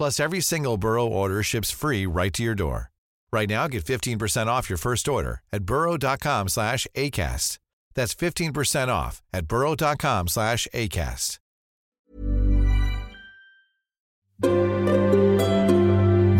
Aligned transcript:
Plus, 0.00 0.18
every 0.18 0.40
single 0.40 0.78
Burrow 0.78 1.06
order 1.06 1.42
ships 1.42 1.70
free 1.70 2.06
right 2.06 2.32
to 2.32 2.42
your 2.42 2.54
door. 2.54 2.90
Right 3.30 3.46
now, 3.46 3.68
get 3.68 3.84
15% 3.84 4.46
off 4.46 4.70
your 4.70 4.78
first 4.78 5.06
order 5.06 5.42
at 5.52 5.64
burrow.com 5.64 6.48
slash 6.48 6.86
ACAST. 6.94 7.58
That's 7.94 8.14
15% 8.14 8.88
off 8.88 9.20
at 9.34 9.46
burrow.com 9.46 10.28
slash 10.28 10.66
ACAST. 10.72 11.38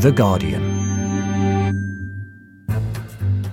The 0.01 0.13
Guardian. 0.15 0.70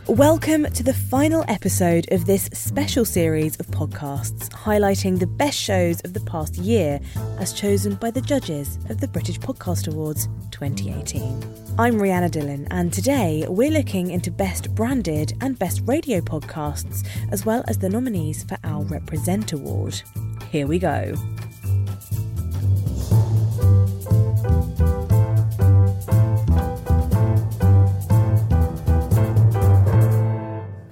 Welcome 0.09 0.71
to 0.71 0.83
the 0.83 0.93
final 0.93 1.43
episode 1.49 2.09
of 2.13 2.23
this 2.25 2.45
special 2.53 3.03
series 3.03 3.59
of 3.59 3.67
podcasts 3.67 4.47
highlighting 4.47 5.19
the 5.19 5.27
best 5.27 5.59
shows 5.59 5.99
of 6.05 6.13
the 6.13 6.21
past 6.21 6.55
year 6.55 7.01
as 7.39 7.51
chosen 7.51 7.95
by 7.95 8.11
the 8.11 8.21
judges 8.21 8.79
of 8.89 9.01
the 9.01 9.09
British 9.09 9.37
Podcast 9.37 9.91
Awards 9.91 10.29
2018. 10.51 11.43
I'm 11.77 11.95
Rhianna 11.95 12.31
Dhillon, 12.31 12.67
and 12.71 12.93
today 12.93 13.43
we're 13.49 13.69
looking 13.69 14.11
into 14.11 14.31
Best 14.31 14.73
Branded 14.73 15.33
and 15.41 15.59
Best 15.59 15.81
Radio 15.85 16.21
podcasts, 16.21 17.05
as 17.29 17.45
well 17.45 17.65
as 17.67 17.77
the 17.77 17.89
nominees 17.89 18.45
for 18.45 18.57
our 18.63 18.83
Represent 18.83 19.51
Award. 19.51 20.01
Here 20.49 20.67
we 20.67 20.79
go. 20.79 21.15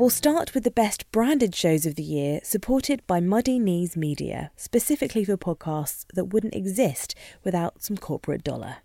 We'll 0.06 0.12
start 0.12 0.54
with 0.54 0.64
the 0.64 0.70
best 0.70 1.12
branded 1.12 1.56
shows 1.56 1.88
of 1.88 1.96
the 1.96 2.04
year, 2.04 2.40
supported 2.44 3.02
by 3.08 3.20
Muddy 3.20 3.58
Knees 3.58 3.98
Media, 3.98 4.52
specifically 4.56 5.26
for 5.26 5.36
podcasts 5.36 6.06
that 6.14 6.26
wouldn't 6.26 6.54
exist 6.54 7.16
without 7.44 7.82
some 7.82 7.98
corporate 7.98 8.44
dollar. 8.44 8.76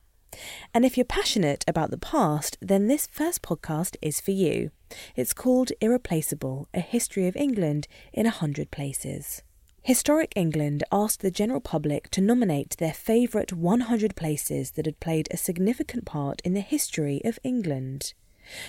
And 0.72 0.82
if 0.82 0.96
you're 0.96 1.04
passionate 1.04 1.62
about 1.68 1.90
the 1.90 1.98
past, 1.98 2.56
then 2.62 2.86
this 2.86 3.06
first 3.06 3.42
podcast 3.42 3.96
is 4.00 4.18
for 4.18 4.30
you. 4.30 4.70
It's 5.14 5.34
called 5.34 5.72
Irreplaceable 5.82 6.68
A 6.72 6.80
History 6.80 7.28
of 7.28 7.36
England 7.36 7.86
in 8.14 8.24
a 8.24 8.30
Hundred 8.30 8.70
Places. 8.70 9.42
Historic 9.82 10.32
England 10.34 10.84
asked 10.90 11.20
the 11.20 11.30
general 11.30 11.60
public 11.60 12.08
to 12.12 12.22
nominate 12.22 12.78
their 12.78 12.94
favourite 12.94 13.52
100 13.52 14.16
places 14.16 14.70
that 14.70 14.86
had 14.86 15.00
played 15.00 15.28
a 15.30 15.36
significant 15.36 16.06
part 16.06 16.40
in 16.46 16.54
the 16.54 16.60
history 16.60 17.20
of 17.26 17.38
England. 17.44 18.14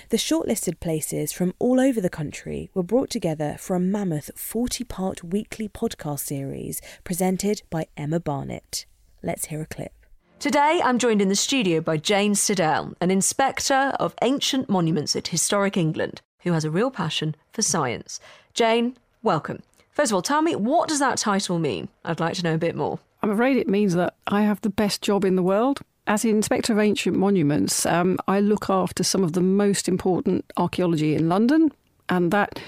The 0.08 0.16
shortlisted 0.16 0.80
places 0.80 1.32
from 1.32 1.54
all 1.58 1.80
over 1.80 2.00
the 2.00 2.10
country 2.10 2.70
were 2.74 2.82
brought 2.82 3.10
together 3.10 3.56
for 3.58 3.76
a 3.76 3.80
mammoth 3.80 4.30
40 4.36 4.84
part 4.84 5.24
weekly 5.24 5.68
podcast 5.68 6.20
series 6.20 6.80
presented 7.04 7.62
by 7.70 7.86
Emma 7.96 8.20
Barnett. 8.20 8.86
Let's 9.22 9.46
hear 9.46 9.62
a 9.62 9.66
clip. 9.66 9.92
Today, 10.38 10.80
I'm 10.84 10.98
joined 10.98 11.22
in 11.22 11.28
the 11.28 11.36
studio 11.36 11.80
by 11.80 11.96
Jane 11.96 12.34
Sidell, 12.34 12.94
an 13.00 13.10
inspector 13.10 13.92
of 14.00 14.14
ancient 14.22 14.68
monuments 14.68 15.14
at 15.14 15.28
Historic 15.28 15.76
England, 15.76 16.20
who 16.40 16.52
has 16.52 16.64
a 16.64 16.70
real 16.70 16.90
passion 16.90 17.36
for 17.52 17.62
science. 17.62 18.18
Jane, 18.52 18.96
welcome. 19.22 19.62
First 19.92 20.10
of 20.10 20.16
all, 20.16 20.22
tell 20.22 20.42
me, 20.42 20.56
what 20.56 20.88
does 20.88 20.98
that 20.98 21.18
title 21.18 21.58
mean? 21.58 21.88
I'd 22.04 22.18
like 22.18 22.34
to 22.34 22.42
know 22.42 22.54
a 22.54 22.58
bit 22.58 22.74
more. 22.74 22.98
I'm 23.22 23.30
afraid 23.30 23.56
it 23.56 23.68
means 23.68 23.94
that 23.94 24.14
I 24.26 24.42
have 24.42 24.60
the 24.62 24.70
best 24.70 25.00
job 25.00 25.24
in 25.24 25.36
the 25.36 25.42
world. 25.44 25.82
As 26.06 26.24
Inspector 26.24 26.72
of 26.72 26.80
Ancient 26.80 27.16
Monuments, 27.16 27.86
um, 27.86 28.18
I 28.26 28.40
look 28.40 28.68
after 28.68 29.04
some 29.04 29.22
of 29.22 29.34
the 29.34 29.40
most 29.40 29.88
important 29.88 30.44
archaeology 30.56 31.14
in 31.14 31.28
London, 31.28 31.70
and 32.08 32.32
that 32.32 32.58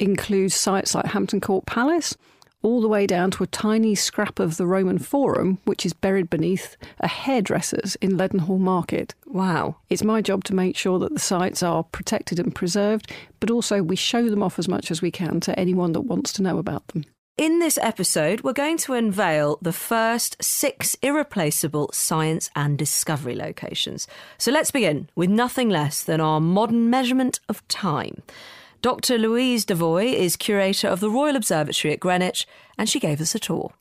includes 0.00 0.54
sites 0.54 0.94
like 0.94 1.06
Hampton 1.06 1.40
Court 1.40 1.66
Palace, 1.66 2.16
all 2.62 2.80
the 2.80 2.88
way 2.88 3.06
down 3.06 3.30
to 3.30 3.44
a 3.44 3.46
tiny 3.46 3.94
scrap 3.94 4.40
of 4.40 4.56
the 4.56 4.66
Roman 4.66 4.98
Forum, 4.98 5.58
which 5.64 5.86
is 5.86 5.92
buried 5.92 6.28
beneath 6.28 6.76
a 6.98 7.06
hairdresser's 7.06 7.94
in 7.96 8.18
Leadenhall 8.18 8.58
Market. 8.58 9.14
Wow. 9.24 9.76
It's 9.88 10.02
my 10.04 10.20
job 10.20 10.42
to 10.44 10.54
make 10.54 10.76
sure 10.76 10.98
that 10.98 11.14
the 11.14 11.20
sites 11.20 11.62
are 11.62 11.84
protected 11.84 12.38
and 12.40 12.54
preserved, 12.54 13.12
but 13.38 13.50
also 13.50 13.82
we 13.82 13.96
show 13.96 14.28
them 14.28 14.42
off 14.42 14.58
as 14.58 14.68
much 14.68 14.90
as 14.90 15.00
we 15.00 15.12
can 15.12 15.40
to 15.40 15.58
anyone 15.58 15.92
that 15.92 16.02
wants 16.02 16.32
to 16.34 16.42
know 16.42 16.58
about 16.58 16.86
them. 16.88 17.04
In 17.40 17.58
this 17.58 17.78
episode, 17.80 18.42
we're 18.42 18.52
going 18.52 18.76
to 18.76 18.92
unveil 18.92 19.58
the 19.62 19.72
first 19.72 20.36
six 20.44 20.94
irreplaceable 21.00 21.88
science 21.90 22.50
and 22.54 22.76
discovery 22.76 23.34
locations. 23.34 24.06
So 24.36 24.52
let's 24.52 24.70
begin 24.70 25.08
with 25.14 25.30
nothing 25.30 25.70
less 25.70 26.02
than 26.02 26.20
our 26.20 26.38
modern 26.38 26.90
measurement 26.90 27.40
of 27.48 27.66
time. 27.66 28.22
Dr. 28.82 29.16
Louise 29.16 29.64
Devoy 29.64 30.12
is 30.12 30.36
curator 30.36 30.88
of 30.88 31.00
the 31.00 31.08
Royal 31.08 31.34
Observatory 31.34 31.94
at 31.94 32.00
Greenwich, 32.00 32.46
and 32.76 32.90
she 32.90 33.00
gave 33.00 33.22
us 33.22 33.34
a 33.34 33.38
tour. 33.38 33.72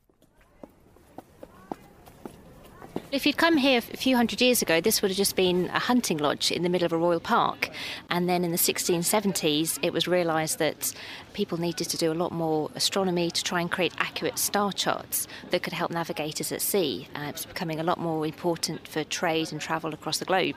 If 3.12 3.26
you'd 3.26 3.38
come 3.38 3.58
here 3.58 3.80
a 3.80 3.98
few 3.98 4.16
hundred 4.16 4.40
years 4.40 4.62
ago, 4.62 4.80
this 4.80 5.02
would 5.02 5.10
have 5.10 5.18
just 5.18 5.36
been 5.36 5.66
a 5.74 5.80
hunting 5.80 6.20
lodge 6.20 6.52
in 6.52 6.62
the 6.62 6.70
middle 6.70 6.86
of 6.86 6.94
a 6.94 6.98
royal 6.98 7.20
park. 7.20 7.72
And 8.12 8.30
then 8.30 8.44
in 8.44 8.52
the 8.52 8.58
1670s, 8.58 9.80
it 9.82 9.92
was 9.92 10.08
realised 10.08 10.60
that 10.60 10.94
people 11.34 11.60
needed 11.60 11.90
to 11.90 11.98
do 11.98 12.12
a 12.12 12.14
lot 12.14 12.32
more 12.32 12.70
astronomy 12.76 13.32
to 13.32 13.44
try 13.44 13.62
and 13.62 13.72
create 13.72 13.94
accurate 13.98 14.38
star 14.38 14.72
charts 14.72 15.28
that 15.50 15.64
could 15.64 15.74
help 15.74 15.92
navigators 15.92 16.52
at 16.52 16.62
sea. 16.62 17.08
Uh, 17.16 17.28
it 17.30 17.34
was 17.34 17.46
becoming 17.46 17.80
a 17.80 17.84
lot 17.84 18.00
more 18.00 18.26
important 18.26 18.88
for 18.88 19.04
trade 19.04 19.52
and 19.52 19.62
travel 19.62 19.94
across 19.94 20.20
the 20.20 20.26
globe. 20.26 20.56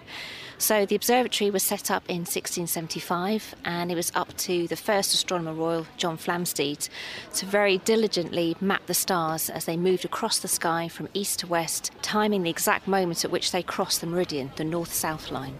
So 0.58 0.86
the 0.86 0.94
observatory 0.94 1.50
was 1.50 1.62
set 1.62 1.90
up 1.90 2.04
in 2.08 2.18
1675, 2.18 3.54
and 3.64 3.90
it 3.90 3.96
was 3.96 4.12
up 4.14 4.36
to 4.38 4.68
the 4.68 4.76
first 4.76 5.12
astronomer 5.12 5.52
royal, 5.54 5.86
John 5.96 6.16
Flamsteed, 6.16 6.88
to 7.34 7.46
very 7.46 7.78
diligently 7.78 8.56
map 8.60 8.86
the 8.86 8.94
stars 8.94 9.50
as 9.50 9.64
they 9.64 9.76
moved 9.76 10.04
across 10.04 10.38
the 10.38 10.48
sky 10.48 10.88
from 10.88 11.08
east 11.14 11.40
to 11.40 11.46
west, 11.46 11.90
timing 12.00 12.42
the 12.44 12.50
exact 12.50 12.86
moment 12.86 13.24
at 13.24 13.30
which 13.30 13.50
they 13.50 13.62
crossed 13.62 14.00
the 14.00 14.06
meridian, 14.06 14.52
the 14.56 14.64
north 14.64 14.92
south 14.92 15.30
line. 15.30 15.58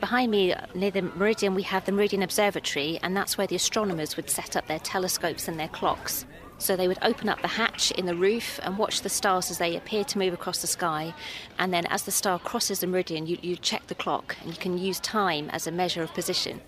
Behind 0.00 0.30
me, 0.30 0.54
near 0.74 0.90
the 0.90 1.02
meridian, 1.02 1.54
we 1.54 1.62
have 1.62 1.84
the 1.86 1.92
Meridian 1.92 2.22
Observatory, 2.22 2.98
and 3.02 3.16
that's 3.16 3.38
where 3.38 3.46
the 3.46 3.56
astronomers 3.56 4.16
would 4.16 4.28
set 4.28 4.56
up 4.56 4.66
their 4.66 4.78
telescopes 4.80 5.48
and 5.48 5.58
their 5.58 5.68
clocks. 5.68 6.26
So 6.58 6.76
they 6.76 6.88
would 6.88 6.98
open 7.02 7.28
up 7.28 7.40
the 7.42 7.48
hatch 7.48 7.90
in 7.92 8.06
the 8.06 8.14
roof 8.14 8.60
and 8.62 8.78
watch 8.78 9.00
the 9.00 9.08
stars 9.08 9.50
as 9.50 9.58
they 9.58 9.76
appear 9.76 10.04
to 10.04 10.18
move 10.18 10.34
across 10.34 10.60
the 10.60 10.66
sky. 10.66 11.14
And 11.58 11.72
then, 11.72 11.86
as 11.86 12.02
the 12.02 12.10
star 12.10 12.38
crosses 12.38 12.80
the 12.80 12.86
meridian, 12.86 13.26
you, 13.26 13.38
you 13.42 13.56
check 13.56 13.86
the 13.86 13.94
clock 13.94 14.36
and 14.40 14.50
you 14.50 14.56
can 14.56 14.78
use 14.78 15.00
time 15.00 15.50
as 15.50 15.66
a 15.66 15.72
measure 15.72 16.02
of 16.02 16.14
position. 16.14 16.60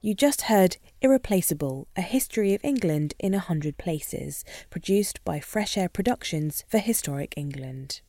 You 0.00 0.14
just 0.14 0.42
heard 0.42 0.78
Irreplaceable 1.00 1.86
A 1.96 2.00
History 2.00 2.54
of 2.54 2.64
England 2.64 3.14
in 3.20 3.34
a 3.34 3.38
Hundred 3.38 3.78
Places, 3.78 4.44
produced 4.68 5.24
by 5.24 5.38
Fresh 5.38 5.76
Air 5.78 5.88
Productions 5.88 6.64
for 6.68 6.78
Historic 6.78 7.34
England. 7.36 8.00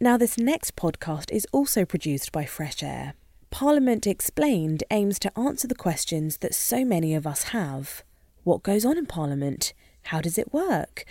Now, 0.00 0.16
this 0.16 0.38
next 0.38 0.76
podcast 0.76 1.30
is 1.30 1.46
also 1.52 1.84
produced 1.84 2.32
by 2.32 2.44
Fresh 2.44 2.82
Air. 2.82 3.14
Parliament 3.50 4.06
Explained 4.06 4.82
aims 4.90 5.18
to 5.20 5.38
answer 5.38 5.68
the 5.68 5.74
questions 5.74 6.38
that 6.38 6.54
so 6.54 6.84
many 6.84 7.14
of 7.14 7.26
us 7.26 7.44
have. 7.44 8.02
What 8.42 8.62
goes 8.62 8.84
on 8.84 8.98
in 8.98 9.06
Parliament? 9.06 9.72
How 10.04 10.20
does 10.20 10.38
it 10.38 10.52
work? 10.52 11.04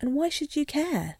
And 0.00 0.14
why 0.14 0.28
should 0.28 0.56
you 0.56 0.66
care? 0.66 1.16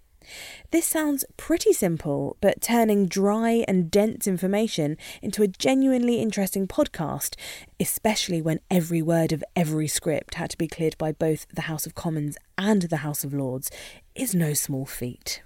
This 0.70 0.86
sounds 0.86 1.24
pretty 1.36 1.72
simple, 1.72 2.36
but 2.40 2.60
turning 2.60 3.06
dry 3.06 3.64
and 3.68 3.90
dense 3.90 4.26
information 4.26 4.96
into 5.22 5.42
a 5.42 5.48
genuinely 5.48 6.20
interesting 6.20 6.66
podcast, 6.66 7.36
especially 7.78 8.42
when 8.42 8.60
every 8.70 9.02
word 9.02 9.32
of 9.32 9.44
every 9.54 9.88
script 9.88 10.34
had 10.34 10.50
to 10.50 10.58
be 10.58 10.68
cleared 10.68 10.98
by 10.98 11.12
both 11.12 11.46
the 11.54 11.62
House 11.62 11.86
of 11.86 11.94
Commons 11.94 12.36
and 12.58 12.82
the 12.82 12.98
House 12.98 13.24
of 13.24 13.32
Lords, 13.32 13.70
is 14.14 14.34
no 14.34 14.54
small 14.54 14.86
feat. 14.86 15.42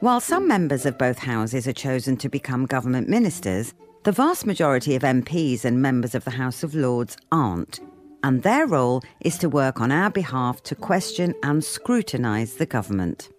While 0.00 0.20
some 0.20 0.46
members 0.46 0.84
of 0.84 0.98
both 0.98 1.18
houses 1.18 1.66
are 1.66 1.72
chosen 1.72 2.18
to 2.18 2.28
become 2.28 2.66
government 2.66 3.08
ministers, 3.08 3.72
the 4.04 4.12
vast 4.12 4.44
majority 4.44 4.94
of 4.94 5.02
MPs 5.02 5.64
and 5.64 5.80
members 5.80 6.14
of 6.14 6.22
the 6.24 6.30
House 6.30 6.62
of 6.62 6.74
Lords 6.74 7.16
aren't, 7.32 7.80
and 8.22 8.42
their 8.42 8.66
role 8.66 9.02
is 9.22 9.38
to 9.38 9.48
work 9.48 9.80
on 9.80 9.90
our 9.90 10.10
behalf 10.10 10.62
to 10.64 10.74
question 10.74 11.34
and 11.42 11.64
scrutinise 11.64 12.54
the 12.54 12.66
government. 12.66 13.30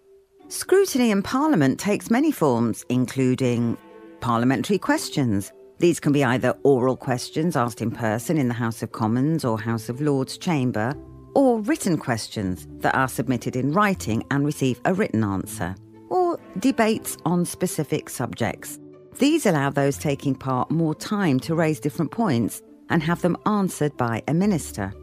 Scrutiny 0.48 1.12
in 1.12 1.22
Parliament 1.22 1.78
takes 1.78 2.10
many 2.10 2.32
forms, 2.32 2.84
including 2.88 3.78
parliamentary 4.20 4.78
questions. 4.78 5.52
These 5.78 6.00
can 6.00 6.10
be 6.10 6.24
either 6.24 6.58
oral 6.64 6.96
questions 6.96 7.54
asked 7.54 7.80
in 7.80 7.92
person 7.92 8.36
in 8.36 8.48
the 8.48 8.54
House 8.54 8.82
of 8.82 8.90
Commons 8.90 9.44
or 9.44 9.60
House 9.60 9.88
of 9.88 10.00
Lords 10.00 10.36
chamber, 10.36 10.92
or 11.36 11.60
written 11.60 11.96
questions 11.98 12.66
that 12.80 12.96
are 12.96 13.06
submitted 13.06 13.54
in 13.54 13.72
writing 13.72 14.24
and 14.32 14.44
receive 14.44 14.80
a 14.86 14.92
written 14.92 15.22
answer, 15.22 15.76
or 16.10 16.38
debates 16.58 17.16
on 17.24 17.44
specific 17.44 18.08
subjects. 18.08 18.78
These 19.18 19.46
allow 19.46 19.70
those 19.70 19.98
taking 19.98 20.34
part 20.34 20.70
more 20.70 20.94
time 20.94 21.40
to 21.40 21.54
raise 21.54 21.80
different 21.80 22.10
points 22.10 22.62
and 22.88 23.02
have 23.02 23.20
them 23.22 23.36
answered 23.46 23.96
by 23.96 24.22
a 24.28 24.34
minister. 24.34 24.94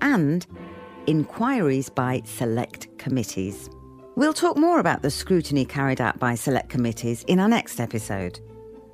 And 0.00 0.46
inquiries 1.06 1.88
by 1.88 2.22
select 2.24 2.88
committees. 2.98 3.68
We'll 4.16 4.32
talk 4.32 4.56
more 4.56 4.78
about 4.78 5.02
the 5.02 5.10
scrutiny 5.10 5.64
carried 5.64 6.00
out 6.00 6.18
by 6.18 6.36
select 6.36 6.68
committees 6.68 7.24
in 7.24 7.40
our 7.40 7.48
next 7.48 7.80
episode. 7.80 8.38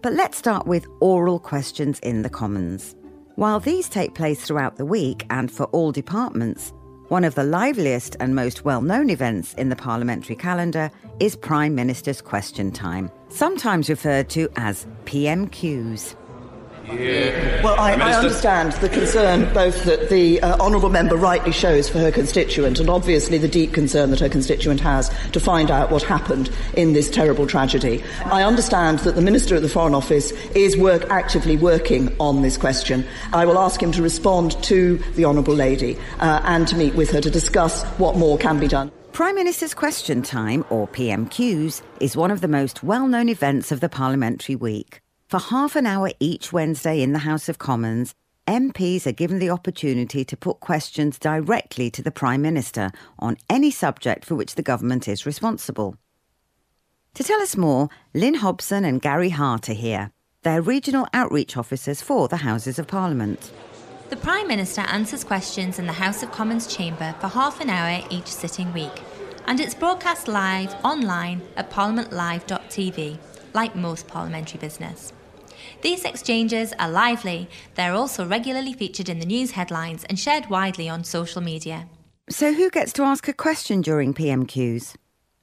But 0.02 0.14
let's 0.14 0.38
start 0.38 0.66
with 0.66 0.86
oral 1.00 1.38
questions 1.38 1.98
in 2.00 2.22
the 2.22 2.30
Commons. 2.30 2.96
While 3.36 3.60
these 3.60 3.88
take 3.88 4.14
place 4.14 4.42
throughout 4.42 4.76
the 4.76 4.86
week 4.86 5.26
and 5.30 5.50
for 5.50 5.64
all 5.66 5.92
departments, 5.92 6.72
one 7.10 7.24
of 7.24 7.34
the 7.34 7.42
liveliest 7.42 8.16
and 8.20 8.36
most 8.36 8.64
well 8.64 8.82
known 8.82 9.10
events 9.10 9.52
in 9.54 9.68
the 9.68 9.74
parliamentary 9.74 10.36
calendar 10.36 10.92
is 11.18 11.34
Prime 11.34 11.74
Minister's 11.74 12.22
Question 12.22 12.70
Time, 12.70 13.10
sometimes 13.30 13.90
referred 13.90 14.30
to 14.30 14.48
as 14.54 14.86
PMQs. 15.06 16.14
Well, 17.62 17.78
I, 17.78 17.92
I, 17.92 18.14
understand 18.14 18.72
the 18.72 18.88
concern 18.88 19.52
both 19.54 19.84
that 19.84 20.08
the 20.10 20.40
uh, 20.42 20.58
honourable 20.58 20.88
member 20.88 21.16
rightly 21.16 21.52
shows 21.52 21.88
for 21.88 21.98
her 21.98 22.10
constituent 22.10 22.80
and 22.80 22.90
obviously 22.90 23.38
the 23.38 23.48
deep 23.48 23.72
concern 23.72 24.10
that 24.10 24.20
her 24.20 24.28
constituent 24.28 24.80
has 24.80 25.08
to 25.32 25.40
find 25.40 25.70
out 25.70 25.90
what 25.90 26.02
happened 26.02 26.50
in 26.74 26.92
this 26.92 27.08
terrible 27.08 27.46
tragedy. 27.46 28.02
I 28.24 28.42
understand 28.42 29.00
that 29.00 29.14
the 29.14 29.20
Minister 29.20 29.54
at 29.54 29.62
the 29.62 29.68
Foreign 29.68 29.94
Office 29.94 30.32
is 30.56 30.76
work, 30.76 31.08
actively 31.10 31.56
working 31.56 32.14
on 32.18 32.42
this 32.42 32.56
question. 32.56 33.04
I 33.32 33.46
will 33.46 33.58
ask 33.58 33.80
him 33.80 33.92
to 33.92 34.02
respond 34.02 34.60
to 34.64 34.96
the 35.14 35.24
honourable 35.24 35.54
lady 35.54 35.96
uh, 36.18 36.40
and 36.44 36.66
to 36.68 36.76
meet 36.76 36.94
with 36.94 37.10
her 37.10 37.20
to 37.20 37.30
discuss 37.30 37.84
what 37.98 38.16
more 38.16 38.36
can 38.36 38.58
be 38.58 38.66
done. 38.66 38.90
Prime 39.12 39.34
Minister's 39.34 39.74
Question 39.74 40.22
Time, 40.22 40.64
or 40.70 40.88
PMQs, 40.88 41.82
is 42.00 42.16
one 42.16 42.30
of 42.30 42.40
the 42.40 42.48
most 42.48 42.82
well 42.82 43.06
known 43.06 43.28
events 43.28 43.70
of 43.70 43.80
the 43.80 43.88
parliamentary 43.88 44.56
week. 44.56 45.00
For 45.30 45.38
half 45.38 45.76
an 45.76 45.86
hour 45.86 46.10
each 46.18 46.52
Wednesday 46.52 47.00
in 47.00 47.12
the 47.12 47.20
House 47.20 47.48
of 47.48 47.56
Commons, 47.56 48.16
MPs 48.48 49.06
are 49.06 49.12
given 49.12 49.38
the 49.38 49.50
opportunity 49.50 50.24
to 50.24 50.36
put 50.36 50.58
questions 50.58 51.20
directly 51.20 51.88
to 51.88 52.02
the 52.02 52.10
Prime 52.10 52.42
Minister 52.42 52.90
on 53.16 53.36
any 53.48 53.70
subject 53.70 54.24
for 54.24 54.34
which 54.34 54.56
the 54.56 54.62
government 54.64 55.06
is 55.06 55.26
responsible. 55.26 55.94
To 57.14 57.22
tell 57.22 57.40
us 57.40 57.56
more, 57.56 57.90
Lynn 58.12 58.34
Hobson 58.34 58.84
and 58.84 59.00
Gary 59.00 59.28
Hart 59.28 59.68
are 59.68 59.72
here. 59.72 60.10
They're 60.42 60.60
regional 60.60 61.06
outreach 61.14 61.56
officers 61.56 62.02
for 62.02 62.26
the 62.26 62.38
Houses 62.38 62.80
of 62.80 62.88
Parliament. 62.88 63.52
The 64.08 64.16
Prime 64.16 64.48
Minister 64.48 64.80
answers 64.80 65.22
questions 65.22 65.78
in 65.78 65.86
the 65.86 65.92
House 65.92 66.24
of 66.24 66.32
Commons 66.32 66.66
chamber 66.66 67.14
for 67.20 67.28
half 67.28 67.60
an 67.60 67.70
hour 67.70 68.04
each 68.10 68.26
sitting 68.26 68.72
week, 68.72 69.00
and 69.46 69.60
it's 69.60 69.76
broadcast 69.76 70.26
live 70.26 70.74
online 70.84 71.40
at 71.56 71.70
parliamentlive.tv, 71.70 73.16
like 73.54 73.76
most 73.76 74.08
parliamentary 74.08 74.58
business. 74.58 75.12
These 75.82 76.04
exchanges 76.04 76.74
are 76.78 76.90
lively. 76.90 77.48
They're 77.74 77.94
also 77.94 78.26
regularly 78.26 78.74
featured 78.74 79.08
in 79.08 79.18
the 79.18 79.26
news 79.26 79.52
headlines 79.52 80.04
and 80.04 80.18
shared 80.18 80.50
widely 80.50 80.88
on 80.88 81.04
social 81.04 81.40
media. 81.40 81.88
So, 82.28 82.52
who 82.52 82.70
gets 82.70 82.92
to 82.94 83.02
ask 83.02 83.26
a 83.28 83.32
question 83.32 83.80
during 83.80 84.14
PMQs? 84.14 84.94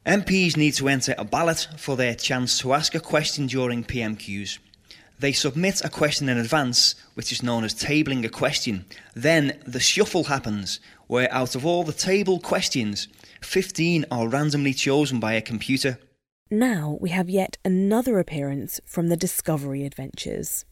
MPs 0.06 0.56
need 0.56 0.74
to 0.75 0.88
enter 0.88 1.16
a 1.18 1.25
ballot 1.25 1.68
for 1.78 1.98
their 1.98 2.16
chance 2.16 2.60
to 2.60 2.74
ask 2.74 2.95
a 2.95 3.00
question 3.00 3.48
during 3.48 3.84
PMQs. 3.84 4.60
They 5.19 5.34
submit 5.34 5.84
a 5.84 5.89
question 5.89 6.30
in 6.30 6.38
advance, 6.38 6.94
which 7.16 7.31
is 7.31 7.42
known 7.42 7.63
as 7.63 7.74
tabling 7.74 8.24
a 8.24 8.30
question. 8.30 8.86
Then 9.16 9.60
the 9.66 9.80
shuffle 9.80 10.25
happens, 10.25 10.80
where 11.07 11.33
out 11.33 11.56
of 11.56 11.66
all 11.66 11.83
the 11.83 11.92
tabled 11.92 12.44
questions, 12.44 13.07
15 13.42 14.06
are 14.12 14.30
randomly 14.30 14.74
chosen 14.74 15.19
by 15.19 15.33
a 15.33 15.42
computer. 15.42 15.98
Now 16.49 16.97
we 17.01 17.09
have 17.09 17.29
yet 17.29 17.57
another 17.65 18.19
appearance 18.19 18.79
from 18.85 19.09
the 19.09 19.17
Discovery 19.17 19.85
Adventures, 19.85 20.63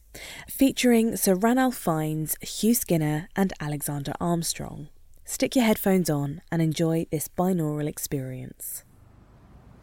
featuring 0.48 1.16
Sir 1.16 1.34
Ranulph 1.34 1.76
Fiennes, 1.76 2.34
Hugh 2.40 2.72
Skinner, 2.72 3.28
and 3.36 3.52
Alexander 3.60 4.14
Armstrong. 4.18 4.88
Stick 5.26 5.54
your 5.54 5.66
headphones 5.66 6.08
on 6.08 6.40
and 6.50 6.62
enjoy 6.62 7.06
this 7.10 7.28
binaural 7.28 7.86
experience. 7.86 8.84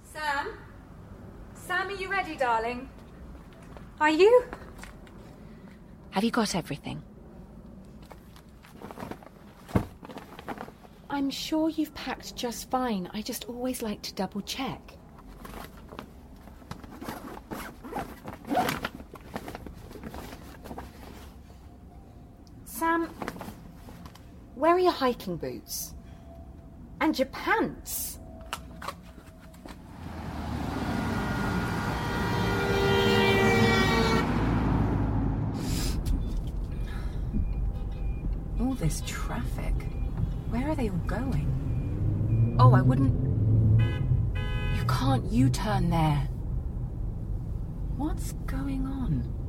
Sam? 0.02 0.58
Sam, 1.54 1.90
are 1.90 1.92
you 1.92 2.10
ready, 2.10 2.38
darling? 2.38 2.90
Are 4.00 4.10
you? 4.10 4.46
Have 6.10 6.24
you 6.24 6.32
got 6.32 6.56
everything? 6.56 7.04
I'm 11.08 11.30
sure 11.30 11.70
you've 11.70 11.94
packed 11.94 12.36
just 12.36 12.72
fine. 12.72 13.12
I 13.14 13.22
just 13.22 13.46
always 13.46 13.84
like 13.84 14.02
to 14.02 14.14
double 14.16 14.42
check. 14.42 14.98
Sam, 22.84 23.08
where 24.56 24.76
are 24.76 24.80
your 24.80 24.92
hiking 24.92 25.38
boots? 25.38 25.94
And 27.00 27.18
your 27.18 27.30
pants? 27.30 28.20
All 38.60 38.74
this 38.74 39.02
traffic. 39.06 39.74
Where 40.50 40.68
are 40.68 40.76
they 40.76 40.90
all 40.90 40.98
going? 41.08 42.58
Oh, 42.60 42.74
I 42.74 42.82
wouldn't. 42.82 43.14
You 44.76 44.84
can't 44.90 45.32
U 45.32 45.50
turn 45.50 45.90
there. 45.90 46.28
What's 47.96 48.34
going 48.46 48.86
on? 48.86 49.43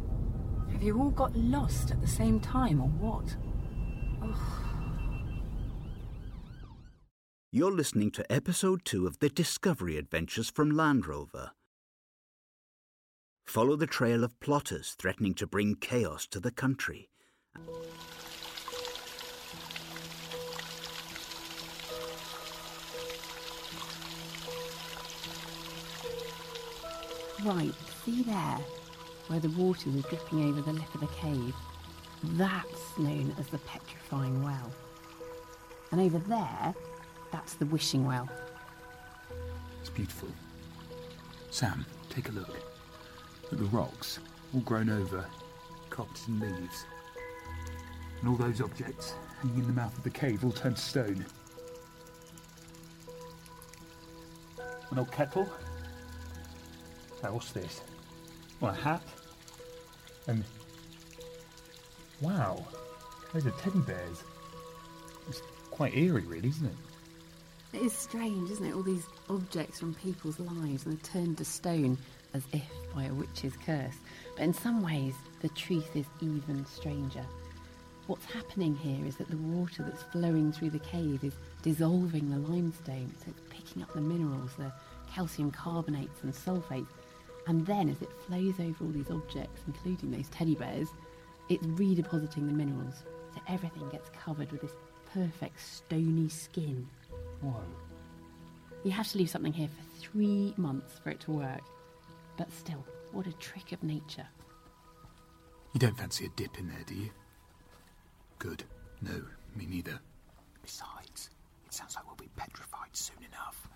Have 0.74 0.82
you 0.82 0.98
all 0.98 1.10
got 1.10 1.36
lost 1.36 1.92
at 1.92 2.00
the 2.00 2.06
same 2.08 2.40
time, 2.40 2.80
or 2.80 2.88
what? 2.88 3.36
You're 7.52 7.70
listening 7.70 8.10
to 8.10 8.30
episode 8.30 8.84
2 8.84 9.06
of 9.06 9.20
the 9.20 9.28
Discovery 9.28 9.96
Adventures 9.96 10.50
from 10.50 10.72
Land 10.72 11.06
Rover. 11.06 11.52
Follow 13.44 13.76
the 13.76 13.86
trail 13.86 14.24
of 14.24 14.40
plotters 14.40 14.96
threatening 14.98 15.34
to 15.34 15.46
bring 15.46 15.76
chaos 15.76 16.26
to 16.26 16.40
the 16.40 16.50
country. 16.50 17.08
Right, 27.44 27.74
see 28.04 28.22
there, 28.24 28.58
where 29.28 29.40
the 29.40 29.48
water 29.50 29.90
was 29.90 30.04
dripping 30.04 30.48
over 30.48 30.60
the 30.60 30.72
lip 30.72 30.94
of 30.94 31.00
the 31.00 31.06
cave. 31.08 31.54
That's 32.22 32.98
known 32.98 33.34
as 33.38 33.46
the 33.48 33.58
petrifying 33.58 34.42
well. 34.42 34.72
And 35.90 36.00
over 36.00 36.18
there, 36.18 36.74
that's 37.32 37.54
the 37.54 37.66
wishing 37.66 38.04
well. 38.06 38.28
It's 39.80 39.90
beautiful. 39.90 40.28
Sam, 41.50 41.84
take 42.10 42.28
a 42.28 42.32
look. 42.32 42.56
At 43.52 43.58
the 43.58 43.64
rocks, 43.66 44.18
all 44.54 44.60
grown 44.60 44.90
over, 44.90 45.24
carpeted 45.90 46.28
in 46.28 46.40
leaves. 46.40 46.86
And 48.20 48.28
all 48.28 48.36
those 48.36 48.60
objects 48.60 49.14
hanging 49.40 49.60
in 49.60 49.66
the 49.66 49.72
mouth 49.72 49.96
of 49.96 50.02
the 50.02 50.10
cave 50.10 50.44
all 50.44 50.52
turned 50.52 50.76
to 50.76 50.82
stone. 50.82 51.24
An 54.90 54.98
old 54.98 55.12
kettle. 55.12 55.48
Now, 57.22 57.34
what's 57.34 57.52
this? 57.52 57.82
Well, 58.60 58.72
a 58.72 58.74
hat. 58.74 59.02
And. 60.26 60.44
Wow, 62.20 62.64
those 63.32 63.46
are 63.46 63.50
teddy 63.52 63.80
bears. 63.80 64.22
It's 65.28 65.42
quite 65.70 65.96
eerie, 65.96 66.22
really, 66.22 66.48
isn't 66.48 66.66
it? 66.66 66.76
It 67.74 67.82
is 67.82 67.92
strange, 67.92 68.50
isn't 68.50 68.64
it? 68.64 68.74
All 68.74 68.84
these 68.84 69.06
objects 69.28 69.80
from 69.80 69.94
people's 69.94 70.38
lives 70.38 70.86
and 70.86 70.96
they're 70.96 71.12
turned 71.12 71.38
to 71.38 71.44
stone 71.44 71.98
as 72.32 72.44
if 72.52 72.62
by 72.94 73.04
a 73.04 73.12
witch's 73.12 73.54
curse. 73.66 73.96
But 74.36 74.44
in 74.44 74.54
some 74.54 74.82
ways, 74.82 75.14
the 75.42 75.48
truth 75.50 75.96
is 75.96 76.06
even 76.20 76.64
stranger. 76.66 77.24
What's 78.06 78.26
happening 78.26 78.76
here 78.76 79.04
is 79.06 79.16
that 79.16 79.28
the 79.28 79.36
water 79.36 79.82
that's 79.82 80.02
flowing 80.04 80.52
through 80.52 80.70
the 80.70 80.78
cave 80.78 81.24
is 81.24 81.32
dissolving 81.62 82.30
the 82.30 82.38
limestone, 82.48 83.12
so 83.18 83.26
it's 83.30 83.40
picking 83.50 83.82
up 83.82 83.92
the 83.92 84.00
minerals, 84.00 84.52
the 84.56 84.72
calcium 85.12 85.50
carbonates 85.50 86.22
and 86.22 86.32
sulfates. 86.32 86.86
And 87.46 87.66
then, 87.66 87.88
as 87.88 88.00
it 88.00 88.10
flows 88.26 88.54
over 88.58 88.84
all 88.84 88.90
these 88.90 89.10
objects, 89.10 89.62
including 89.66 90.10
those 90.10 90.28
teddy 90.28 90.54
bears, 90.54 90.88
it's 91.48 91.66
redepositing 91.66 92.46
the 92.46 92.54
minerals. 92.54 93.04
So 93.34 93.40
everything 93.48 93.88
gets 93.90 94.08
covered 94.10 94.50
with 94.50 94.62
this 94.62 94.74
perfect 95.12 95.60
stony 95.60 96.28
skin. 96.28 96.88
Whoa. 97.40 97.60
You 98.82 98.90
have 98.92 99.08
to 99.08 99.18
leave 99.18 99.30
something 99.30 99.52
here 99.52 99.68
for 99.68 100.00
three 100.00 100.54
months 100.56 100.98
for 101.02 101.10
it 101.10 101.20
to 101.20 101.32
work. 101.32 101.62
But 102.36 102.52
still, 102.52 102.84
what 103.12 103.26
a 103.26 103.32
trick 103.32 103.72
of 103.72 103.82
nature. 103.82 104.26
You 105.72 105.80
don't 105.80 105.96
fancy 105.96 106.26
a 106.26 106.28
dip 106.30 106.58
in 106.58 106.68
there, 106.68 106.84
do 106.86 106.94
you? 106.94 107.10
Good. 108.38 108.64
No, 109.02 109.22
me 109.56 109.66
neither. 109.66 110.00
Besides, 110.62 111.30
it 111.66 111.74
sounds 111.74 111.94
like 111.94 112.06
we'll 112.06 112.16
be 112.16 112.30
petrified 112.36 112.90
soon 112.96 113.18
enough. 113.18 113.68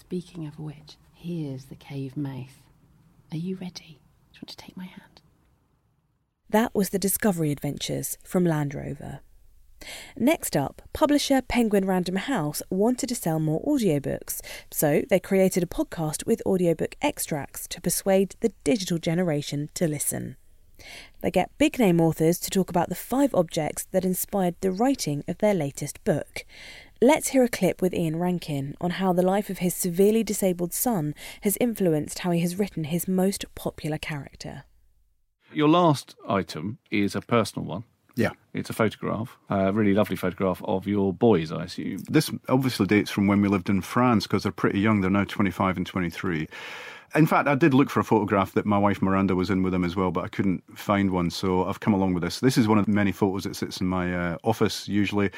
Speaking 0.00 0.46
of 0.46 0.58
which, 0.58 0.96
here's 1.14 1.66
the 1.66 1.76
cave 1.76 2.16
mouth. 2.16 2.62
Are 3.32 3.38
you 3.38 3.56
ready? 3.56 3.98
Do 4.30 4.36
you 4.36 4.40
want 4.42 4.48
to 4.48 4.56
take 4.58 4.76
my 4.76 4.84
hand? 4.84 5.22
That 6.50 6.74
was 6.74 6.90
the 6.90 6.98
Discovery 6.98 7.50
Adventures 7.50 8.18
from 8.22 8.44
Land 8.44 8.74
Rover. 8.74 9.20
Next 10.18 10.54
up, 10.54 10.82
publisher 10.92 11.40
Penguin 11.40 11.86
Random 11.86 12.16
House 12.16 12.62
wanted 12.68 13.08
to 13.08 13.14
sell 13.14 13.40
more 13.40 13.64
audiobooks, 13.64 14.42
so 14.70 15.04
they 15.08 15.18
created 15.18 15.62
a 15.62 15.66
podcast 15.66 16.26
with 16.26 16.42
audiobook 16.44 16.94
extracts 17.00 17.66
to 17.68 17.80
persuade 17.80 18.36
the 18.40 18.52
digital 18.64 18.98
generation 18.98 19.70
to 19.76 19.88
listen. 19.88 20.36
They 21.22 21.30
get 21.30 21.56
big 21.56 21.78
name 21.78 22.02
authors 22.02 22.38
to 22.40 22.50
talk 22.50 22.68
about 22.68 22.90
the 22.90 22.94
five 22.94 23.34
objects 23.34 23.86
that 23.92 24.04
inspired 24.04 24.56
the 24.60 24.72
writing 24.72 25.24
of 25.26 25.38
their 25.38 25.54
latest 25.54 26.04
book. 26.04 26.44
Let's 27.02 27.30
hear 27.30 27.42
a 27.42 27.48
clip 27.48 27.82
with 27.82 27.94
Ian 27.94 28.20
Rankin 28.20 28.76
on 28.80 28.92
how 28.92 29.12
the 29.12 29.22
life 29.22 29.50
of 29.50 29.58
his 29.58 29.74
severely 29.74 30.22
disabled 30.22 30.72
son 30.72 31.16
has 31.40 31.58
influenced 31.60 32.20
how 32.20 32.30
he 32.30 32.38
has 32.42 32.60
written 32.60 32.84
his 32.84 33.08
most 33.08 33.44
popular 33.56 33.98
character. 33.98 34.62
Your 35.52 35.68
last 35.68 36.14
item 36.28 36.78
is 36.92 37.16
a 37.16 37.20
personal 37.20 37.66
one. 37.66 37.82
Yeah. 38.14 38.30
It's 38.54 38.70
a 38.70 38.72
photograph, 38.72 39.36
a 39.50 39.72
really 39.72 39.94
lovely 39.94 40.14
photograph 40.14 40.62
of 40.64 40.86
your 40.86 41.12
boys, 41.12 41.50
I 41.50 41.64
assume. 41.64 42.04
This 42.08 42.30
obviously 42.48 42.86
dates 42.86 43.10
from 43.10 43.26
when 43.26 43.42
we 43.42 43.48
lived 43.48 43.68
in 43.68 43.80
France 43.80 44.28
because 44.28 44.44
they're 44.44 44.52
pretty 44.52 44.78
young. 44.78 45.00
They're 45.00 45.10
now 45.10 45.24
25 45.24 45.78
and 45.78 45.84
23. 45.84 46.46
In 47.16 47.26
fact, 47.26 47.48
I 47.48 47.56
did 47.56 47.74
look 47.74 47.90
for 47.90 47.98
a 47.98 48.04
photograph 48.04 48.52
that 48.52 48.64
my 48.64 48.78
wife 48.78 49.02
Miranda 49.02 49.34
was 49.34 49.50
in 49.50 49.64
with 49.64 49.72
them 49.72 49.84
as 49.84 49.96
well, 49.96 50.12
but 50.12 50.24
I 50.24 50.28
couldn't 50.28 50.62
find 50.78 51.10
one, 51.10 51.30
so 51.30 51.64
I've 51.64 51.80
come 51.80 51.94
along 51.94 52.14
with 52.14 52.22
this. 52.22 52.38
This 52.38 52.56
is 52.56 52.68
one 52.68 52.78
of 52.78 52.86
the 52.86 52.92
many 52.92 53.10
photos 53.10 53.42
that 53.42 53.56
sits 53.56 53.80
in 53.80 53.88
my 53.88 54.14
uh, 54.14 54.36
office 54.44 54.88
usually. 54.88 55.30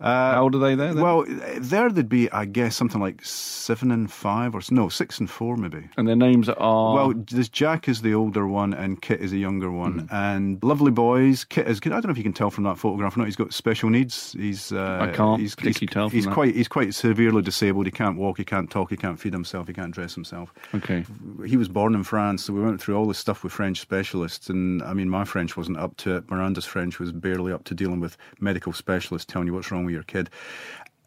Uh, 0.00 0.32
How 0.32 0.42
old 0.44 0.54
are 0.54 0.58
they 0.58 0.74
there? 0.74 0.94
Then? 0.94 1.02
Well, 1.02 1.24
there 1.58 1.90
they'd 1.90 2.08
be, 2.08 2.30
I 2.30 2.46
guess, 2.46 2.74
something 2.74 3.00
like 3.00 3.22
seven 3.24 3.90
and 3.90 4.10
five, 4.10 4.54
or 4.54 4.62
no, 4.70 4.88
six 4.88 5.20
and 5.20 5.28
four 5.28 5.56
maybe. 5.56 5.88
And 5.96 6.08
their 6.08 6.16
names 6.16 6.48
are. 6.48 6.94
Well, 6.94 7.12
this 7.14 7.48
Jack 7.50 7.88
is 7.88 8.00
the 8.00 8.14
older 8.14 8.46
one, 8.46 8.72
and 8.72 9.00
Kit 9.02 9.20
is 9.20 9.30
the 9.30 9.38
younger 9.38 9.70
one. 9.70 10.02
Mm-hmm. 10.02 10.14
And 10.14 10.62
lovely 10.62 10.90
boys. 10.90 11.44
Kit 11.44 11.68
is. 11.68 11.80
I 11.84 11.88
don't 11.90 12.06
know 12.06 12.10
if 12.12 12.16
you 12.16 12.22
can 12.22 12.32
tell 12.32 12.50
from 12.50 12.64
that 12.64 12.78
photograph. 12.78 13.16
or 13.16 13.20
not 13.20 13.26
he's 13.26 13.36
got 13.36 13.52
special 13.52 13.90
needs. 13.90 14.32
He's. 14.32 14.72
Uh, 14.72 14.98
I 15.02 15.14
can't 15.14 15.40
he's, 15.40 15.54
he's, 15.60 15.78
tell 15.90 16.08
from 16.08 16.16
He's 16.16 16.24
that. 16.24 16.32
quite. 16.32 16.54
He's 16.54 16.68
quite 16.68 16.94
severely 16.94 17.42
disabled. 17.42 17.84
He 17.84 17.92
can't 17.92 18.16
walk. 18.16 18.38
He 18.38 18.44
can't 18.44 18.70
talk. 18.70 18.88
He 18.90 18.96
can't 18.96 19.20
feed 19.20 19.34
himself. 19.34 19.66
He 19.66 19.74
can't 19.74 19.92
dress 19.92 20.14
himself. 20.14 20.54
Okay. 20.74 21.04
He 21.46 21.58
was 21.58 21.68
born 21.68 21.94
in 21.94 22.04
France, 22.04 22.44
so 22.44 22.54
we 22.54 22.62
went 22.62 22.80
through 22.80 22.96
all 22.96 23.06
this 23.06 23.18
stuff 23.18 23.44
with 23.44 23.52
French 23.52 23.80
specialists. 23.80 24.48
And 24.48 24.82
I 24.82 24.94
mean, 24.94 25.10
my 25.10 25.24
French 25.24 25.58
wasn't 25.58 25.76
up 25.76 25.96
to 25.98 26.16
it. 26.16 26.30
Miranda's 26.30 26.64
French 26.64 26.98
was 26.98 27.12
barely 27.12 27.52
up 27.52 27.64
to 27.64 27.74
dealing 27.74 28.00
with 28.00 28.16
medical 28.40 28.72
specialists 28.72 29.30
telling 29.30 29.46
you 29.46 29.52
what's 29.52 29.70
wrong 29.70 29.89
your 29.90 30.02
kid. 30.04 30.30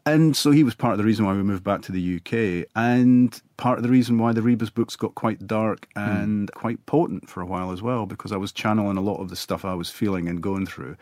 And 0.05 0.35
so 0.35 0.51
he 0.51 0.65
was 0.65 0.75
part 0.75 0.91
of 0.91 0.97
the 0.97 1.05
reason 1.05 1.25
why 1.25 1.33
we 1.33 1.43
moved 1.43 1.63
back 1.63 1.81
to 1.83 1.91
the 1.93 2.17
UK, 2.17 2.67
and 2.75 3.41
part 3.55 3.79
of 3.79 3.83
the 3.83 3.89
reason 3.89 4.17
why 4.17 4.33
the 4.33 4.41
Rebus 4.41 4.69
books 4.69 4.97
got 4.97 5.15
quite 5.15 5.47
dark 5.47 5.87
and 5.95 6.51
quite 6.51 6.85
potent 6.85 7.29
for 7.29 7.39
a 7.39 7.45
while 7.45 7.71
as 7.71 7.81
well, 7.81 8.05
because 8.05 8.33
I 8.33 8.37
was 8.37 8.51
channeling 8.51 8.97
a 8.97 9.01
lot 9.01 9.21
of 9.21 9.29
the 9.29 9.37
stuff 9.37 9.63
I 9.63 9.75
was 9.75 9.89
feeling 9.89 10.27
and 10.27 10.43
going 10.43 10.65
through 10.65 10.97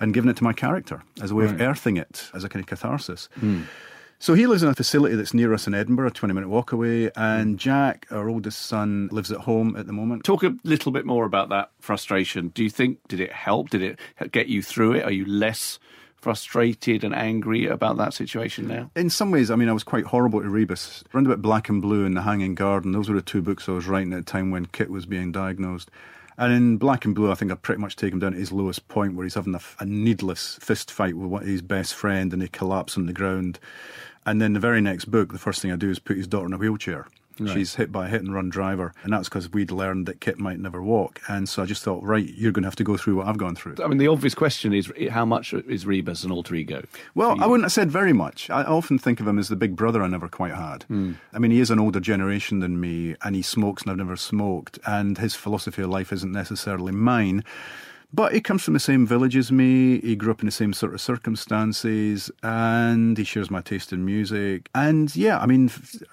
and 0.00 0.12
giving 0.12 0.28
it 0.28 0.36
to 0.38 0.44
my 0.44 0.52
character 0.52 1.02
as 1.22 1.30
a 1.30 1.36
way 1.36 1.44
of 1.44 1.60
earthing 1.60 1.96
it 1.96 2.30
as 2.34 2.42
a 2.42 2.48
kind 2.48 2.60
of 2.60 2.66
catharsis. 2.66 3.28
Hmm. 3.38 3.62
So 4.18 4.34
he 4.34 4.46
lives 4.46 4.62
in 4.62 4.68
a 4.68 4.74
facility 4.74 5.16
that's 5.16 5.34
near 5.34 5.52
us 5.52 5.66
in 5.66 5.74
Edinburgh, 5.74 6.08
a 6.08 6.10
20 6.12 6.34
minute 6.34 6.48
walk 6.48 6.72
away, 6.72 7.10
and 7.16 7.58
Jack, 7.58 8.06
our 8.10 8.28
oldest 8.28 8.62
son, 8.62 9.08
lives 9.12 9.30
at 9.30 9.38
home 9.38 9.76
at 9.76 9.86
the 9.86 9.92
moment. 9.92 10.24
Talk 10.24 10.42
a 10.42 10.56
little 10.64 10.90
bit 10.90 11.06
more 11.06 11.24
about 11.24 11.48
that 11.48 11.70
frustration. 11.80 12.48
Do 12.48 12.62
you 12.64 12.70
think, 12.70 12.98
did 13.08 13.20
it 13.20 13.32
help? 13.32 13.70
Did 13.70 13.82
it 13.82 14.32
get 14.32 14.48
you 14.48 14.62
through 14.62 14.94
it? 14.94 15.04
Are 15.04 15.12
you 15.12 15.24
less 15.24 15.78
frustrated 16.22 17.04
and 17.04 17.14
angry 17.14 17.66
about 17.66 17.98
that 17.98 18.14
situation 18.14 18.68
now? 18.68 18.90
In 18.96 19.10
some 19.10 19.30
ways, 19.30 19.50
I 19.50 19.56
mean, 19.56 19.68
I 19.68 19.72
was 19.72 19.82
quite 19.82 20.04
horrible 20.04 20.40
to 20.40 20.48
Rebus. 20.48 21.04
Around 21.12 21.26
about 21.26 21.42
Black 21.42 21.68
and 21.68 21.82
Blue 21.82 22.06
and 22.06 22.16
The 22.16 22.22
Hanging 22.22 22.54
Garden, 22.54 22.92
those 22.92 23.08
were 23.08 23.16
the 23.16 23.22
two 23.22 23.42
books 23.42 23.68
I 23.68 23.72
was 23.72 23.86
writing 23.86 24.12
at 24.12 24.24
the 24.24 24.30
time 24.30 24.50
when 24.50 24.66
Kit 24.66 24.88
was 24.88 25.04
being 25.04 25.32
diagnosed. 25.32 25.90
And 26.38 26.52
in 26.52 26.76
Black 26.78 27.04
and 27.04 27.14
Blue, 27.14 27.30
I 27.30 27.34
think 27.34 27.52
I 27.52 27.56
pretty 27.56 27.80
much 27.80 27.96
take 27.96 28.12
him 28.12 28.20
down 28.20 28.32
to 28.32 28.38
his 28.38 28.52
lowest 28.52 28.88
point 28.88 29.14
where 29.14 29.24
he's 29.24 29.34
having 29.34 29.54
a, 29.54 29.60
a 29.80 29.84
needless 29.84 30.58
fist 30.62 30.90
fight 30.90 31.14
with 31.16 31.42
his 31.42 31.60
best 31.60 31.94
friend 31.94 32.32
and 32.32 32.40
they 32.40 32.48
collapse 32.48 32.96
on 32.96 33.06
the 33.06 33.12
ground. 33.12 33.58
And 34.24 34.40
then 34.40 34.52
the 34.52 34.60
very 34.60 34.80
next 34.80 35.06
book, 35.06 35.32
the 35.32 35.38
first 35.38 35.60
thing 35.60 35.72
I 35.72 35.76
do 35.76 35.90
is 35.90 35.98
put 35.98 36.16
his 36.16 36.28
daughter 36.28 36.46
in 36.46 36.52
a 36.52 36.58
wheelchair. 36.58 37.06
Right. 37.38 37.52
She's 37.52 37.74
hit 37.74 37.90
by 37.90 38.06
a 38.06 38.08
hit 38.08 38.22
and 38.22 38.34
run 38.34 38.48
driver, 38.48 38.92
and 39.02 39.12
that's 39.12 39.28
because 39.28 39.50
we'd 39.52 39.70
learned 39.70 40.06
that 40.06 40.20
Kit 40.20 40.38
might 40.38 40.58
never 40.58 40.82
walk. 40.82 41.20
And 41.28 41.48
so 41.48 41.62
I 41.62 41.66
just 41.66 41.82
thought, 41.82 42.02
right, 42.02 42.24
you're 42.24 42.52
going 42.52 42.62
to 42.62 42.66
have 42.66 42.76
to 42.76 42.84
go 42.84 42.96
through 42.96 43.16
what 43.16 43.26
I've 43.26 43.38
gone 43.38 43.54
through. 43.54 43.76
I 43.82 43.88
mean, 43.88 43.98
the 43.98 44.08
obvious 44.08 44.34
question 44.34 44.72
is 44.72 44.92
how 45.10 45.24
much 45.24 45.52
is 45.52 45.86
Rebus 45.86 46.24
an 46.24 46.30
alter 46.30 46.54
ego? 46.54 46.84
Well, 47.14 47.36
I 47.40 47.46
wouldn't 47.46 47.64
have 47.64 47.72
said 47.72 47.90
very 47.90 48.12
much. 48.12 48.50
I 48.50 48.62
often 48.62 48.98
think 48.98 49.20
of 49.20 49.26
him 49.26 49.38
as 49.38 49.48
the 49.48 49.56
big 49.56 49.76
brother 49.76 50.02
I 50.02 50.08
never 50.08 50.28
quite 50.28 50.54
had. 50.54 50.84
Hmm. 50.84 51.12
I 51.32 51.38
mean, 51.38 51.50
he 51.50 51.60
is 51.60 51.70
an 51.70 51.78
older 51.78 52.00
generation 52.00 52.60
than 52.60 52.80
me, 52.80 53.16
and 53.22 53.34
he 53.34 53.42
smokes, 53.42 53.82
and 53.82 53.90
I've 53.90 53.96
never 53.96 54.16
smoked, 54.16 54.78
and 54.86 55.18
his 55.18 55.34
philosophy 55.34 55.82
of 55.82 55.90
life 55.90 56.12
isn't 56.12 56.32
necessarily 56.32 56.92
mine. 56.92 57.44
But 58.14 58.34
he 58.34 58.40
comes 58.40 58.62
from 58.62 58.74
the 58.74 58.80
same 58.80 59.06
village 59.06 59.36
as 59.36 59.50
me. 59.50 60.00
He 60.00 60.16
grew 60.16 60.30
up 60.32 60.40
in 60.40 60.46
the 60.46 60.52
same 60.52 60.72
sort 60.74 60.92
of 60.94 61.00
circumstances, 61.00 62.30
and 62.42 63.16
he 63.16 63.24
shares 63.24 63.50
my 63.50 63.60
taste 63.62 63.92
in 63.92 64.04
music. 64.04 64.68
And 64.74 65.14
yeah, 65.16 65.38
I 65.38 65.46
mean, 65.46 65.68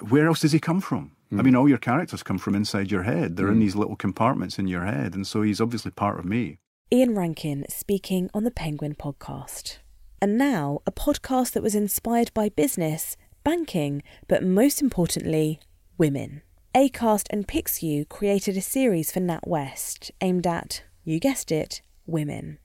where 0.07 0.27
else 0.27 0.41
does 0.41 0.51
he 0.51 0.59
come 0.59 0.81
from? 0.81 1.11
I 1.37 1.43
mean, 1.43 1.55
all 1.55 1.69
your 1.69 1.77
characters 1.77 2.23
come 2.23 2.39
from 2.39 2.55
inside 2.55 2.89
your 2.89 3.03
head. 3.03 3.35
They're 3.35 3.49
in 3.51 3.57
Mm. 3.57 3.59
these 3.59 3.75
little 3.75 3.95
compartments 3.95 4.57
in 4.57 4.67
your 4.67 4.85
head, 4.85 5.13
and 5.13 5.27
so 5.27 5.43
he's 5.43 5.61
obviously 5.61 5.91
part 5.91 6.17
of 6.17 6.25
me. 6.25 6.57
Ian 6.91 7.13
Rankin 7.15 7.65
speaking 7.69 8.31
on 8.33 8.45
the 8.45 8.49
Penguin 8.51 8.95
podcast. 8.95 9.77
And 10.21 10.39
now, 10.39 10.79
a 10.87 10.91
podcast 10.91 11.51
that 11.51 11.61
was 11.61 11.75
inspired 11.75 12.33
by 12.33 12.49
business, 12.49 13.15
banking, 13.43 14.01
but 14.27 14.43
most 14.43 14.81
importantly, 14.81 15.59
women. 15.99 16.41
Acast 16.73 17.27
and 17.29 17.47
Pixu 17.47 18.09
created 18.09 18.57
a 18.57 18.61
series 18.61 19.11
for 19.11 19.19
NatWest 19.19 20.09
aimed 20.21 20.47
at, 20.47 20.81
you 21.03 21.19
guessed 21.19 21.51
it, 21.51 21.81
women. 22.09 22.59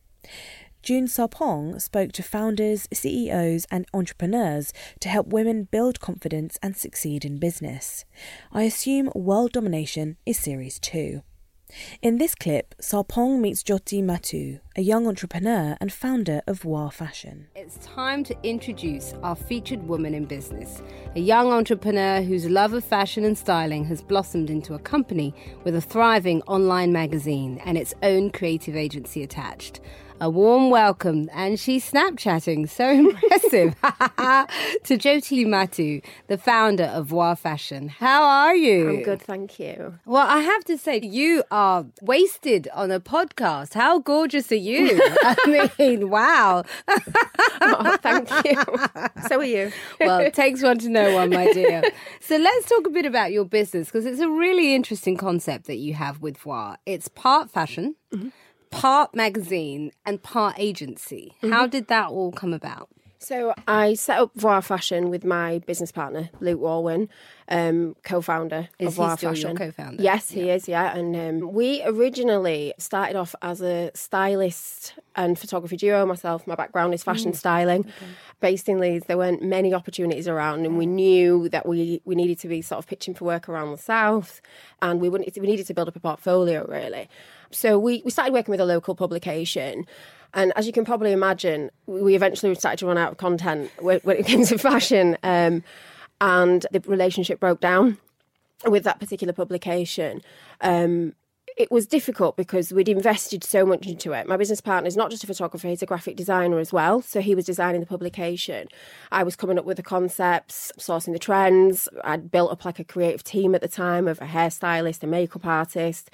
June 0.83 1.09
Sarpong 1.09 1.81
spoke 1.81 2.13
to 2.13 2.23
founders, 2.23 2.87
CEOs, 2.93 3.67
and 3.71 3.87
entrepreneurs 3.95 4.71
to 5.01 5.09
help 5.09 5.29
women 5.29 5.65
build 5.65 5.99
confidence 5.99 6.59
and 6.63 6.77
succeed 6.77 7.25
in 7.25 7.39
business. 7.39 8.05
I 8.53 8.65
assume 8.65 9.11
World 9.15 9.53
Domination 9.53 10.19
is 10.27 10.39
Series 10.39 10.79
2. 10.79 11.23
In 12.03 12.19
this 12.19 12.35
clip, 12.35 12.75
Sarpong 12.81 13.41
meets 13.41 13.63
Jyoti 13.63 14.03
Matu, 14.03 14.61
a 14.77 14.83
young 14.83 15.07
entrepreneur 15.07 15.77
and 15.81 15.93
founder 15.93 16.43
of 16.47 16.61
Voir 16.63 16.91
Fashion. 16.91 17.49
It's 17.57 17.79
time 17.79 18.23
to 18.25 18.37
introduce 18.43 19.15
our 19.23 19.35
featured 19.35 19.89
woman 19.89 20.15
in 20.15 20.25
business, 20.27 20.83
a 21.17 21.21
young 21.21 21.53
entrepreneur 21.53 22.23
whose 22.23 22.47
love 22.47 22.75
of 22.75 22.85
fashion 22.85 23.25
and 23.25 23.37
styling 23.37 23.85
has 23.87 24.03
blossomed 24.03 24.51
into 24.51 24.75
a 24.75 24.79
company 24.79 25.35
with 25.65 25.75
a 25.75 25.81
thriving 25.81 26.43
online 26.43 26.93
magazine 26.93 27.61
and 27.65 27.79
its 27.79 27.95
own 28.03 28.31
creative 28.31 28.77
agency 28.77 29.23
attached. 29.23 29.81
A 30.21 30.31
warm 30.31 30.71
welcome, 30.71 31.29
and 31.33 31.59
she's 31.59 31.91
Snapchatting, 31.91 32.69
so 32.69 32.89
impressive, 32.91 33.75
to 33.83 34.97
Jyoti 34.97 35.45
Matu, 35.45 36.05
the 36.29 36.39
founder 36.39 36.85
of 36.85 37.07
Voir 37.07 37.35
Fashion. 37.35 37.89
How 37.89 38.23
are 38.23 38.55
you? 38.55 38.91
I'm 38.91 39.03
good, 39.03 39.21
thank 39.21 39.59
you. 39.59 39.99
Well, 40.07 40.25
I 40.25 40.39
have 40.39 40.65
to 40.67 40.79
say, 40.79 41.01
you 41.01 41.43
are 41.51 41.87
wasted 42.01 42.69
on 42.73 42.93
a 42.93 43.01
podcast. 43.01 43.75
How 43.75 43.99
gorgeous 43.99 44.53
are 44.53 44.55
you? 44.55 45.01
I 45.03 45.71
mean, 45.81 46.09
wow. 46.09 46.63
oh, 47.61 47.99
thank 48.01 48.31
you. 48.45 48.63
So 49.29 49.41
are 49.41 49.45
you. 49.45 49.73
well, 50.01 50.21
it 50.21 50.33
takes 50.33 50.63
one 50.63 50.79
to 50.79 50.89
know 50.89 51.13
one, 51.15 51.31
my 51.31 51.53
dear. 51.53 51.83
So 52.21 52.37
let's 52.37 52.69
talk 52.69 52.87
a 52.87 52.91
bit 52.91 53.05
about 53.05 53.33
your 53.33 53.45
business 53.45 53.89
because 53.89 54.07
it's 54.07 54.21
a 54.21 54.29
really 54.29 54.77
interesting 54.77 55.17
concept 55.17 55.67
that 55.67 55.79
you 55.79 55.95
have 55.95 56.21
with 56.21 56.39
Voir. 56.39 56.79
It's 56.87 57.09
part 57.09 57.51
fashion, 57.51 57.97
mm-hmm. 58.15 58.29
Part 58.81 59.15
magazine, 59.15 59.93
and 60.07 60.23
part 60.23 60.57
agency. 60.59 61.35
How 61.43 61.67
did 61.67 61.89
that 61.89 62.09
all 62.11 62.33
come 62.33 62.53
about? 62.53 62.89
So 63.19 63.55
I 63.67 63.95
set 63.95 64.19
up 64.19 64.33
Voir 64.35 64.61
Fashion 64.61 65.09
with 65.09 65.25
my 65.25 65.61
business 65.61 65.91
partner, 65.91 66.29
Luke 66.41 66.61
Walwyn, 66.61 67.09
um, 67.49 67.97
co-founder 68.03 68.69
Is 68.79 68.89
of 68.89 68.93
he 68.93 68.97
Voir 68.97 69.17
still 69.17 69.29
your 69.35 69.35
Fashion. 69.37 69.57
co-founder? 69.57 70.03
Yes, 70.03 70.29
he 70.31 70.51
is. 70.51 70.69
Yeah, 70.69 70.95
and 70.95 71.17
um, 71.17 71.53
we 71.55 71.83
originally 71.85 72.75
started 72.79 73.17
off 73.17 73.35
as 73.41 73.63
a 73.63 73.91
stylist 73.95 74.93
and 75.17 75.39
photography 75.39 75.79
duo. 75.79 76.05
Myself, 76.05 76.47
my 76.47 76.55
background 76.55 76.93
is 76.93 77.03
fashion 77.03 77.33
Mm. 77.33 77.37
styling. 77.37 77.87
Based 78.41 78.69
in 78.69 78.79
Leeds, 78.79 79.07
there 79.07 79.17
weren't 79.17 79.43
many 79.43 79.73
opportunities 79.73 80.29
around, 80.29 80.67
and 80.67 80.77
we 80.77 80.85
knew 80.85 81.49
that 81.49 81.67
we 81.67 82.03
we 82.05 82.15
needed 82.15 82.39
to 82.41 82.49
be 82.49 82.61
sort 82.61 82.79
of 82.79 82.87
pitching 82.87 83.15
for 83.15 83.25
work 83.25 83.49
around 83.49 83.71
the 83.73 83.79
south, 83.79 84.43
and 84.83 85.01
we 85.01 85.09
wanted 85.09 85.33
we 85.41 85.47
needed 85.47 85.67
to 85.69 85.73
build 85.73 85.89
up 85.89 85.97
a 85.97 86.01
portfolio 86.01 86.67
really. 86.69 87.09
So 87.55 87.79
we 87.79 88.03
we 88.05 88.11
started 88.11 88.33
working 88.33 88.53
with 88.53 88.61
a 88.61 88.67
local 88.67 88.95
publication. 88.95 89.87
And 90.35 90.53
as 90.57 90.67
you 90.67 90.73
can 90.73 90.85
probably 90.85 91.13
imagine, 91.13 91.71
we 91.87 92.17
eventually 92.17 92.53
started 92.57 92.81
to 92.81 92.87
run 92.87 92.99
out 92.99 93.13
of 93.13 93.19
content 93.19 93.71
when, 93.79 94.01
when 94.01 94.17
it 94.17 94.27
came 94.27 94.45
to 94.47 94.59
fashion. 94.59 95.17
Um, 95.23 95.63
and 96.21 96.67
the 96.73 96.81
relationship 96.81 97.39
broke 97.41 97.61
down 97.61 97.99
with 98.67 98.85
that 98.85 98.99
particular 98.99 99.33
publication. 99.33 100.23
Um, 100.61 101.15
it 101.57 101.71
was 101.71 101.87
difficult 101.87 102.37
because 102.37 102.73
we'd 102.73 102.89
invested 102.89 103.45
so 103.45 103.65
much 103.65 103.87
into 103.87 104.13
it. 104.13 104.27
My 104.27 104.37
business 104.37 104.61
partner 104.61 104.89
is 104.89 104.97
not 104.97 105.11
just 105.11 105.23
a 105.23 105.27
photographer, 105.27 105.69
he's 105.69 105.83
a 105.83 105.87
graphic 105.87 106.17
designer 106.17 106.59
as 106.59 106.73
well. 106.73 107.01
So 107.01 107.21
he 107.21 107.35
was 107.35 107.45
designing 107.45 107.81
the 107.81 107.87
publication. 107.87 108.67
I 109.13 109.23
was 109.23 109.37
coming 109.37 109.59
up 109.59 109.65
with 109.65 109.77
the 109.77 109.83
concepts, 109.83 110.73
sourcing 110.79 111.13
the 111.13 111.19
trends. 111.19 111.89
I'd 112.03 112.31
built 112.33 112.51
up 112.51 112.65
like 112.65 112.81
a 112.81 112.85
creative 112.85 113.23
team 113.23 113.55
at 113.55 113.61
the 113.61 113.69
time 113.69 114.09
of 114.09 114.21
a 114.21 114.27
hairstylist, 114.27 115.05
a 115.05 115.07
makeup 115.07 115.47
artist, 115.47 116.11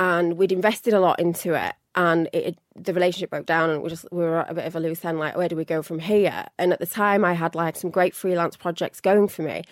and 0.00 0.36
we'd 0.36 0.50
invested 0.50 0.92
a 0.94 0.98
lot 1.00 1.20
into 1.20 1.54
it. 1.54 1.74
And 1.94 2.28
it, 2.32 2.56
the 2.76 2.94
relationship 2.94 3.30
broke 3.30 3.46
down, 3.46 3.68
and 3.70 3.82
we 3.82 3.88
just 3.90 4.06
we 4.10 4.18
were 4.24 4.40
at 4.40 4.50
a 4.50 4.54
bit 4.54 4.64
of 4.64 4.74
a 4.76 4.80
loose 4.80 5.04
end. 5.04 5.18
Like, 5.18 5.36
where 5.36 5.48
do 5.48 5.54
we 5.56 5.64
go 5.64 5.82
from 5.82 5.98
here? 6.00 6.46
And 6.58 6.72
at 6.72 6.78
the 6.80 6.86
time, 6.86 7.24
I 7.24 7.32
had 7.34 7.54
like 7.54 7.76
some 7.76 7.90
great 7.90 8.14
freelance 8.14 8.56
projects 8.56 9.00
going 9.00 9.26
for 9.28 9.42
me, 9.42 9.64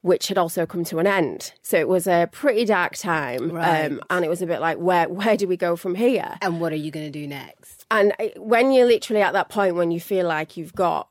which 0.00 0.26
had 0.26 0.36
also 0.38 0.66
come 0.66 0.82
to 0.86 0.98
an 0.98 1.06
end. 1.06 1.52
So 1.62 1.76
it 1.78 1.86
was 1.86 2.08
a 2.08 2.28
pretty 2.32 2.64
dark 2.64 2.96
time, 2.96 3.50
Right. 3.52 3.84
um, 3.86 4.00
and 4.10 4.24
it 4.24 4.28
was 4.28 4.42
a 4.42 4.46
bit 4.46 4.60
like, 4.60 4.78
where 4.78 5.08
where 5.08 5.36
do 5.36 5.46
we 5.46 5.56
go 5.56 5.76
from 5.76 5.94
here? 5.94 6.36
And 6.42 6.60
what 6.60 6.72
are 6.72 6.76
you 6.76 6.90
going 6.90 7.06
to 7.06 7.12
do 7.20 7.26
next? 7.28 7.86
And 7.92 8.12
I- 8.18 8.32
when 8.36 8.72
you're 8.72 8.86
literally 8.86 9.22
at 9.22 9.32
that 9.32 9.48
point 9.48 9.76
when 9.76 9.92
you 9.92 10.00
feel 10.00 10.26
like 10.26 10.56
you've 10.56 10.74
got 10.74 11.08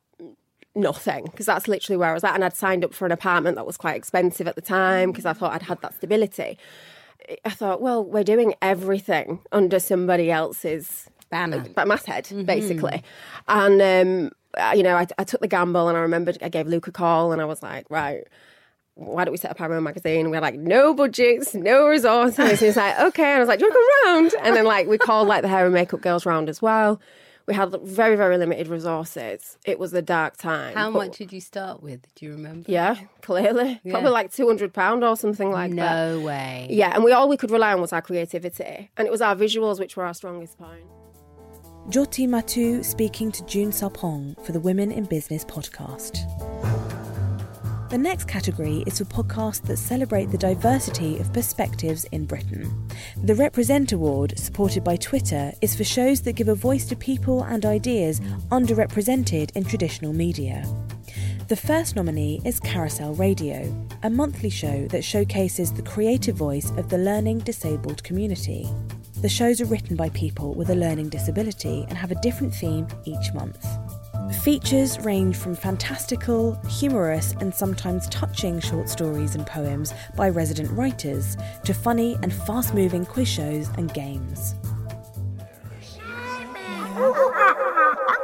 nothing, 0.76 1.26
because 1.26 1.46
that's 1.46 1.68
literally 1.68 1.98
where 1.98 2.10
I 2.10 2.14
was 2.14 2.24
at, 2.24 2.36
and 2.36 2.44
I'd 2.44 2.56
signed 2.56 2.84
up 2.86 2.94
for 2.94 3.06
an 3.06 3.12
apartment 3.12 3.56
that 3.56 3.66
was 3.66 3.78
quite 3.78 3.96
expensive 3.96 4.48
at 4.48 4.56
the 4.56 4.62
time 4.62 5.12
because 5.12 5.26
I 5.26 5.34
thought 5.34 5.54
I'd 5.54 5.64
had 5.64 5.82
that 5.82 5.94
stability. 5.96 6.58
I 7.46 7.50
thought, 7.50 7.82
well, 7.82 8.04
we're 8.04 8.24
doing 8.24 8.54
everything 8.62 9.40
under 9.52 9.80
somebody 9.80 10.32
else's 10.32 11.10
banner, 11.30 11.64
but 11.76 11.88
masthead, 11.88 12.28
basically. 12.46 13.04
And 13.48 13.82
um, 13.82 14.32
uh, 14.58 14.74
you 14.76 14.84
know, 14.84 14.96
I, 14.98 15.08
I 15.18 15.24
took 15.24 15.42
the 15.42 15.48
gamble, 15.48 15.88
and 15.88 15.98
I 15.98 16.02
remembered 16.02 16.38
I 16.42 16.50
gave 16.50 16.68
Luke 16.68 16.88
a 16.88 16.92
call, 16.92 17.32
and 17.32 17.42
I 17.42 17.46
was 17.46 17.62
like, 17.64 17.86
right. 17.90 18.24
Why 18.96 19.24
don't 19.24 19.32
we 19.32 19.38
set 19.38 19.50
up 19.52 19.62
our 19.62 19.74
own 19.74 19.84
magazine? 19.84 20.30
We 20.30 20.36
had 20.36 20.44
like 20.44 20.60
no 20.60 20.94
budgets, 20.94 21.56
no 21.56 21.88
resources. 21.88 22.38
And 22.40 22.60
he's 22.60 22.76
like, 22.76 23.00
okay. 23.00 23.24
And 23.24 23.38
I 23.38 23.40
was 23.40 23.48
like, 23.48 23.60
do 23.60 23.66
you 23.66 23.72
want 23.72 23.74
to 23.74 24.32
come 24.34 24.40
round? 24.42 24.46
And 24.46 24.56
then 24.56 24.66
like 24.66 24.86
we 24.88 24.98
called 24.98 25.30
like 25.30 25.44
the 25.44 25.48
hair 25.48 25.66
and 25.66 25.74
makeup 25.74 26.02
girls 26.02 26.26
round 26.26 26.50
as 26.50 26.62
well. 26.62 27.00
We 27.52 27.58
had 27.58 27.76
very, 27.84 28.16
very 28.16 28.38
limited 28.38 28.70
resources. 28.70 29.58
It 29.66 29.78
was 29.78 29.94
a 29.94 30.02
dark 30.02 30.38
time. 30.38 30.74
How 30.74 30.90
but- 30.90 31.08
much 31.08 31.18
did 31.18 31.34
you 31.34 31.42
start 31.42 31.84
with? 31.84 32.00
Do 32.16 32.26
you 32.26 32.32
remember? 32.32 32.72
Yeah, 32.72 32.96
clearly. 33.22 33.82
Yeah. 33.84 33.92
Probably 33.92 34.12
like 34.12 34.32
two 34.32 34.48
hundred 34.48 34.72
pound 34.74 35.04
or 35.04 35.18
something 35.18 35.52
like 35.52 35.76
that. 35.76 36.16
No 36.16 36.22
way. 36.22 36.68
Yeah, 36.70 36.96
and 36.96 37.04
we 37.04 37.12
all 37.12 37.28
we 37.28 37.36
could 37.36 37.52
rely 37.52 37.74
on 37.74 37.82
was 37.82 37.92
our 37.92 38.02
creativity, 38.02 38.90
and 38.96 39.06
it 39.06 39.12
was 39.12 39.22
our 39.22 39.36
visuals 39.36 39.82
which 39.82 39.98
were 39.98 40.06
our 40.06 40.14
strongest 40.14 40.58
point. 40.58 40.86
Jyoti 41.90 42.26
Matu 42.26 42.86
speaking 42.86 43.34
to 43.34 43.46
June 43.48 43.72
Sarpong 43.72 44.42
for 44.46 44.54
the 44.54 44.60
Women 44.62 44.90
in 44.90 45.04
Business 45.04 45.44
podcast. 45.44 46.26
The 47.92 47.98
next 47.98 48.30
category 48.30 48.86
is 48.88 49.00
for 49.00 49.04
podcasts 49.04 49.64
that 49.64 49.76
celebrate 49.76 50.32
the 50.32 50.38
diversity 50.38 51.18
of 51.20 51.34
perspectives 51.34 52.06
in 52.06 52.24
Britain. 52.24 52.88
The 53.22 53.36
Represent 53.36 53.92
Award, 53.92 54.40
supported 54.40 54.82
by 54.82 54.96
Twitter, 54.96 55.52
is 55.60 55.76
for 55.76 55.84
shows 55.84 56.22
that 56.22 56.38
give 56.38 56.48
a 56.48 56.56
voice 56.56 56.86
to 56.86 56.96
people 56.96 57.44
and 57.44 57.66
ideas 57.66 58.22
underrepresented 58.50 59.52
in 59.58 59.66
traditional 59.66 60.14
media. 60.14 60.66
The 61.50 61.58
first 61.58 61.98
nominee 61.98 62.40
is 62.46 62.62
Carousel 62.62 63.16
Radio, 63.16 63.70
a 64.04 64.10
monthly 64.10 64.50
show 64.50 64.88
that 64.88 65.04
showcases 65.04 65.74
the 65.74 65.84
creative 65.84 66.38
voice 66.38 66.72
of 66.78 66.88
the 66.88 66.98
learning 66.98 67.40
disabled 67.40 68.06
community. 68.06 68.70
The 69.22 69.28
shows 69.28 69.60
are 69.60 69.66
written 69.66 69.98
by 69.98 70.08
people 70.12 70.54
with 70.54 70.70
a 70.70 70.76
learning 70.76 71.10
disability 71.10 71.86
and 71.90 71.98
have 71.98 72.12
a 72.12 72.22
different 72.22 72.56
theme 72.56 72.88
each 73.04 73.34
month. 73.34 73.68
Features 74.40 74.98
range 75.02 75.36
from 75.36 75.56
fantastical, 75.56 76.56
humorous, 76.68 77.34
and 77.42 77.54
sometimes 77.54 78.08
touching 78.08 78.60
short 78.60 78.90
stories 78.90 79.36
and 79.36 79.46
poems 79.46 79.94
by 80.16 80.30
resident 80.30 80.72
writers 80.72 81.38
to 81.66 81.74
funny 81.74 82.18
and 82.24 82.34
fast 82.34 82.74
moving 82.74 83.06
quiz 83.06 83.28
shows 83.28 83.70
and 83.78 83.94
games. 83.94 84.56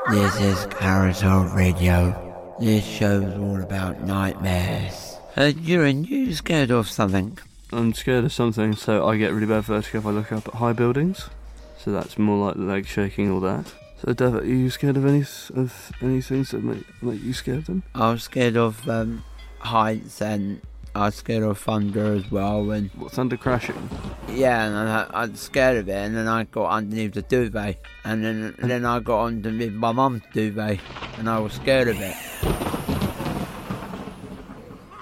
This 0.09 0.39
is 0.39 0.65
Carousel 0.71 1.49
Radio. 1.49 2.55
This 2.59 2.83
show's 2.83 3.37
all 3.37 3.61
about 3.61 4.01
nightmares. 4.01 5.17
Uh, 5.35 5.51
Ewan, 5.61 6.05
you 6.05 6.33
scared 6.33 6.71
of 6.71 6.89
something? 6.89 7.37
I'm 7.71 7.93
scared 7.93 8.23
of 8.23 8.33
something, 8.33 8.75
so 8.75 9.05
I 9.05 9.17
get 9.17 9.33
really 9.33 9.45
bad 9.45 9.65
vertigo 9.65 9.99
if 9.99 10.05
I 10.05 10.11
look 10.11 10.31
up 10.31 10.47
at 10.47 10.55
high 10.55 10.73
buildings. 10.73 11.29
So 11.77 11.91
that's 11.91 12.17
more 12.17 12.47
like 12.47 12.55
the 12.55 12.63
leg 12.63 12.87
shaking, 12.87 13.29
all 13.29 13.41
that. 13.41 13.71
So, 13.99 14.13
Devitt, 14.13 14.43
are 14.43 14.45
you 14.45 14.69
scared 14.69 14.95
of 14.95 15.05
any 15.07 15.21
of 15.21 15.91
any 16.01 16.21
things 16.21 16.51
that 16.51 16.63
make, 16.63 16.85
make 17.01 17.23
you 17.23 17.33
scared 17.33 17.59
of 17.59 17.65
them? 17.65 17.83
I 17.95 18.11
was 18.11 18.23
scared 18.23 18.55
of 18.55 18.87
um, 18.87 19.23
heights 19.57 20.21
and 20.21 20.61
I 20.93 21.05
was 21.05 21.15
scared 21.15 21.41
of 21.41 21.57
thunder 21.57 22.13
as 22.13 22.29
well. 22.29 22.69
And 22.69 22.91
what 22.91 23.11
thunder 23.11 23.37
crashing? 23.37 23.89
Yeah, 24.29 24.65
and 24.65 24.75
I, 24.77 25.07
I 25.11 25.25
was 25.25 25.39
scared 25.39 25.77
of 25.77 25.89
it, 25.89 25.95
and 25.95 26.15
then 26.15 26.27
I 26.27 26.43
got 26.43 26.69
underneath 26.69 27.13
the 27.13 27.23
duvet, 27.23 27.81
and 28.03 28.23
then 28.23 28.55
then 28.59 28.85
I 28.85 28.99
got 28.99 29.25
underneath 29.25 29.73
my 29.73 29.91
mum's 29.91 30.21
duvet, 30.31 30.79
and 31.17 31.27
I 31.27 31.39
was 31.39 31.53
scared 31.53 31.87
of 31.87 31.97
it. 31.99 32.15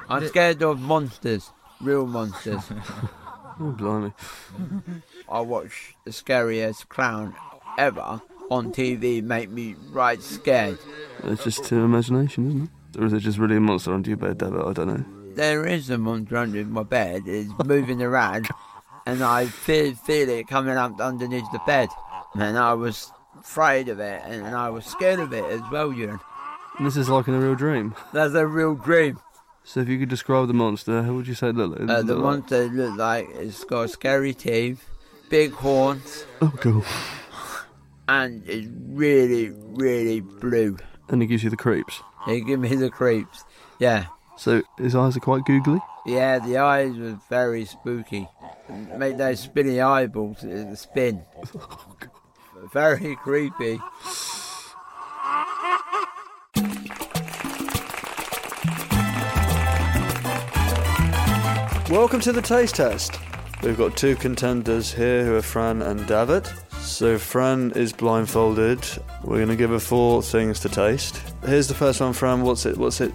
I'm 0.07 0.25
scared 0.27 0.63
of 0.63 0.79
monsters, 0.79 1.51
real 1.81 2.07
monsters. 2.07 2.63
Oh, 3.57 3.71
blimey. 3.71 4.11
I 5.29 5.39
watched 5.39 5.95
the 6.03 6.11
scariest 6.11 6.89
clown 6.89 7.33
ever 7.77 8.21
on 8.49 8.71
TV 8.71 9.21
make 9.23 9.49
me 9.49 9.75
right 9.91 10.21
scared. 10.21 10.77
It's 11.23 11.43
just 11.43 11.71
uh, 11.71 11.77
imagination, 11.77 12.47
isn't 12.47 12.63
it? 12.95 13.01
Or 13.01 13.05
is 13.05 13.13
it 13.13 13.19
just 13.19 13.37
really 13.37 13.57
a 13.57 13.59
monster 13.59 13.93
under 13.93 14.09
your 14.09 14.17
bed, 14.17 14.37
Devitt? 14.37 14.65
I 14.65 14.73
don't 14.73 14.87
know. 14.87 15.05
There 15.35 15.65
is 15.65 15.89
a 15.89 15.97
monster 15.97 16.37
under 16.37 16.63
my 16.63 16.83
bed. 16.83 17.23
It's 17.25 17.51
moving 17.65 18.01
around, 18.01 18.47
and 19.05 19.21
I 19.23 19.47
feel 19.47 19.93
feel 19.95 20.29
it 20.29 20.47
coming 20.47 20.77
up 20.77 20.99
underneath 21.01 21.51
the 21.51 21.59
bed. 21.65 21.89
And 22.35 22.57
I 22.57 22.73
was 22.73 23.11
afraid 23.39 23.89
of 23.89 23.99
it, 23.99 24.21
and 24.25 24.45
I 24.55 24.69
was 24.69 24.85
scared 24.85 25.19
of 25.19 25.33
it 25.33 25.43
as 25.45 25.61
well, 25.71 25.91
Ewan. 25.91 26.19
And 26.77 26.87
this 26.87 26.95
is 26.97 27.09
like 27.09 27.27
in 27.27 27.33
a 27.33 27.39
real 27.39 27.55
dream. 27.55 27.95
That's 28.13 28.33
a 28.33 28.45
real 28.47 28.75
dream. 28.75 29.19
So 29.63 29.79
if 29.79 29.89
you 29.89 29.97
could 29.99 30.09
describe 30.09 30.47
the 30.47 30.53
monster, 30.53 31.01
how 31.03 31.13
would 31.13 31.27
you 31.27 31.33
say 31.33 31.49
it 31.49 31.55
looked 31.55 31.79
like? 31.81 31.89
Uh, 31.89 32.01
the 32.01 32.15
Look 32.15 32.23
like- 32.23 32.23
monster 32.39 32.65
looked 32.67 32.97
like 32.97 33.29
it's 33.33 33.63
got 33.63 33.89
scary 33.89 34.33
teeth, 34.33 34.87
big 35.29 35.51
horns, 35.53 36.25
Oh, 36.41 36.53
cool. 36.61 36.85
And 38.07 38.43
it's 38.47 38.67
really, 38.87 39.51
really 39.51 40.21
blue. 40.21 40.77
And 41.09 41.21
it 41.21 41.27
gives 41.27 41.43
you 41.43 41.49
the 41.49 41.57
creeps. 41.57 42.01
It 42.27 42.41
gives 42.41 42.61
me 42.61 42.75
the 42.75 42.89
creeps. 42.89 43.43
Yeah. 43.79 44.07
So 44.37 44.63
his 44.77 44.95
eyes 44.95 45.15
are 45.15 45.21
quite 45.21 45.45
googly. 45.45 45.79
Yeah, 46.05 46.39
the 46.39 46.57
eyes 46.57 46.95
were 46.97 47.17
very 47.29 47.65
spooky. 47.65 48.27
Make 48.97 49.17
those 49.17 49.39
spinny 49.39 49.81
eyeballs 49.81 50.43
uh, 50.43 50.75
spin. 50.75 51.23
Very 52.73 53.15
creepy. 53.17 53.79
Welcome 61.89 62.19
to 62.21 62.31
the 62.31 62.41
taste 62.43 62.75
test. 62.75 63.19
We've 63.63 63.77
got 63.77 63.95
two 63.95 64.15
contenders 64.15 64.91
here 64.91 65.23
who 65.25 65.35
are 65.35 65.41
Fran 65.41 65.81
and 65.81 66.05
David. 66.07 66.47
So 66.85 67.17
Fran 67.17 67.71
is 67.71 67.91
blindfolded. 67.91 68.87
We're 69.23 69.37
going 69.37 69.49
to 69.49 69.55
give 69.55 69.71
her 69.71 69.79
four 69.79 70.21
things 70.21 70.59
to 70.61 70.69
taste. 70.69 71.19
Here's 71.45 71.67
the 71.67 71.73
first 71.73 71.99
one, 71.99 72.13
Fran. 72.13 72.43
What's 72.43 72.65
it? 72.65 72.77
What's 72.77 73.01
it? 73.01 73.11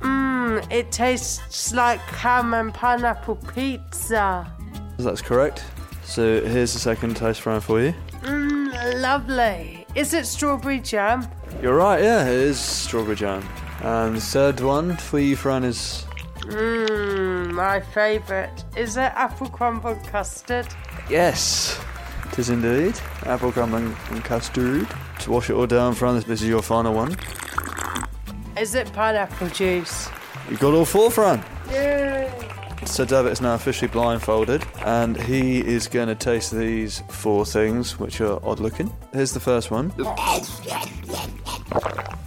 Mmm, 0.00 0.72
it 0.72 0.92
tastes 0.92 1.74
like 1.74 2.00
ham 2.00 2.54
and 2.54 2.72
pineapple 2.72 3.36
pizza. 3.52 4.50
That's 4.98 5.20
correct. 5.20 5.64
So 6.04 6.40
here's 6.40 6.72
the 6.72 6.78
second 6.78 7.16
taste, 7.16 7.40
Fran, 7.42 7.60
for 7.60 7.80
you. 7.80 7.94
Mmm, 8.22 9.02
lovely. 9.02 9.84
Is 9.94 10.14
it 10.14 10.26
strawberry 10.26 10.80
jam? 10.80 11.28
You're 11.60 11.76
right. 11.76 12.02
Yeah, 12.02 12.26
it 12.26 12.32
is 12.32 12.60
strawberry 12.60 13.16
jam. 13.16 13.46
And 13.82 14.16
the 14.16 14.20
third 14.20 14.60
one 14.60 14.96
for 14.96 15.18
you, 15.18 15.34
Fran, 15.36 15.64
is 15.64 16.06
Mmm, 16.42 17.52
my 17.52 17.80
favourite. 17.80 18.64
Is 18.76 18.96
it 18.96 19.12
apple 19.14 19.48
crumble 19.48 19.96
custard? 20.06 20.68
Yes. 21.10 21.78
It 22.32 22.38
is 22.38 22.50
indeed 22.50 22.98
apple 23.24 23.52
crumb 23.52 23.74
and, 23.74 23.96
and 24.10 24.24
custard. 24.24 24.86
To 25.20 25.30
wash 25.30 25.50
it 25.50 25.54
all 25.54 25.66
down, 25.66 25.94
Fran, 25.94 26.14
this 26.14 26.42
is 26.42 26.48
your 26.48 26.62
final 26.62 26.94
one. 26.94 27.16
Is 28.56 28.74
it 28.74 28.92
pineapple 28.92 29.48
juice? 29.48 30.08
You 30.48 30.56
got 30.56 30.74
all 30.74 30.84
four, 30.84 31.10
Fran. 31.10 31.44
Yay! 31.70 32.30
So 32.86 33.04
David 33.04 33.32
is 33.32 33.40
now 33.40 33.54
officially 33.54 33.88
blindfolded, 33.88 34.64
and 34.84 35.20
he 35.20 35.60
is 35.60 35.86
going 35.86 36.08
to 36.08 36.14
taste 36.14 36.50
these 36.50 37.00
four 37.10 37.44
things, 37.44 37.98
which 37.98 38.20
are 38.20 38.40
odd 38.44 38.58
looking. 38.58 38.92
Here's 39.12 39.32
the 39.32 39.40
first 39.40 39.70
one. 39.70 39.92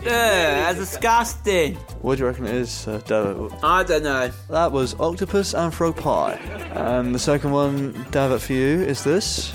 That's 0.04 0.80
disgusting. 0.80 1.76
What 2.02 2.16
do 2.18 2.24
you 2.24 2.28
reckon 2.28 2.46
it 2.46 2.56
is, 2.56 2.88
uh, 2.88 3.00
David? 3.06 3.52
I 3.64 3.84
don't 3.84 4.04
know. 4.04 4.32
That 4.50 4.72
was 4.72 4.94
octopus 5.00 5.54
and 5.54 5.74
frog 5.74 5.96
pie. 5.98 6.34
And 6.74 7.14
the 7.16 7.20
second 7.20 7.52
one, 7.52 8.06
David, 8.12 8.42
for 8.42 8.54
you, 8.54 8.82
is 8.82 9.04
this. 9.04 9.54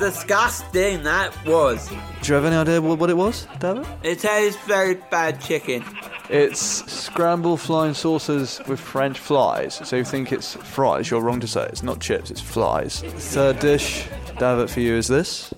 disgusting 0.00 1.02
that 1.04 1.30
was. 1.46 1.88
Do 1.88 1.94
you 2.24 2.34
have 2.34 2.44
any 2.44 2.56
idea 2.56 2.80
what, 2.80 2.98
what 2.98 3.10
it 3.10 3.16
was, 3.16 3.46
David? 3.60 3.86
It 4.02 4.18
tastes 4.18 4.60
very 4.64 4.94
bad 4.94 5.40
chicken. 5.40 5.84
It's 6.28 6.60
scrambled 6.90 7.60
flying 7.60 7.94
saucers 7.94 8.60
with 8.66 8.80
French 8.80 9.18
flies. 9.18 9.80
So 9.84 9.96
you 9.96 10.04
think 10.04 10.32
it's 10.32 10.54
fries, 10.54 11.10
you're 11.10 11.20
wrong 11.20 11.40
to 11.40 11.46
say 11.46 11.64
it's 11.66 11.82
not 11.82 12.00
chips, 12.00 12.30
it's 12.30 12.40
flies. 12.40 13.02
Third 13.02 13.58
dish, 13.58 14.06
David, 14.38 14.70
for 14.70 14.80
you 14.80 14.94
is 14.94 15.08
this. 15.08 15.52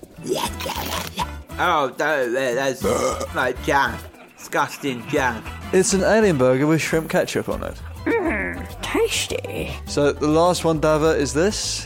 Oh, 1.59 1.93
that, 1.97 2.31
that- 2.31 2.55
that's 2.55 3.35
like 3.35 3.61
jam. 3.63 3.97
Disgusting 4.37 5.07
jam. 5.07 5.43
It's 5.71 5.93
an 5.93 6.01
alien 6.03 6.37
burger 6.37 6.67
with 6.67 6.81
shrimp 6.81 7.09
ketchup 7.09 7.47
on 7.49 7.63
it. 7.63 7.75
Mmm, 8.05 8.81
tasty. 8.81 9.71
So 9.85 10.11
the 10.11 10.27
last 10.27 10.65
one, 10.65 10.79
David, 10.81 11.21
is 11.21 11.33
this. 11.33 11.85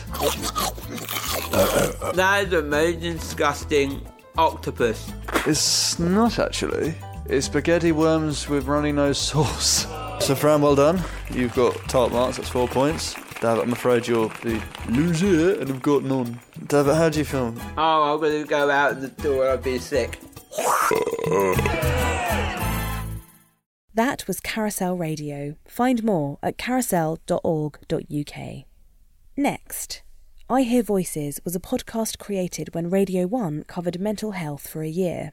That 2.14 2.44
is 2.46 2.52
amazing, 2.52 3.14
disgusting 3.18 4.00
octopus. 4.36 5.12
It's 5.46 5.98
not 6.00 6.38
actually. 6.40 6.94
It's 7.26 7.46
spaghetti 7.46 7.92
worms 7.92 8.48
with 8.48 8.66
runny 8.66 8.90
nose 8.90 9.18
sauce. 9.28 9.86
So 10.24 10.34
Fran, 10.34 10.60
well 10.62 10.74
done. 10.74 11.00
You've 11.30 11.54
got 11.54 11.74
top 11.88 12.10
marks, 12.10 12.38
that's 12.38 12.48
four 12.48 12.66
points. 12.66 13.14
David, 13.40 13.62
I'm 13.62 13.72
afraid 13.72 14.08
you're 14.08 14.28
the 14.42 14.60
loser 14.88 15.60
and 15.60 15.70
I've 15.70 15.82
got 15.82 16.02
none. 16.02 16.40
David, 16.66 16.96
how 16.96 17.08
do 17.08 17.20
you 17.20 17.24
feel? 17.24 17.54
Oh, 17.76 18.14
I'm 18.14 18.20
gonna 18.20 18.44
go 18.44 18.68
out 18.68 19.00
the 19.00 19.08
door. 19.08 19.48
I'll 19.48 19.56
be 19.56 19.78
sick. 19.78 20.18
That 23.94 24.26
was 24.26 24.40
Carousel 24.40 24.96
Radio. 24.96 25.54
Find 25.66 26.02
more 26.02 26.38
at 26.42 26.58
carousel.org.uk. 26.58 28.64
Next, 29.36 30.02
I 30.50 30.62
Hear 30.62 30.82
Voices 30.82 31.40
was 31.44 31.54
a 31.54 31.60
podcast 31.60 32.18
created 32.18 32.74
when 32.74 32.90
Radio 32.90 33.26
1 33.26 33.64
covered 33.64 34.00
mental 34.00 34.32
health 34.32 34.66
for 34.66 34.82
a 34.82 34.88
year. 34.88 35.32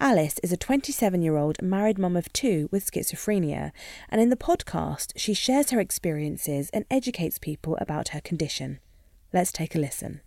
Alice 0.00 0.38
is 0.42 0.52
a 0.52 0.56
27 0.56 1.22
year 1.22 1.36
old 1.36 1.62
married 1.62 1.98
mum 1.98 2.16
of 2.16 2.32
two 2.32 2.68
with 2.70 2.90
schizophrenia, 2.90 3.72
and 4.08 4.20
in 4.20 4.30
the 4.30 4.36
podcast, 4.36 5.12
she 5.16 5.34
shares 5.34 5.70
her 5.70 5.80
experiences 5.80 6.70
and 6.70 6.84
educates 6.90 7.38
people 7.38 7.76
about 7.80 8.08
her 8.08 8.20
condition. 8.20 8.80
Let's 9.32 9.52
take 9.52 9.74
a 9.74 9.78
listen. 9.78 10.20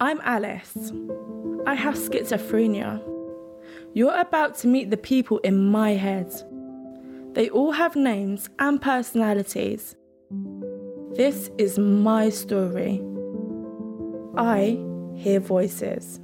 I'm 0.00 0.20
Alice. 0.22 0.92
I 1.66 1.74
have 1.74 1.94
schizophrenia. 1.94 3.00
You're 3.94 4.18
about 4.18 4.56
to 4.58 4.68
meet 4.68 4.90
the 4.90 4.96
people 4.96 5.38
in 5.38 5.70
my 5.70 5.90
head. 5.90 6.32
They 7.34 7.48
all 7.50 7.72
have 7.72 7.94
names 7.96 8.48
and 8.58 8.80
personalities. 8.80 9.94
This 11.14 11.50
is 11.58 11.78
my 11.78 12.30
story. 12.30 13.02
I 14.36 14.78
hear 15.14 15.40
voices. 15.40 16.21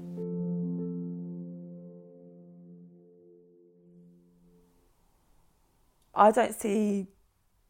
I 6.19 6.33
don't 6.33 6.55
see 6.55 7.07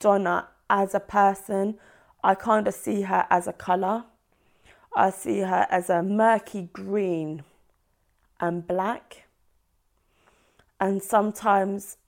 Donna 0.00 0.48
as 0.70 0.94
a 0.94 1.00
person. 1.00 1.78
I 2.24 2.34
kind 2.34 2.66
of 2.66 2.74
see 2.74 3.02
her 3.02 3.26
as 3.28 3.46
a 3.46 3.52
colour. 3.52 4.04
I 4.96 5.10
see 5.10 5.40
her 5.40 5.66
as 5.70 5.90
a 5.90 6.02
murky 6.02 6.70
green 6.72 7.44
and 8.40 8.66
black. 8.66 9.24
And 10.80 11.02
sometimes, 11.02 11.98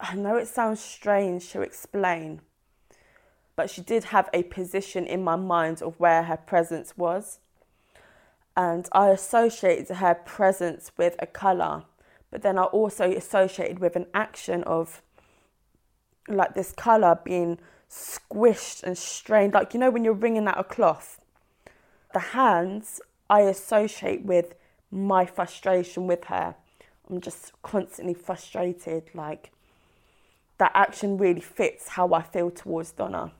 I 0.00 0.14
know 0.14 0.36
it 0.36 0.48
sounds 0.48 0.80
strange 0.80 1.50
to 1.50 1.60
explain, 1.60 2.40
but 3.56 3.68
she 3.68 3.82
did 3.82 4.04
have 4.04 4.30
a 4.32 4.44
position 4.44 5.06
in 5.06 5.22
my 5.22 5.36
mind 5.36 5.82
of 5.82 6.00
where 6.00 6.22
her 6.22 6.38
presence 6.38 6.96
was. 6.96 7.40
And 8.56 8.88
I 8.92 9.10
associated 9.10 9.96
her 9.96 10.14
presence 10.14 10.92
with 10.96 11.16
a 11.18 11.26
colour, 11.26 11.84
but 12.30 12.42
then 12.42 12.58
I 12.58 12.64
also 12.64 13.10
associated 13.10 13.78
with 13.78 13.96
an 13.96 14.06
action 14.14 14.62
of 14.64 15.02
like 16.28 16.54
this 16.54 16.72
colour 16.72 17.18
being 17.24 17.58
squished 17.90 18.82
and 18.82 18.96
strained, 18.96 19.54
like 19.54 19.74
you 19.74 19.80
know 19.80 19.90
when 19.90 20.04
you're 20.04 20.14
wringing 20.14 20.46
out 20.46 20.58
a 20.58 20.64
cloth. 20.64 21.20
The 22.12 22.20
hands 22.20 23.00
I 23.28 23.42
associate 23.42 24.24
with 24.24 24.54
my 24.90 25.24
frustration 25.24 26.06
with 26.06 26.24
her. 26.24 26.56
I'm 27.08 27.20
just 27.20 27.52
constantly 27.62 28.14
frustrated. 28.14 29.10
Like 29.14 29.50
that 30.58 30.72
action 30.74 31.18
really 31.18 31.40
fits 31.40 31.88
how 31.88 32.12
I 32.12 32.22
feel 32.22 32.50
towards 32.50 32.92
Donna. 32.92 33.32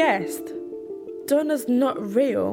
Guessed. 0.00 0.54
Donna's 1.26 1.68
not 1.68 1.96
real. 2.20 2.48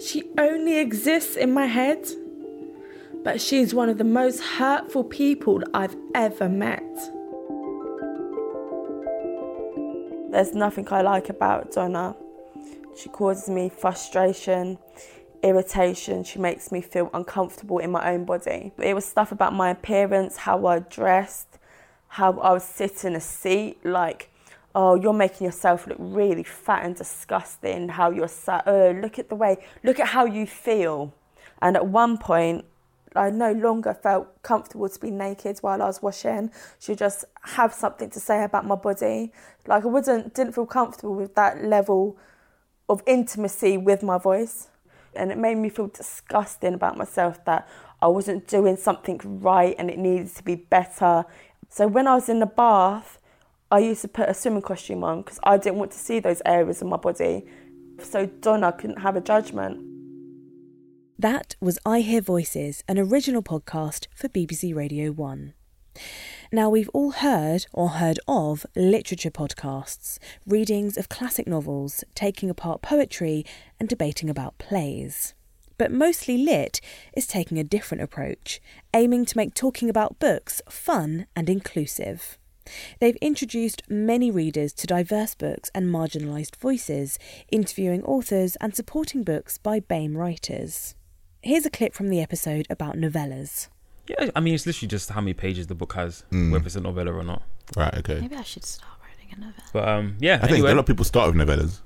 She 0.00 0.24
only 0.36 0.78
exists 0.78 1.36
in 1.36 1.52
my 1.52 1.66
head. 1.66 2.02
But 3.22 3.40
she's 3.40 3.72
one 3.72 3.88
of 3.88 3.98
the 3.98 4.10
most 4.22 4.40
hurtful 4.58 5.04
people 5.04 5.62
I've 5.72 5.96
ever 6.12 6.48
met. 6.48 6.92
There's 10.32 10.54
nothing 10.54 10.86
I 10.90 11.02
like 11.02 11.28
about 11.28 11.70
Donna. 11.70 12.16
She 12.98 13.08
causes 13.10 13.48
me 13.48 13.68
frustration, 13.68 14.78
irritation. 15.44 16.24
She 16.24 16.40
makes 16.40 16.72
me 16.72 16.80
feel 16.80 17.10
uncomfortable 17.14 17.78
in 17.78 17.90
my 17.92 18.02
own 18.12 18.24
body. 18.24 18.72
It 18.78 18.94
was 18.94 19.04
stuff 19.04 19.30
about 19.30 19.52
my 19.52 19.70
appearance, 19.70 20.36
how 20.48 20.66
I 20.66 20.80
dressed, 20.80 21.50
how 22.08 22.30
I 22.40 22.54
would 22.54 22.62
sit 22.62 23.04
in 23.04 23.14
a 23.14 23.20
seat, 23.20 23.84
like 23.84 24.30
oh, 24.76 24.94
you're 24.94 25.14
making 25.14 25.46
yourself 25.46 25.86
look 25.86 25.96
really 25.98 26.42
fat 26.42 26.84
and 26.84 26.94
disgusting, 26.94 27.88
how 27.88 28.10
you're 28.10 28.28
sat, 28.28 28.62
oh, 28.66 28.90
uh, 28.90 28.92
look 28.92 29.18
at 29.18 29.30
the 29.30 29.34
way, 29.34 29.56
look 29.82 29.98
at 29.98 30.08
how 30.08 30.26
you 30.26 30.46
feel. 30.46 31.14
And 31.62 31.76
at 31.76 31.86
one 31.86 32.18
point, 32.18 32.66
I 33.14 33.30
no 33.30 33.52
longer 33.52 33.94
felt 33.94 34.42
comfortable 34.42 34.90
to 34.90 35.00
be 35.00 35.10
naked 35.10 35.58
while 35.62 35.80
I 35.80 35.86
was 35.86 36.02
washing. 36.02 36.50
She 36.78 36.94
just 36.94 37.24
have 37.40 37.72
something 37.72 38.10
to 38.10 38.20
say 38.20 38.44
about 38.44 38.66
my 38.66 38.74
body. 38.74 39.32
Like 39.66 39.84
I 39.84 39.86
wouldn't, 39.86 40.34
didn't 40.34 40.52
feel 40.52 40.66
comfortable 40.66 41.14
with 41.14 41.34
that 41.36 41.64
level 41.64 42.18
of 42.86 43.02
intimacy 43.06 43.78
with 43.78 44.02
my 44.02 44.18
voice. 44.18 44.68
And 45.14 45.32
it 45.32 45.38
made 45.38 45.56
me 45.56 45.70
feel 45.70 45.86
disgusting 45.86 46.74
about 46.74 46.98
myself 46.98 47.42
that 47.46 47.66
I 48.02 48.08
wasn't 48.08 48.46
doing 48.46 48.76
something 48.76 49.18
right 49.40 49.74
and 49.78 49.88
it 49.88 49.98
needed 49.98 50.34
to 50.34 50.42
be 50.42 50.56
better. 50.56 51.24
So 51.70 51.86
when 51.86 52.06
I 52.06 52.16
was 52.16 52.28
in 52.28 52.40
the 52.40 52.46
bath, 52.46 53.18
I 53.70 53.80
used 53.80 54.02
to 54.02 54.08
put 54.08 54.28
a 54.28 54.34
swimming 54.34 54.62
costume 54.62 55.02
on 55.02 55.22
because 55.22 55.40
I 55.42 55.56
didn't 55.56 55.78
want 55.78 55.90
to 55.90 55.98
see 55.98 56.20
those 56.20 56.40
areas 56.46 56.82
of 56.82 56.88
my 56.88 56.96
body. 56.96 57.44
So 58.00 58.26
Donna 58.26 58.72
couldn't 58.72 59.00
have 59.00 59.16
a 59.16 59.20
judgment. 59.20 59.84
That 61.18 61.56
was 61.60 61.78
I 61.84 62.00
Hear 62.00 62.20
Voices, 62.20 62.84
an 62.86 62.98
original 62.98 63.42
podcast 63.42 64.06
for 64.14 64.28
BBC 64.28 64.74
Radio 64.74 65.10
1. 65.10 65.54
Now, 66.52 66.70
we've 66.70 66.90
all 66.90 67.10
heard 67.10 67.66
or 67.72 67.88
heard 67.88 68.20
of 68.28 68.66
literature 68.76 69.30
podcasts, 69.30 70.18
readings 70.46 70.96
of 70.96 71.08
classic 71.08 71.48
novels, 71.48 72.04
taking 72.14 72.48
apart 72.48 72.82
poetry, 72.82 73.44
and 73.80 73.88
debating 73.88 74.30
about 74.30 74.58
plays. 74.58 75.34
But 75.76 75.90
Mostly 75.90 76.38
Lit 76.38 76.80
is 77.16 77.26
taking 77.26 77.58
a 77.58 77.64
different 77.64 78.02
approach, 78.02 78.60
aiming 78.94 79.24
to 79.24 79.36
make 79.36 79.54
talking 79.54 79.90
about 79.90 80.20
books 80.20 80.62
fun 80.68 81.26
and 81.34 81.50
inclusive. 81.50 82.38
They've 83.00 83.16
introduced 83.16 83.82
many 83.88 84.30
readers 84.30 84.72
to 84.74 84.86
diverse 84.86 85.34
books 85.34 85.70
and 85.74 85.86
marginalised 85.86 86.56
voices, 86.56 87.18
interviewing 87.50 88.02
authors 88.04 88.56
and 88.56 88.74
supporting 88.74 89.22
books 89.24 89.58
by 89.58 89.80
BAME 89.80 90.16
writers. 90.16 90.94
Here's 91.42 91.66
a 91.66 91.70
clip 91.70 91.94
from 91.94 92.08
the 92.08 92.20
episode 92.20 92.66
about 92.70 92.96
novellas. 92.96 93.68
Yeah, 94.08 94.30
I 94.36 94.40
mean, 94.40 94.54
it's 94.54 94.66
literally 94.66 94.88
just 94.88 95.10
how 95.10 95.20
many 95.20 95.34
pages 95.34 95.66
the 95.66 95.74
book 95.74 95.94
has, 95.94 96.24
Mm. 96.30 96.52
whether 96.52 96.66
it's 96.66 96.76
a 96.76 96.80
novella 96.80 97.12
or 97.12 97.24
not. 97.24 97.42
Right, 97.76 97.94
okay. 97.98 98.20
Maybe 98.20 98.36
I 98.36 98.42
should 98.42 98.64
start 98.64 98.92
writing 99.02 99.32
a 99.36 99.40
novella. 99.40 99.62
But 99.72 99.88
um, 99.88 100.16
yeah. 100.20 100.38
I 100.42 100.46
think 100.46 100.64
a 100.64 100.68
lot 100.68 100.78
of 100.78 100.86
people 100.86 101.04
start 101.04 101.34
with 101.34 101.36
novellas. 101.48 101.80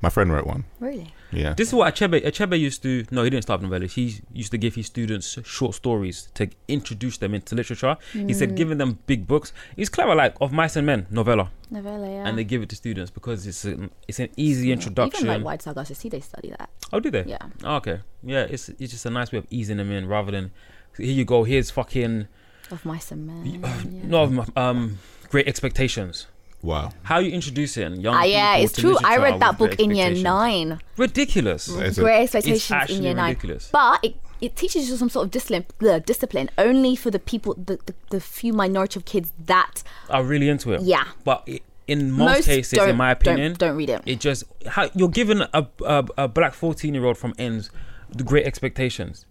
My 0.00 0.08
friend 0.10 0.32
wrote 0.32 0.46
one. 0.46 0.64
Really? 0.80 1.12
Yeah. 1.32 1.54
This 1.54 1.68
is 1.68 1.74
what 1.74 1.92
Achebe 1.94 2.24
Achebe 2.24 2.58
used 2.58 2.82
to. 2.84 3.04
No, 3.10 3.22
he 3.24 3.30
didn't 3.30 3.42
start 3.42 3.60
with 3.60 3.70
novellas. 3.70 3.92
He 3.92 4.20
used 4.32 4.52
to 4.52 4.58
give 4.58 4.74
his 4.76 4.86
students 4.86 5.36
short 5.44 5.74
stories 5.74 6.28
to 6.34 6.48
introduce 6.68 7.18
them 7.18 7.34
into 7.34 7.54
literature. 7.54 7.96
He 8.12 8.32
said, 8.32 8.50
Mm. 8.50 8.56
giving 8.56 8.78
them 8.78 8.98
big 9.06 9.26
books. 9.26 9.52
It's 9.76 9.88
clever, 9.90 10.14
like 10.14 10.36
of 10.40 10.52
mice 10.52 10.76
and 10.76 10.86
men 10.86 11.06
novella, 11.10 11.50
Novella, 11.70 12.08
yeah. 12.08 12.26
and 12.28 12.38
they 12.38 12.44
give 12.44 12.62
it 12.62 12.68
to 12.70 12.76
students 12.76 13.10
because 13.10 13.46
it's 13.46 13.64
an, 13.64 13.90
it's 14.06 14.20
an 14.20 14.28
easy 14.36 14.70
introduction. 14.72 15.26
Even 15.26 15.42
like 15.42 15.44
White 15.44 15.62
Sagas, 15.62 15.90
I 15.90 15.94
see 15.94 16.08
they 16.08 16.20
study 16.20 16.50
that. 16.58 16.70
Oh, 16.92 17.00
do 17.00 17.10
they? 17.10 17.24
Yeah. 17.24 17.38
Oh, 17.64 17.76
okay. 17.76 18.00
Yeah, 18.22 18.46
it's 18.48 18.68
it's 18.68 18.92
just 18.92 19.04
a 19.06 19.10
nice 19.10 19.32
way 19.32 19.38
of 19.38 19.46
easing 19.50 19.76
them 19.78 19.90
in 19.90 20.06
rather 20.06 20.30
than 20.30 20.52
here 20.96 21.06
you 21.12 21.24
go. 21.24 21.44
Here's 21.44 21.70
fucking 21.70 22.28
Of 22.70 22.84
mice 22.84 23.10
and 23.12 23.26
men. 23.26 23.60
yeah. 23.62 24.02
no 24.04 24.44
um 24.56 24.98
great 25.28 25.46
expectations. 25.48 26.26
Wow. 26.62 26.90
How 27.04 27.18
you 27.18 27.30
introduce 27.30 27.76
introducing 27.76 28.02
young 28.02 28.14
Ah, 28.14 28.24
yeah, 28.24 28.56
it's 28.56 28.72
to 28.74 28.80
true. 28.80 28.96
I 29.04 29.16
read 29.18 29.38
that 29.40 29.58
book 29.58 29.78
in 29.78 29.90
year 29.94 30.10
nine. 30.14 30.80
Ridiculous. 30.96 31.68
Great 31.68 32.22
expectations 32.24 32.70
it's 32.82 32.90
in 32.92 33.02
year 33.04 33.14
nine. 33.14 33.28
ridiculous. 33.30 33.68
But 33.72 34.00
it 34.04 34.16
it 34.40 34.54
teaches 34.56 34.88
you 34.88 34.96
some 34.96 35.08
sort 35.08 35.24
of 35.26 35.30
discipline, 35.32 35.66
the 35.78 35.98
discipline 36.00 36.48
only 36.58 36.94
for 36.94 37.10
the 37.10 37.18
people, 37.18 37.54
the, 37.54 37.76
the, 37.86 37.94
the 38.10 38.20
few 38.20 38.52
minority 38.52 38.98
of 39.00 39.04
kids 39.04 39.32
that 39.46 39.82
are 40.10 40.22
really 40.22 40.48
into 40.48 40.72
it. 40.72 40.82
Yeah. 40.82 41.04
But 41.24 41.42
i- 41.48 41.60
in 41.88 42.12
most, 42.12 42.18
Most 42.36 42.46
cases, 42.46 42.78
in 42.78 42.96
my 42.96 43.14
don't- 43.14 43.22
opinion, 43.34 43.54
don't 43.54 43.76
read 43.76 43.88
it. 43.90 44.02
It 44.06 44.20
just 44.20 44.44
how, 44.66 44.90
you're 44.94 45.08
given 45.08 45.42
a, 45.54 45.66
a 45.84 46.04
a 46.18 46.28
black 46.28 46.54
fourteen 46.54 46.94
year 46.94 47.04
old 47.04 47.16
from 47.18 47.34
ends 47.38 47.70
the 48.10 48.22
great 48.24 48.46
expectations. 48.46 49.26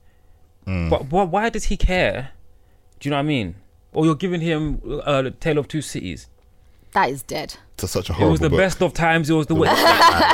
Mm. 0.65 0.89
But 0.89 1.11
what? 1.11 1.29
Why 1.29 1.49
does 1.49 1.65
he 1.65 1.77
care? 1.77 2.31
Do 2.99 3.07
you 3.07 3.11
know 3.11 3.17
what 3.17 3.21
I 3.21 3.35
mean? 3.35 3.55
Or 3.93 4.05
you're 4.05 4.15
giving 4.15 4.41
him 4.41 4.81
uh, 5.05 5.21
the 5.23 5.31
Tale 5.31 5.57
of 5.59 5.67
Two 5.67 5.81
Cities. 5.81 6.27
That 6.93 7.09
is 7.09 7.23
dead. 7.23 7.55
It's 7.77 7.91
such 7.91 8.09
a 8.09 8.13
horrible. 8.13 8.29
It 8.29 8.31
was 8.31 8.39
the 8.39 8.49
book. 8.49 8.57
best 8.57 8.81
of 8.81 8.93
times. 8.93 9.29
It 9.29 9.33
was 9.33 9.45
the 9.47 9.53
worst. 9.55 9.75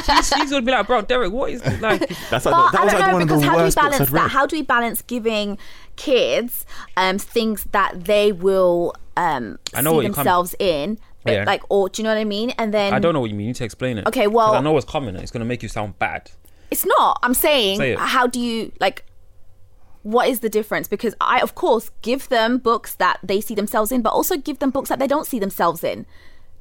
he's, 0.09 0.33
he's 0.33 0.49
gonna 0.51 0.61
be 0.61 0.71
like, 0.71 0.87
bro, 0.87 1.01
Derek, 1.01 1.33
what 1.33 1.51
is 1.51 1.61
like? 1.81 2.07
That's 2.29 2.45
But 2.45 2.53
I 2.53 2.85
don't 2.99 3.11
know 3.11 3.19
because 3.19 3.43
how 3.43 3.57
do 3.57 3.63
we 3.65 3.71
balance 3.71 4.09
that? 4.11 4.31
How 4.31 4.45
do 4.45 4.55
we 4.55 4.61
balance 4.61 5.01
giving 5.01 5.57
kids 5.97 6.65
um, 6.95 7.17
things 7.19 7.65
that 7.71 8.05
they 8.05 8.31
will 8.31 8.93
um, 9.17 9.59
I 9.73 9.81
know 9.81 9.91
see 9.91 9.95
what 9.95 10.01
you're 10.05 10.13
coming- 10.13 10.23
themselves 10.25 10.55
in, 10.59 10.99
uh, 11.27 11.31
Yeah. 11.31 11.43
like, 11.45 11.63
or 11.69 11.89
do 11.89 12.01
you 12.01 12.03
know 12.05 12.13
what 12.13 12.19
I 12.19 12.23
mean? 12.23 12.51
And 12.51 12.73
then 12.73 12.93
I 12.93 12.99
don't 12.99 13.13
know 13.13 13.19
what 13.19 13.29
you 13.29 13.35
mean. 13.35 13.47
You 13.47 13.49
need 13.49 13.57
to 13.57 13.65
explain 13.65 13.97
it. 13.97 14.07
Okay, 14.07 14.27
well- 14.27 14.53
I 14.55 14.61
know 14.61 14.71
what's 14.71 14.89
coming. 14.89 15.15
It's 15.15 15.31
gonna 15.31 15.45
make 15.45 15.61
you 15.63 15.69
sound 15.69 15.99
bad. 15.99 16.31
It's 16.71 16.85
not. 16.85 17.19
I'm 17.23 17.33
saying, 17.33 17.77
Say 17.77 17.95
how 17.95 18.25
do 18.25 18.39
you 18.39 18.71
like? 18.79 19.05
What 20.01 20.27
is 20.27 20.39
the 20.41 20.49
difference? 20.49 20.87
Because 20.87 21.13
I, 21.21 21.39
of 21.39 21.55
course, 21.55 21.91
give 22.01 22.27
them 22.29 22.57
books 22.57 22.95
that 22.95 23.19
they 23.23 23.39
see 23.39 23.55
themselves 23.55 23.91
in, 23.91 24.01
but 24.01 24.09
also 24.11 24.35
give 24.37 24.59
them 24.59 24.69
books 24.69 24.89
that 24.89 24.99
they 24.99 25.07
don't 25.07 25.27
see 25.27 25.39
themselves 25.39 25.83
in. 25.83 26.05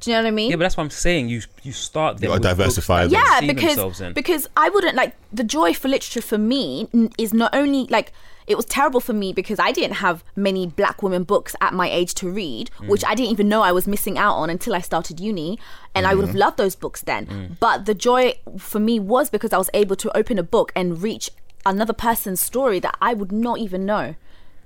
Do 0.03 0.11
you 0.11 0.17
know 0.17 0.23
what 0.25 0.29
I 0.29 0.33
mean? 0.33 0.51
Yeah, 0.51 0.57
but 0.57 0.65
that's 0.65 0.77
what 0.77 0.85
I'm 0.85 0.91
saying. 0.91 1.29
You 1.29 1.41
you 1.63 1.73
start 1.73 2.19
them. 2.19 2.29
gotta 2.29 2.41
with 2.41 2.43
books 2.43 2.59
diversify 2.59 3.07
that 3.07 3.13
yeah 3.13 3.41
see 3.41 3.47
because 3.53 4.01
in. 4.01 4.13
because 4.13 4.49
i 4.57 4.69
wouldn't 4.69 4.97
like 4.97 5.15
the 5.33 5.45
joy 5.45 5.73
for 5.73 5.89
literature 5.89 6.21
for 6.21 6.39
me 6.39 6.89
is 7.19 7.33
not 7.33 7.55
only 7.55 7.87
like 7.97 8.13
it 8.47 8.57
was 8.57 8.65
terrible 8.65 8.99
for 9.01 9.13
me 9.13 9.33
because 9.33 9.59
i 9.61 9.71
didn't 9.71 9.97
have 10.07 10.25
many 10.35 10.67
black 10.67 11.03
women 11.05 11.23
books 11.23 11.55
at 11.61 11.73
my 11.73 11.89
age 11.89 12.13
to 12.15 12.29
read 12.29 12.71
Mm. 12.81 12.89
which 12.89 13.05
i 13.05 13.15
didn't 13.15 13.31
even 13.31 13.49
know 13.49 13.63
i 13.63 13.73
was 13.79 13.87
missing 13.87 14.19
out 14.19 14.35
on 14.43 14.51
until 14.51 14.75
i 14.75 14.81
started 14.81 15.21
uni 15.21 15.59
and 15.95 16.07
i 16.07 16.15
would 16.15 16.27
have 16.27 16.35
Mhm. 16.35 16.45
loved 16.45 16.57
those 16.59 16.75
books 16.75 17.01
then 17.03 17.27
Mm. 17.27 17.47
but 17.61 17.87
the 17.87 17.95
joy 17.95 18.35
for 18.59 18.81
me 18.81 18.99
was 18.99 19.31
because 19.31 19.53
i 19.53 19.59
was 19.65 19.71
able 19.83 19.97
to 20.05 20.09
open 20.21 20.37
a 20.39 20.43
book 20.57 20.73
and 20.75 21.01
reach 21.03 21.31
another 21.65 21.93
person's 22.09 22.41
story 22.41 22.81
that 22.81 22.97
i 23.01 23.15
would 23.15 23.31
not 23.47 23.59
even 23.67 23.87
know 23.87 24.05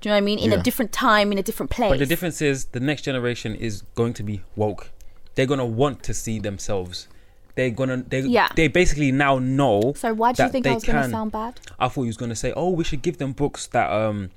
do 0.01 0.09
you 0.09 0.11
know 0.11 0.17
what 0.17 0.25
i 0.25 0.29
mean 0.31 0.39
in 0.39 0.53
a 0.53 0.63
different 0.69 0.93
time 0.93 1.31
in 1.33 1.39
a 1.39 1.43
different 1.43 1.71
place 1.71 1.91
But 1.91 1.99
the 1.99 2.07
difference 2.15 2.41
is 2.41 2.57
the 2.77 2.81
next 2.81 3.03
generation 3.03 3.55
is 3.55 3.83
going 4.01 4.15
to 4.15 4.23
be 4.23 4.37
woke. 4.57 4.91
They're 5.37 5.47
gonna 5.47 5.65
want 5.67 6.03
to 6.05 6.13
see 6.15 6.39
themselves. 6.41 7.07
They're 7.55 7.71
gonna 7.71 7.99
they 7.99 8.21
Yeah. 8.21 8.49
they 8.57 8.69
basically 8.69 9.13
now 9.13 9.39
know. 9.39 9.93
so 9.97 10.13
why 10.13 10.33
do 10.33 10.43
you 10.43 10.49
think 10.51 10.67
i 10.67 10.75
was 10.75 10.85
going 10.85 11.03
to 11.03 11.09
sound 11.09 11.33
bad 11.33 11.61
I 11.79 11.89
thought 11.89 12.03
he 12.03 12.09
was 12.09 12.17
gonna 12.17 12.35
say, 12.37 12.53
oh, 12.57 12.71
we 12.71 12.85
should 12.85 13.01
give 13.03 13.17
them 13.19 13.33
books 13.33 13.67
that 13.69 13.91
um 13.93 14.31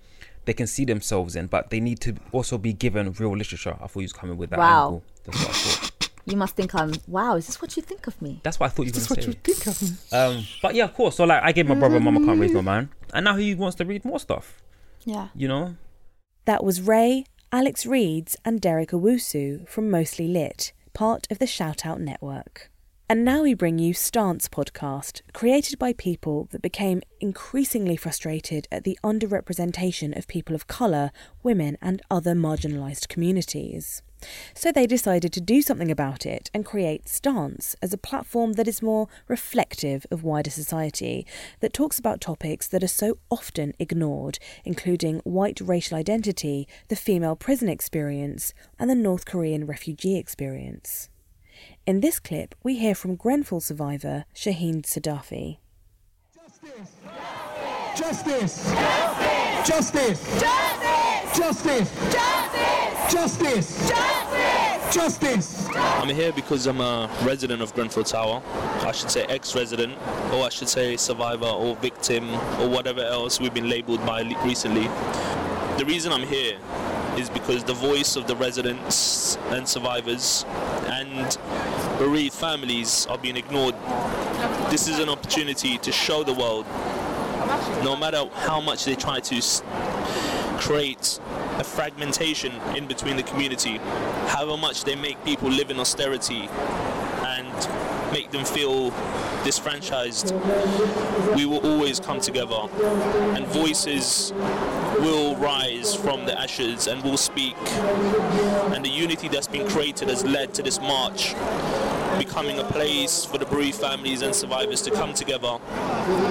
they 0.45 0.53
can 0.53 0.67
see 0.67 0.85
themselves 0.85 1.35
in, 1.35 1.47
but 1.47 1.69
they 1.69 1.79
need 1.79 1.99
to 2.01 2.15
also 2.31 2.57
be 2.57 2.73
given 2.73 3.11
real 3.13 3.35
literature. 3.35 3.75
I 3.81 3.87
thought 3.87 3.99
he 3.99 4.03
was 4.05 4.13
coming 4.13 4.37
with 4.37 4.49
that 4.51 4.59
Wow. 4.59 4.85
angle. 4.85 5.03
That's 5.25 5.39
what 5.39 5.49
I 5.49 5.53
thought. 5.53 6.09
you 6.25 6.37
must 6.37 6.55
think 6.55 6.75
i'm 6.75 6.91
wow 7.07 7.35
is 7.37 7.47
this 7.47 7.59
what 7.61 7.75
you 7.75 7.81
think 7.81 8.05
of 8.05 8.21
me 8.21 8.39
That's 8.43 8.59
what 8.59 8.67
I 8.67 8.69
thought 8.69 8.85
you 8.85 8.91
were 8.91 8.97
Is 8.99 9.07
gonna 9.07 9.15
this 9.15 9.25
say. 9.25 9.31
what 9.31 9.47
you 9.47 9.53
think 9.55 9.67
of 9.67 9.81
me 9.81 9.89
Um, 10.19 10.45
but 10.61 10.75
yeah, 10.75 10.83
of 10.85 10.93
course. 10.93 11.15
So 11.17 11.23
like, 11.23 11.41
I 11.43 11.51
gave 11.53 11.65
my 11.67 11.75
brother, 11.75 11.99
Mama 11.99 12.19
can't 12.25 12.39
raise 12.39 12.53
no 12.53 12.61
man, 12.61 12.89
and 13.13 13.23
now 13.25 13.35
he 13.35 13.55
wants 13.55 13.75
to 13.77 13.85
read 13.85 14.03
more 14.05 14.19
stuff. 14.19 14.61
yeah 15.05 15.27
You 15.35 15.47
know, 15.47 15.75
That 16.45 16.63
was 16.63 16.81
Ray, 16.81 17.25
Alex 17.51 17.85
Reeds, 17.85 18.35
and 18.45 18.61
Derek 18.61 18.89
Owusu 18.91 19.67
from 19.67 19.89
Mostly 19.89 20.27
Lit, 20.27 20.71
part 20.93 21.27
of 21.29 21.39
the 21.39 21.47
Shout 21.47 21.85
Out 21.85 22.01
Network. 22.01 22.71
And 23.11 23.25
now 23.25 23.41
we 23.41 23.55
bring 23.55 23.79
you 23.79 23.95
Stance 23.95 24.47
podcast, 24.47 25.21
created 25.33 25.79
by 25.79 25.93
people 25.93 26.47
that 26.51 26.61
became 26.61 27.01
increasingly 27.19 27.95
frustrated 27.95 28.67
at 28.71 28.83
the 28.83 28.99
underrepresentation 29.03 30.15
of 30.15 30.27
people 30.27 30.53
of 30.53 30.67
colour, 30.67 31.09
women, 31.41 31.75
and 31.81 32.03
other 32.11 32.35
marginalised 32.35 33.07
communities. 33.07 34.03
So 34.53 34.71
they 34.71 34.85
decided 34.85 35.33
to 35.33 35.41
do 35.41 35.63
something 35.63 35.89
about 35.89 36.27
it 36.27 36.51
and 36.53 36.63
create 36.63 37.09
Stance 37.09 37.75
as 37.81 37.93
a 37.93 37.97
platform 37.97 38.53
that 38.53 38.67
is 38.67 38.83
more 38.83 39.07
reflective 39.27 40.05
of 40.11 40.23
wider 40.23 40.51
society, 40.51 41.25
that 41.61 41.73
talks 41.73 41.97
about 41.97 42.21
topics 42.21 42.67
that 42.67 42.83
are 42.83 42.87
so 42.87 43.17
often 43.31 43.73
ignored, 43.79 44.37
including 44.63 45.17
white 45.23 45.59
racial 45.61 45.97
identity, 45.97 46.67
the 46.89 46.95
female 46.95 47.35
prison 47.35 47.69
experience, 47.69 48.53
and 48.77 48.87
the 48.87 48.93
North 48.93 49.25
Korean 49.25 49.65
refugee 49.65 50.15
experience. 50.15 51.09
In 51.89 52.01
this 52.01 52.19
clip, 52.19 52.53
we 52.61 52.77
hear 52.77 52.93
from 52.93 53.15
Grenfell 53.15 53.61
survivor 53.61 54.25
Shaheen 54.35 54.83
Sadafi. 54.83 55.57
Justice! 56.35 56.91
Justice! 57.97 58.71
Justice! 59.65 60.39
Justice! 61.35 61.89
Justice! 63.11 63.89
Justice! 63.89 64.93
Justice! 64.93 65.69
I'm 65.75 66.09
here 66.09 66.31
because 66.31 66.67
I'm 66.67 66.79
a 66.79 67.09
resident 67.23 67.63
of 67.63 67.73
Grenfell 67.73 68.03
Tower. 68.03 68.43
I 68.81 68.91
should 68.91 69.09
say 69.09 69.23
ex-resident, 69.23 69.97
or 70.31 70.45
I 70.45 70.49
should 70.49 70.69
say 70.69 70.95
survivor 70.95 71.47
or 71.47 71.75
victim 71.77 72.29
or 72.59 72.69
whatever 72.69 73.01
else 73.01 73.39
we've 73.39 73.55
been 73.55 73.67
labelled 73.67 74.05
by 74.05 74.21
recently. 74.45 74.83
The 75.79 75.85
reason 75.87 76.11
I'm 76.13 76.27
here 76.27 76.59
is 77.17 77.29
because 77.29 77.63
the 77.63 77.73
voice 77.73 78.15
of 78.15 78.27
the 78.27 78.35
residents 78.35 79.37
and 79.49 79.67
survivors 79.67 80.45
and 80.87 81.37
bereaved 81.97 82.33
families 82.33 83.05
are 83.07 83.17
being 83.17 83.37
ignored. 83.37 83.75
This 84.69 84.87
is 84.87 84.99
an 84.99 85.09
opportunity 85.09 85.77
to 85.79 85.91
show 85.91 86.23
the 86.23 86.33
world, 86.33 86.65
no 87.83 87.95
matter 87.95 88.29
how 88.33 88.61
much 88.61 88.85
they 88.85 88.95
try 88.95 89.19
to 89.19 89.41
create 90.59 91.19
a 91.57 91.63
fragmentation 91.63 92.53
in 92.75 92.87
between 92.87 93.17
the 93.17 93.23
community, 93.23 93.77
however 94.27 94.57
much 94.57 94.83
they 94.83 94.95
make 94.95 95.23
people 95.25 95.49
live 95.49 95.71
in 95.71 95.79
austerity 95.79 96.49
and 97.25 97.98
make 98.11 98.31
them 98.31 98.45
feel 98.45 98.91
disfranchised, 99.43 100.33
we 101.35 101.45
will 101.45 101.65
always 101.65 101.99
come 101.99 102.19
together 102.19 102.67
and 103.35 103.45
voices 103.47 104.33
will 104.99 105.35
rise 105.37 105.95
from 105.95 106.25
the 106.25 106.39
ashes 106.39 106.87
and 106.87 107.03
will 107.03 107.17
speak. 107.17 107.55
And 108.73 108.83
the 108.83 108.89
unity 108.89 109.27
that's 109.27 109.47
been 109.47 109.67
created 109.67 110.09
has 110.09 110.23
led 110.23 110.53
to 110.55 110.63
this 110.63 110.79
march 110.79 111.35
becoming 112.17 112.59
a 112.59 112.63
place 112.65 113.23
for 113.23 113.37
the 113.37 113.45
bereaved 113.45 113.77
families 113.77 114.21
and 114.21 114.35
survivors 114.35 114.81
to 114.81 114.91
come 114.91 115.13
together 115.13 115.57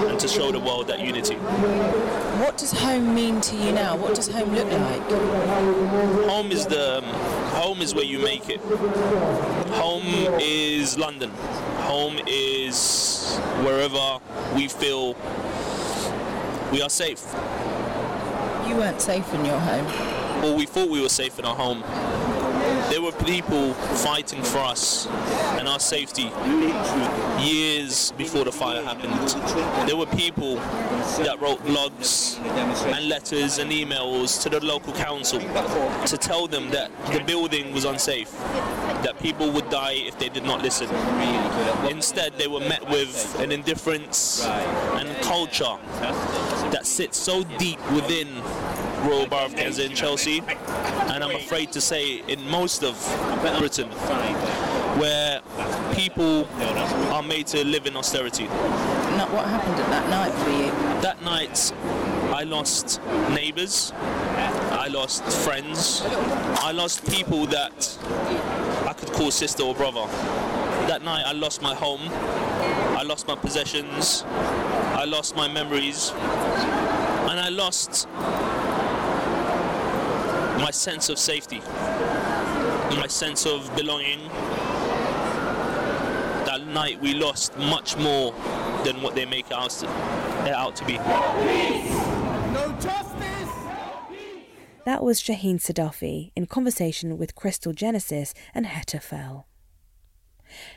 and 0.07 0.19
to 0.19 0.27
show 0.27 0.51
the 0.51 0.59
world 0.59 0.87
that 0.87 0.99
unity. 0.99 1.35
What 1.35 2.57
does 2.57 2.71
home 2.71 3.15
mean 3.15 3.41
to 3.41 3.55
you 3.55 3.71
now? 3.71 3.95
What 3.97 4.15
does 4.15 4.27
home 4.27 4.53
look 4.53 4.71
like? 4.71 5.01
Home 6.29 6.51
is 6.51 6.67
the 6.67 6.99
um, 6.99 7.05
home 7.49 7.81
is 7.81 7.93
where 7.93 8.05
you 8.05 8.19
make 8.19 8.49
it. 8.49 8.59
Home 9.73 10.03
is 10.39 10.97
London. 10.97 11.31
Home 11.81 12.19
is 12.27 13.37
wherever 13.63 14.19
we 14.55 14.67
feel 14.67 15.15
we 16.71 16.81
are 16.81 16.89
safe. 16.89 17.23
You 18.67 18.75
weren't 18.75 19.01
safe 19.01 19.33
in 19.33 19.45
your 19.45 19.59
home. 19.59 20.45
Or 20.45 20.55
we 20.55 20.65
thought 20.65 20.89
we 20.89 21.01
were 21.01 21.09
safe 21.09 21.39
in 21.39 21.45
our 21.45 21.55
home. 21.55 21.83
There 22.99 23.05
were 23.09 23.23
people 23.23 23.73
fighting 24.03 24.43
for 24.43 24.57
us 24.57 25.07
and 25.57 25.69
our 25.69 25.79
safety 25.79 26.29
years 27.41 28.11
before 28.17 28.43
the 28.43 28.51
fire 28.51 28.83
happened. 28.83 29.13
There 29.87 29.95
were 29.95 30.05
people 30.05 30.55
that 31.23 31.37
wrote 31.39 31.63
blogs 31.63 32.37
and 32.93 33.07
letters 33.07 33.57
and 33.57 33.71
emails 33.71 34.43
to 34.43 34.49
the 34.49 34.59
local 34.65 34.91
council 34.91 35.39
to 35.39 36.17
tell 36.17 36.45
them 36.45 36.71
that 36.71 36.91
the 37.13 37.21
building 37.21 37.71
was 37.71 37.85
unsafe, 37.85 38.37
that 39.03 39.17
people 39.21 39.49
would 39.49 39.69
die 39.69 39.93
if 39.93 40.19
they 40.19 40.27
did 40.27 40.43
not 40.43 40.61
listen. 40.61 40.89
Instead, 41.89 42.33
they 42.37 42.47
were 42.47 42.59
met 42.59 42.85
with 42.89 43.39
an 43.39 43.53
indifference 43.53 44.45
and 44.45 45.07
culture 45.23 45.77
that 46.71 46.85
sits 46.85 47.17
so 47.17 47.45
deep 47.57 47.79
within 47.93 48.27
Of 48.99 49.55
Kensington 49.55 49.91
and 49.91 49.95
Chelsea, 49.95 50.39
and 50.39 51.23
I'm 51.23 51.35
afraid 51.35 51.71
to 51.71 51.81
say 51.81 52.17
in 52.27 52.47
most 52.49 52.83
of 52.83 52.95
Britain, 53.57 53.87
where 54.99 55.41
people 55.93 56.45
are 57.13 57.23
made 57.23 57.47
to 57.47 57.63
live 57.65 57.87
in 57.87 57.95
austerity. 57.95 58.43
Not 58.43 59.31
what 59.31 59.45
happened 59.45 59.79
at 59.79 59.89
that 59.89 60.09
night 60.09 60.33
for 60.43 60.49
you. 60.49 60.71
That 61.01 61.21
night, 61.23 61.71
I 62.33 62.43
lost 62.43 63.01
neighbours, 63.29 63.93
I 63.95 64.89
lost 64.91 65.23
friends, 65.23 66.03
I 66.05 66.71
lost 66.71 67.09
people 67.09 67.45
that 67.47 67.97
I 68.85 68.93
could 68.93 69.11
call 69.13 69.31
sister 69.31 69.63
or 69.63 69.73
brother. 69.73 70.05
That 70.87 71.03
night, 71.03 71.23
I 71.25 71.31
lost 71.31 71.61
my 71.61 71.73
home, 71.73 72.01
I 72.97 73.03
lost 73.03 73.27
my 73.27 73.35
possessions, 73.35 74.23
I 74.27 75.05
lost 75.05 75.35
my 75.37 75.47
memories, 75.47 76.11
and 76.11 77.39
I 77.39 77.49
lost 77.49 78.07
my 80.59 80.71
sense 80.71 81.07
of 81.07 81.17
safety, 81.17 81.59
my 81.59 83.07
sense 83.07 83.45
of 83.45 83.73
belonging. 83.75 84.19
That 86.45 86.67
night 86.67 86.99
we 87.01 87.13
lost 87.13 87.57
much 87.57 87.95
more 87.97 88.33
than 88.83 89.01
what 89.01 89.15
they 89.15 89.25
make 89.25 89.47
it 89.47 89.53
out 89.53 89.69
to, 89.71 89.85
it 89.85 90.53
out 90.53 90.75
to 90.75 90.85
be. 90.85 90.97
No 90.97 92.75
justice! 92.81 93.49
That 94.85 95.01
was 95.01 95.21
Shaheen 95.21 95.61
Sadafi 95.61 96.31
in 96.35 96.45
conversation 96.45 97.17
with 97.17 97.35
Crystal 97.35 97.71
Genesis 97.71 98.33
and 98.53 98.65
Hetta 98.65 99.01
Fell. 99.01 99.47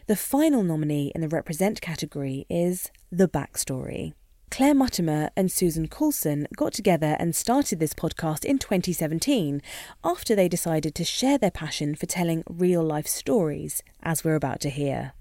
The 0.07 0.17
final 0.17 0.63
nominee 0.63 1.11
in 1.15 1.23
the 1.23 1.29
Represent 1.29 1.81
category 1.81 2.47
is 2.49 2.91
The 3.11 3.27
Backstory. 3.27 4.13
Claire 4.53 4.75
Muttimer 4.75 5.31
and 5.35 5.51
Susan 5.51 5.89
Coulson 5.89 6.47
got 6.55 6.75
together 6.75 7.17
and 7.19 7.35
started 7.35 7.81
this 7.81 7.95
podcast 7.95 8.45
in 8.45 8.59
2017 8.59 9.63
after 10.05 10.35
they 10.35 10.47
decided 10.47 10.95
to 10.95 11.05
share 11.05 11.39
their 11.39 11.51
passion 11.51 11.95
for 11.95 12.05
telling 12.05 12.45
real 12.47 12.83
life 12.83 13.07
stories, 13.07 13.83
as 14.03 14.23
we're 14.23 14.35
about 14.35 14.61
to 14.61 14.69
hear. 14.69 15.15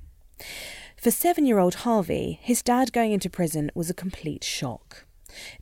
For 0.98 1.12
seven 1.12 1.46
year 1.46 1.60
old 1.60 1.76
Harvey, 1.76 2.39
his 2.41 2.62
dad 2.62 2.91
going 2.91 3.13
into 3.13 3.30
prison 3.30 3.72
was 3.74 3.89
a 3.89 3.94
complete 3.94 4.44
shock. 4.44 5.06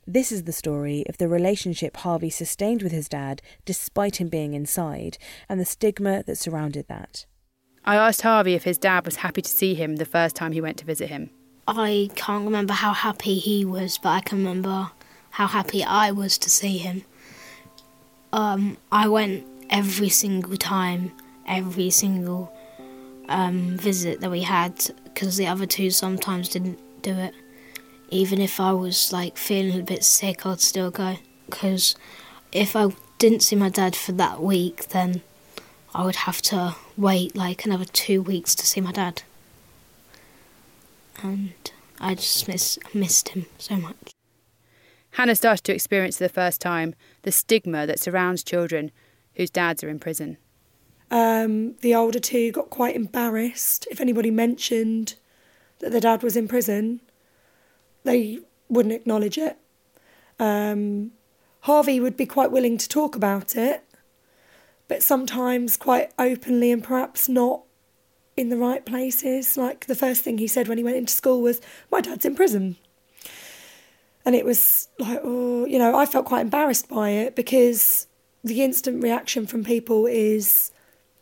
This 0.04 0.32
is 0.32 0.42
the 0.42 0.52
story 0.52 1.04
of 1.08 1.18
the 1.18 1.28
relationship 1.28 1.98
Harvey 1.98 2.30
sustained 2.30 2.82
with 2.82 2.90
his 2.90 3.08
dad 3.08 3.40
despite 3.64 4.20
him 4.20 4.28
being 4.28 4.52
inside 4.52 5.16
and 5.48 5.60
the 5.60 5.64
stigma 5.64 6.24
that 6.24 6.38
surrounded 6.38 6.88
that. 6.88 7.24
I 7.84 7.94
asked 7.94 8.22
Harvey 8.22 8.54
if 8.54 8.64
his 8.64 8.78
dad 8.78 9.04
was 9.04 9.16
happy 9.16 9.42
to 9.42 9.48
see 9.48 9.74
him 9.76 9.94
the 9.94 10.04
first 10.04 10.34
time 10.34 10.50
he 10.50 10.60
went 10.60 10.76
to 10.78 10.84
visit 10.84 11.08
him. 11.08 11.30
I 11.78 12.10
can't 12.16 12.44
remember 12.44 12.72
how 12.72 12.92
happy 12.92 13.38
he 13.38 13.64
was, 13.64 13.98
but 13.98 14.08
I 14.10 14.20
can 14.20 14.38
remember 14.38 14.90
how 15.30 15.46
happy 15.46 15.84
I 15.84 16.10
was 16.10 16.36
to 16.38 16.50
see 16.50 16.78
him. 16.78 17.04
Um, 18.32 18.76
I 18.90 19.08
went 19.08 19.46
every 19.68 20.08
single 20.08 20.56
time, 20.56 21.12
every 21.46 21.90
single 21.90 22.52
um, 23.28 23.76
visit 23.76 24.20
that 24.20 24.30
we 24.30 24.42
had, 24.42 24.84
because 25.04 25.36
the 25.36 25.46
other 25.46 25.66
two 25.66 25.90
sometimes 25.90 26.48
didn't 26.48 26.80
do 27.02 27.12
it. 27.12 27.34
Even 28.10 28.40
if 28.40 28.58
I 28.58 28.72
was 28.72 29.12
like 29.12 29.36
feeling 29.36 29.78
a 29.78 29.84
bit 29.84 30.02
sick, 30.02 30.44
I'd 30.44 30.60
still 30.60 30.90
go. 30.90 31.18
Because 31.46 31.94
if 32.50 32.74
I 32.74 32.88
didn't 33.18 33.44
see 33.44 33.54
my 33.54 33.68
dad 33.68 33.94
for 33.94 34.12
that 34.12 34.42
week, 34.42 34.88
then 34.88 35.22
I 35.94 36.04
would 36.04 36.16
have 36.16 36.42
to 36.42 36.74
wait 36.96 37.36
like 37.36 37.64
another 37.64 37.84
two 37.84 38.22
weeks 38.22 38.54
to 38.56 38.66
see 38.66 38.80
my 38.80 38.92
dad 38.92 39.22
and 41.22 41.72
I 42.00 42.14
just 42.14 42.48
miss, 42.48 42.78
missed 42.94 43.30
him 43.30 43.46
so 43.58 43.76
much. 43.76 44.12
Hannah 45.12 45.34
started 45.34 45.64
to 45.64 45.74
experience 45.74 46.18
for 46.18 46.24
the 46.24 46.28
first 46.28 46.60
time 46.60 46.94
the 47.22 47.32
stigma 47.32 47.86
that 47.86 47.98
surrounds 47.98 48.44
children 48.44 48.90
whose 49.34 49.50
dads 49.50 49.82
are 49.82 49.88
in 49.88 49.98
prison. 49.98 50.36
Um, 51.10 51.74
the 51.80 51.94
older 51.94 52.20
two 52.20 52.52
got 52.52 52.70
quite 52.70 52.94
embarrassed 52.94 53.88
if 53.90 54.00
anybody 54.00 54.30
mentioned 54.30 55.16
that 55.80 55.90
their 55.90 56.00
dad 56.00 56.22
was 56.22 56.36
in 56.36 56.46
prison. 56.46 57.00
They 58.04 58.38
wouldn't 58.68 58.94
acknowledge 58.94 59.36
it. 59.36 59.58
Um, 60.38 61.10
Harvey 61.62 62.00
would 62.00 62.16
be 62.16 62.26
quite 62.26 62.52
willing 62.52 62.78
to 62.78 62.88
talk 62.88 63.16
about 63.16 63.56
it, 63.56 63.84
but 64.88 65.02
sometimes 65.02 65.76
quite 65.76 66.12
openly 66.18 66.70
and 66.70 66.82
perhaps 66.82 67.28
not 67.28 67.62
in 68.40 68.48
the 68.48 68.56
right 68.56 68.84
places. 68.84 69.56
Like 69.56 69.86
the 69.86 69.94
first 69.94 70.22
thing 70.22 70.38
he 70.38 70.48
said 70.48 70.66
when 70.66 70.78
he 70.78 70.84
went 70.84 70.96
into 70.96 71.12
school 71.12 71.42
was, 71.42 71.60
My 71.90 72.00
dad's 72.00 72.24
in 72.24 72.34
prison. 72.34 72.76
And 74.24 74.34
it 74.34 74.44
was 74.44 74.88
like, 74.98 75.20
oh, 75.22 75.64
you 75.66 75.78
know, 75.78 75.96
I 75.96 76.06
felt 76.06 76.26
quite 76.26 76.42
embarrassed 76.42 76.88
by 76.88 77.10
it 77.10 77.34
because 77.34 78.06
the 78.44 78.62
instant 78.62 79.02
reaction 79.02 79.46
from 79.46 79.64
people 79.64 80.06
is, 80.06 80.72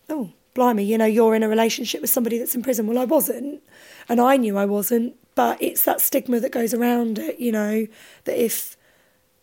oh, 0.09 0.33
blimey, 0.55 0.85
you 0.85 0.99
know, 0.99 1.05
you're 1.05 1.35
in 1.35 1.45
a 1.45 1.49
relationship 1.49 2.01
with 2.01 2.11
somebody 2.11 2.39
that's 2.39 2.55
in 2.55 2.63
prison. 2.63 2.87
Well, 2.87 2.99
I 2.99 3.05
wasn't. 3.05 3.63
And 4.09 4.21
I 4.21 4.37
knew 4.37 4.59
I 4.59 4.65
wasn't. 4.65 5.15
But 5.35 5.63
it's 5.63 5.85
that 5.85 6.01
stigma 6.01 6.41
that 6.41 6.51
goes 6.51 6.75
around 6.75 7.19
it, 7.19 7.39
you 7.39 7.53
know, 7.53 7.87
that 8.25 8.45
if 8.45 8.77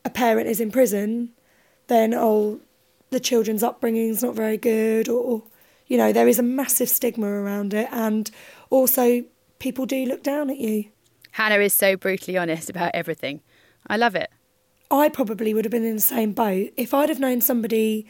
a 0.04 0.10
parent 0.10 0.50
is 0.50 0.60
in 0.60 0.72
prison, 0.72 1.30
then, 1.88 2.14
oh, 2.14 2.60
the 3.10 3.20
children's 3.22 3.64
upbringing 3.64 4.10
is 4.10 4.22
not 4.22 4.36
very 4.36 4.58
good 4.58 5.08
or 5.08 5.44
you 5.88 5.98
know, 5.98 6.12
there 6.12 6.28
is 6.28 6.40
a 6.40 6.44
massive 6.44 6.90
stigma 6.90 7.28
around 7.28 7.74
it, 7.74 7.88
and 7.92 8.32
also 8.70 9.24
people 9.60 9.86
do 9.86 10.06
look 10.06 10.24
down 10.24 10.50
at 10.50 10.58
you. 10.58 10.86
Hannah 11.32 11.60
is 11.60 11.74
so 11.74 11.98
brutally 11.98 12.38
honest 12.38 12.70
about 12.70 12.92
everything. 12.94 13.42
I 13.88 13.98
love 13.98 14.16
it. 14.16 14.30
I 14.90 15.10
probably 15.10 15.54
would 15.54 15.66
have 15.66 15.72
been 15.72 15.84
in 15.84 15.96
the 15.96 16.02
same 16.02 16.32
boat 16.32 16.72
if 16.78 16.94
I'd 16.94 17.10
have 17.10 17.20
known 17.20 17.42
somebody 17.42 18.08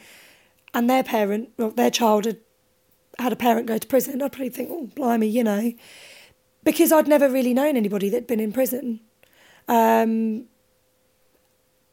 and 0.74 0.88
their 0.88 1.02
parent, 1.02 1.50
well, 1.56 1.70
their 1.70 1.90
child 1.90 2.26
had 2.26 2.38
had 3.18 3.32
a 3.32 3.36
parent 3.36 3.66
go 3.66 3.78
to 3.78 3.86
prison. 3.86 4.20
I'd 4.20 4.32
probably 4.32 4.50
think, 4.50 4.68
oh, 4.70 4.90
blimey, 4.94 5.26
you 5.26 5.42
know, 5.42 5.72
because 6.64 6.92
I'd 6.92 7.08
never 7.08 7.28
really 7.28 7.54
known 7.54 7.76
anybody 7.76 8.10
that'd 8.10 8.26
been 8.26 8.40
in 8.40 8.52
prison. 8.52 9.00
Um, 9.68 10.46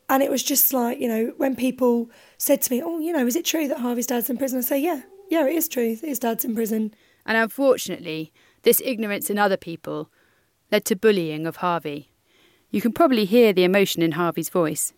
and 0.09 0.21
it 0.21 0.29
was 0.29 0.43
just 0.43 0.73
like, 0.73 0.99
you 0.99 1.07
know, 1.07 1.33
when 1.37 1.55
people 1.55 2.09
said 2.37 2.61
to 2.63 2.71
me, 2.71 2.81
oh, 2.83 2.99
you 2.99 3.13
know, 3.13 3.25
is 3.25 3.35
it 3.35 3.45
true 3.45 3.67
that 3.69 3.79
Harvey's 3.79 4.07
dad's 4.07 4.29
in 4.29 4.37
prison? 4.37 4.59
I 4.59 4.61
say, 4.61 4.81
yeah, 4.81 5.01
yeah, 5.33 5.47
it 5.47 5.55
is 5.55 5.67
true. 5.67 5.95
His 5.95 6.19
dad's 6.19 6.45
in 6.45 6.53
prison. 6.53 6.93
And 7.25 7.35
unfortunately, 7.35 8.31
this 8.61 8.79
ignorance 8.85 9.31
in 9.31 9.39
other 9.39 9.57
people 9.57 10.11
led 10.71 10.85
to 10.85 10.95
bullying 10.95 11.47
of 11.47 11.55
Harvey. 11.57 12.11
You 12.69 12.81
can 12.81 12.93
probably 12.93 13.25
hear 13.25 13.51
the 13.51 13.63
emotion 13.63 14.03
in 14.03 14.11
Harvey's 14.11 14.49
voice. 14.49 14.93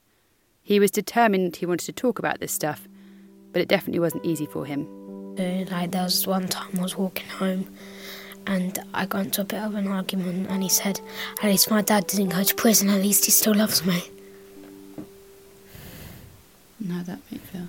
He 0.62 0.78
was 0.78 0.92
determined 0.92 1.56
he 1.56 1.66
wanted 1.66 1.86
to 1.86 1.94
talk 1.94 2.20
about 2.20 2.42
this 2.42 2.52
stuff, 2.52 2.86
but 3.54 3.62
it 3.62 3.70
definitely 3.70 4.02
wasn't 4.02 4.26
easy 4.26 4.46
for 4.46 4.66
him. 4.66 4.86
Uh, 5.40 5.64
like 5.72 5.92
there 5.92 6.04
was 6.04 6.28
one 6.28 6.50
time 6.50 6.80
I 6.80 6.82
was 6.82 6.98
walking 6.98 7.30
home 7.30 7.74
and 8.46 8.78
I 8.94 9.06
got 9.06 9.26
into 9.26 9.42
a 9.42 9.46
bit 9.46 9.62
of 9.62 9.74
an 9.76 9.88
argument 9.88 10.48
and 10.50 10.64
he 10.64 10.70
said, 10.70 11.00
At 11.42 11.46
least 11.46 11.72
my 11.72 11.82
dad 11.82 12.08
didn't 12.08 12.30
go 12.30 12.44
to 12.44 12.56
prison, 12.56 12.90
at 12.90 13.02
least 13.02 13.24
he 13.24 13.32
still 13.32 13.56
loves 13.56 13.86
me. 13.86 14.04
No, 16.78 17.02
that 17.04 17.20
made 17.32 17.40
me 17.40 17.48
feel 17.48 17.68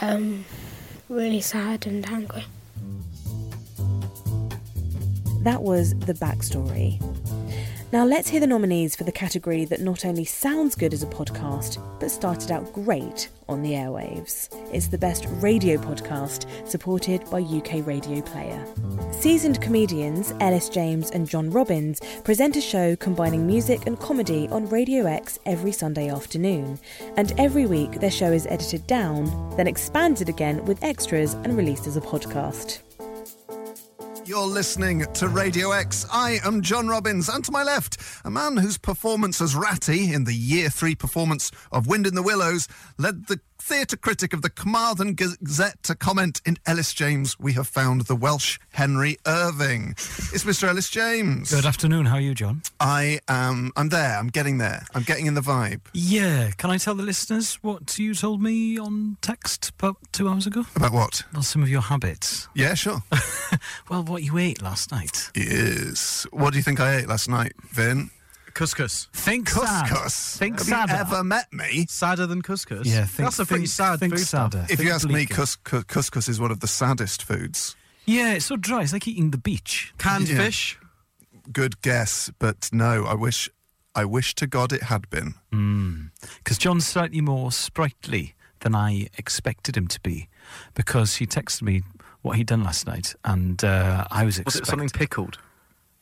um, 0.00 0.44
really 1.08 1.40
sad 1.40 1.86
and 1.86 2.06
angry. 2.08 2.44
That 5.42 5.62
was 5.62 5.94
the 5.98 6.14
backstory. 6.14 7.00
Now 7.94 8.04
let's 8.04 8.28
hear 8.28 8.40
the 8.40 8.48
nominees 8.48 8.96
for 8.96 9.04
the 9.04 9.12
category 9.12 9.64
that 9.66 9.80
not 9.80 10.04
only 10.04 10.24
sounds 10.24 10.74
good 10.74 10.92
as 10.92 11.04
a 11.04 11.06
podcast, 11.06 11.80
but 12.00 12.10
started 12.10 12.50
out 12.50 12.72
great 12.72 13.28
on 13.48 13.62
the 13.62 13.70
airwaves. 13.70 14.48
It's 14.72 14.88
the 14.88 14.98
best 14.98 15.26
radio 15.34 15.76
podcast 15.76 16.48
supported 16.68 17.24
by 17.30 17.40
UK 17.40 17.86
Radio 17.86 18.20
Player. 18.20 18.66
Seasoned 19.12 19.62
comedians 19.62 20.34
Ellis 20.40 20.68
James 20.68 21.12
and 21.12 21.28
John 21.28 21.50
Robbins 21.50 22.00
present 22.24 22.56
a 22.56 22.60
show 22.60 22.96
combining 22.96 23.46
music 23.46 23.86
and 23.86 23.96
comedy 24.00 24.48
on 24.48 24.68
Radio 24.70 25.06
X 25.06 25.38
every 25.46 25.70
Sunday 25.70 26.10
afternoon. 26.10 26.80
And 27.16 27.32
every 27.38 27.66
week 27.66 28.00
their 28.00 28.10
show 28.10 28.32
is 28.32 28.48
edited 28.48 28.88
down, 28.88 29.54
then 29.56 29.68
expanded 29.68 30.28
again 30.28 30.64
with 30.64 30.82
extras 30.82 31.34
and 31.34 31.56
released 31.56 31.86
as 31.86 31.96
a 31.96 32.00
podcast. 32.00 32.80
You're 34.26 34.46
listening 34.46 35.04
to 35.12 35.28
Radio 35.28 35.72
X. 35.72 36.06
I 36.10 36.38
am 36.44 36.62
John 36.62 36.88
Robbins, 36.88 37.28
and 37.28 37.44
to 37.44 37.52
my 37.52 37.62
left, 37.62 37.98
a 38.24 38.30
man 38.30 38.56
whose 38.56 38.78
performance 38.78 39.38
as 39.42 39.54
Ratty 39.54 40.14
in 40.14 40.24
the 40.24 40.32
year 40.32 40.70
three 40.70 40.94
performance 40.94 41.50
of 41.70 41.86
Wind 41.86 42.06
in 42.06 42.14
the 42.14 42.22
Willows 42.22 42.66
led 42.96 43.26
the 43.26 43.40
theatre 43.64 43.96
critic 43.96 44.34
of 44.34 44.42
the 44.42 44.50
Carmarthen 44.50 45.14
Gazette 45.14 45.82
to 45.84 45.94
comment 45.94 46.42
in 46.44 46.58
Ellis 46.66 46.92
James, 46.92 47.38
we 47.40 47.54
have 47.54 47.66
found 47.66 48.02
the 48.02 48.14
Welsh 48.14 48.58
Henry 48.72 49.16
Irving. 49.26 49.92
It's 49.92 50.44
Mr. 50.44 50.68
Ellis 50.68 50.90
James. 50.90 51.50
Good 51.50 51.64
afternoon. 51.64 52.04
How 52.04 52.16
are 52.16 52.20
you, 52.20 52.34
John? 52.34 52.60
I 52.78 53.20
am. 53.26 53.72
I'm 53.74 53.88
there. 53.88 54.18
I'm 54.18 54.28
getting 54.28 54.58
there. 54.58 54.84
I'm 54.94 55.02
getting 55.02 55.24
in 55.24 55.32
the 55.32 55.40
vibe. 55.40 55.80
Yeah. 55.94 56.50
Can 56.58 56.68
I 56.68 56.76
tell 56.76 56.94
the 56.94 57.02
listeners 57.02 57.54
what 57.62 57.98
you 57.98 58.14
told 58.14 58.42
me 58.42 58.78
on 58.78 59.16
text 59.22 59.72
about 59.78 59.96
two 60.12 60.28
hours 60.28 60.46
ago? 60.46 60.66
About 60.76 60.92
what? 60.92 61.22
Well, 61.32 61.42
some 61.42 61.62
of 61.62 61.70
your 61.70 61.80
habits. 61.80 62.48
Yeah, 62.54 62.74
sure. 62.74 63.02
well, 63.88 64.04
what 64.04 64.22
you 64.22 64.36
ate 64.36 64.60
last 64.60 64.92
night. 64.92 65.30
Yes. 65.34 66.26
What 66.32 66.50
do 66.52 66.58
you 66.58 66.62
think 66.62 66.80
I 66.80 66.96
ate 66.96 67.08
last 67.08 67.30
night, 67.30 67.54
Vin? 67.70 68.10
Couscous. 68.54 69.08
Think 69.12 69.48
couscous. 69.48 70.12
sad. 70.12 70.38
Think 70.38 70.58
Have 70.58 70.66
sadder. 70.66 70.92
you 70.94 70.98
ever 71.00 71.24
met 71.24 71.52
me? 71.52 71.86
Sadder 71.88 72.26
than 72.26 72.40
couscous. 72.42 72.86
Yeah, 72.86 73.04
think- 73.04 73.26
that's 73.26 73.38
a 73.40 73.44
pretty 73.46 73.62
think- 73.64 73.70
sad 73.74 73.98
think 74.00 74.14
food. 74.16 74.26
sadder. 74.26 74.60
If 74.70 74.78
Think 74.78 74.88
you 74.88 74.92
ask 74.94 75.06
me, 75.06 75.14
bleaker. 75.14 75.34
cous- 75.34 75.56
cous- 75.56 75.84
couscous 75.84 76.28
is 76.28 76.38
one 76.40 76.50
of 76.52 76.60
the 76.60 76.68
saddest 76.68 77.22
foods. 77.22 77.74
Yeah, 78.06 78.34
it's 78.34 78.46
so 78.46 78.56
dry. 78.56 78.82
It's 78.82 78.92
like 78.92 79.08
eating 79.08 79.30
the 79.32 79.38
beach. 79.38 79.92
Canned 79.98 80.28
fish. 80.28 80.78
Good 81.52 81.82
guess, 81.82 82.30
but 82.38 82.68
no. 82.72 83.04
I 83.04 83.14
wish, 83.14 83.48
I 83.94 84.04
wish 84.04 84.34
to 84.36 84.46
God 84.46 84.72
it 84.72 84.84
had 84.84 85.08
been. 85.10 85.34
Because 86.38 86.58
John's 86.58 86.86
slightly 86.86 87.20
more 87.20 87.50
sprightly 87.50 88.34
than 88.60 88.74
I 88.74 89.08
expected 89.18 89.76
him 89.76 89.88
to 89.88 90.00
be. 90.00 90.28
Because 90.74 91.16
he 91.16 91.26
texted 91.26 91.62
me 91.62 91.82
what 92.22 92.36
he'd 92.36 92.46
done 92.46 92.62
last 92.62 92.86
night, 92.86 93.14
and 93.24 93.62
uh, 93.64 94.06
I 94.10 94.24
was 94.24 94.38
Was 94.44 94.54
expecting 94.56 94.62
it 94.62 94.66
something 94.66 94.88
pickled? 94.90 95.38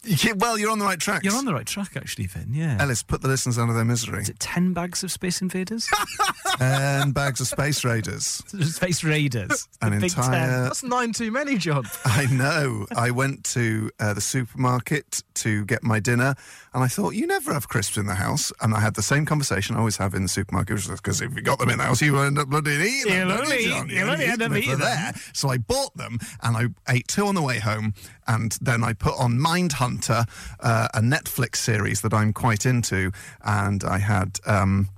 Yeah, 0.05 0.33
well, 0.37 0.59
you're 0.59 0.71
on 0.71 0.79
the 0.81 0.85
right 0.85 0.99
track. 0.99 1.23
You're 1.23 1.37
on 1.37 1.45
the 1.45 1.55
right 1.55 1.67
track, 1.67 1.97
actually, 1.97 2.27
Vin. 2.27 2.49
Yeah. 2.53 2.77
Ellis, 2.81 3.03
put 3.05 3.23
the 3.23 3.29
listeners 3.29 3.57
under 3.57 3.73
their 3.73 3.85
misery. 3.85 4.23
Is 4.23 4.29
it 4.29 4.41
ten 4.41 4.73
bags 4.73 5.05
of 5.05 5.13
Space 5.13 5.41
Invaders? 5.41 5.89
and 6.61 7.15
bags 7.15 7.41
of 7.41 7.47
Space 7.47 7.85
Raiders. 7.85 8.25
Space 8.75 9.05
Raiders. 9.05 9.69
An 9.81 9.93
Ten. 9.93 10.03
entire- 10.03 10.63
That's 10.65 10.83
nine 10.83 11.13
too 11.13 11.31
many, 11.31 11.57
John. 11.57 11.85
I 12.05 12.27
know. 12.27 12.87
I 12.97 13.11
went 13.13 13.45
to 13.55 13.91
uh, 14.01 14.15
the 14.15 14.21
supermarket 14.21 15.23
to 15.35 15.65
get 15.67 15.83
my 15.85 16.01
dinner, 16.01 16.35
and 16.75 16.83
I 16.83 16.89
thought, 16.89 17.11
you 17.15 17.27
never 17.27 17.53
have 17.53 17.69
crisps 17.69 17.97
in 17.97 18.07
the 18.07 18.15
house. 18.15 18.53
And 18.61 18.75
I 18.75 18.81
had 18.81 18.95
the 18.95 19.03
same 19.03 19.27
conversation 19.27 19.77
I 19.77 19.81
always 19.81 19.97
have 19.99 20.15
in 20.15 20.23
the 20.23 20.29
supermarket, 20.29 20.87
because 20.89 21.21
if 21.21 21.35
you 21.37 21.43
got 21.43 21.59
them 21.59 21.69
in 21.71 21.79
the 21.79 21.85
house, 21.85 22.01
you 22.01 22.19
end 22.19 22.39
up 22.39 22.49
bloody 22.49 22.73
eating 22.73 23.13
them. 23.13 23.29
You'll 23.29 23.39
only- 23.39 23.65
you'll 23.67 23.91
You 23.93 24.01
only 24.05 24.25
end 24.25 24.43
up 24.43 24.49
them 24.51 24.57
eating 24.57 24.71
them. 24.71 24.81
there. 24.81 25.15
So 25.33 25.51
I 25.51 25.59
bought 25.59 25.97
them, 25.97 26.19
and 26.43 26.57
I 26.57 26.69
ate 26.93 27.09
two 27.09 27.27
on 27.27 27.35
the 27.35 27.43
way 27.43 27.59
home, 27.59 27.95
and 28.27 28.57
then 28.61 28.83
I 28.83 28.93
put 28.95 29.15
on 29.19 29.39
Mindhunter, 29.39 30.27
uh, 30.61 30.89
a 30.95 31.01
Netflix 31.01 31.57
series 31.57 32.01
that 32.03 32.15
I'm 32.15 32.33
quite 32.33 32.65
into, 32.67 33.13
and 33.45 33.85
I 33.85 33.99
had. 33.99 34.39
Um, 34.47 34.89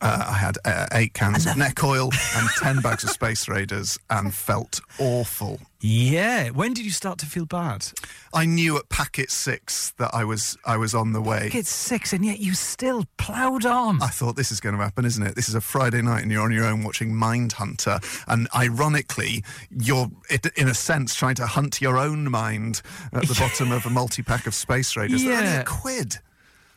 uh, 0.00 0.24
I 0.28 0.32
had 0.34 0.58
uh, 0.64 0.86
eight 0.92 1.14
cans 1.14 1.46
of 1.46 1.56
neck 1.56 1.82
oil 1.84 2.10
and 2.36 2.48
ten 2.60 2.80
bags 2.80 3.04
of 3.04 3.10
Space 3.10 3.48
Raiders, 3.48 3.98
and 4.10 4.32
felt 4.34 4.80
awful. 4.98 5.60
Yeah. 5.80 6.48
When 6.50 6.74
did 6.74 6.84
you 6.84 6.90
start 6.90 7.18
to 7.20 7.26
feel 7.26 7.46
bad? 7.46 7.86
I 8.34 8.46
knew 8.46 8.76
at 8.78 8.88
packet 8.88 9.30
six 9.30 9.92
that 9.98 10.10
I 10.12 10.24
was 10.24 10.56
I 10.64 10.76
was 10.76 10.92
on 10.94 11.12
the 11.12 11.20
way. 11.20 11.42
Packet 11.50 11.66
six, 11.66 12.12
and 12.12 12.24
yet 12.24 12.40
you 12.40 12.54
still 12.54 13.04
ploughed 13.16 13.64
on. 13.64 14.02
I 14.02 14.08
thought 14.08 14.34
this 14.36 14.50
is 14.50 14.58
going 14.60 14.76
to 14.76 14.82
happen, 14.82 15.04
isn't 15.04 15.22
it? 15.24 15.34
This 15.36 15.48
is 15.48 15.54
a 15.54 15.60
Friday 15.60 16.02
night, 16.02 16.22
and 16.22 16.32
you're 16.32 16.42
on 16.42 16.50
your 16.52 16.64
own 16.66 16.82
watching 16.82 17.12
Mindhunter, 17.12 18.02
and 18.26 18.48
ironically, 18.54 19.44
you're 19.70 20.10
it- 20.30 20.46
in 20.56 20.68
a 20.68 20.74
sense 20.74 21.14
trying 21.14 21.36
to 21.36 21.46
hunt 21.46 21.80
your 21.80 21.96
own 21.98 22.30
mind 22.30 22.82
at 23.12 23.22
the 23.28 23.34
bottom 23.38 23.70
of 23.72 23.86
a 23.86 23.90
multi 23.90 24.22
pack 24.22 24.46
of 24.46 24.54
Space 24.54 24.96
Raiders. 24.96 25.22
They're 25.22 25.32
only 25.38 25.44
Yeah. 25.50 25.60
a 25.60 25.64
quid. 25.64 26.18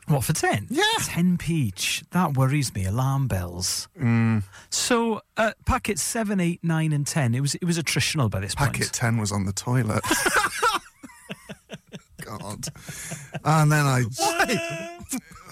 What 0.08 0.24
for 0.24 0.34
ten? 0.34 0.68
Yeah, 0.70 0.84
ten 1.02 1.38
peach. 1.38 2.04
That 2.12 2.36
worries 2.36 2.74
me. 2.74 2.86
Alarm 2.86 3.28
bells. 3.28 3.88
Mm. 4.00 4.44
So 4.70 5.22
uh, 5.38 5.52
packet 5.66 6.00
seven, 6.00 6.40
eight, 6.40 6.60
nine, 6.64 6.92
and 6.92 7.06
ten. 7.08 7.34
It 7.34 7.42
was 7.42 7.56
it 7.56 7.66
was 7.66 7.78
attritional 7.78 8.30
by 8.30 8.40
this 8.40 8.56
point. 8.56 8.74
Packet 8.74 8.92
ten 8.94 9.18
was 9.18 9.32
on 9.32 9.46
the 9.46 9.54
toilet. 9.54 10.04
God. 12.26 12.66
And 13.44 13.72
then 13.72 13.86
I. 13.86 14.04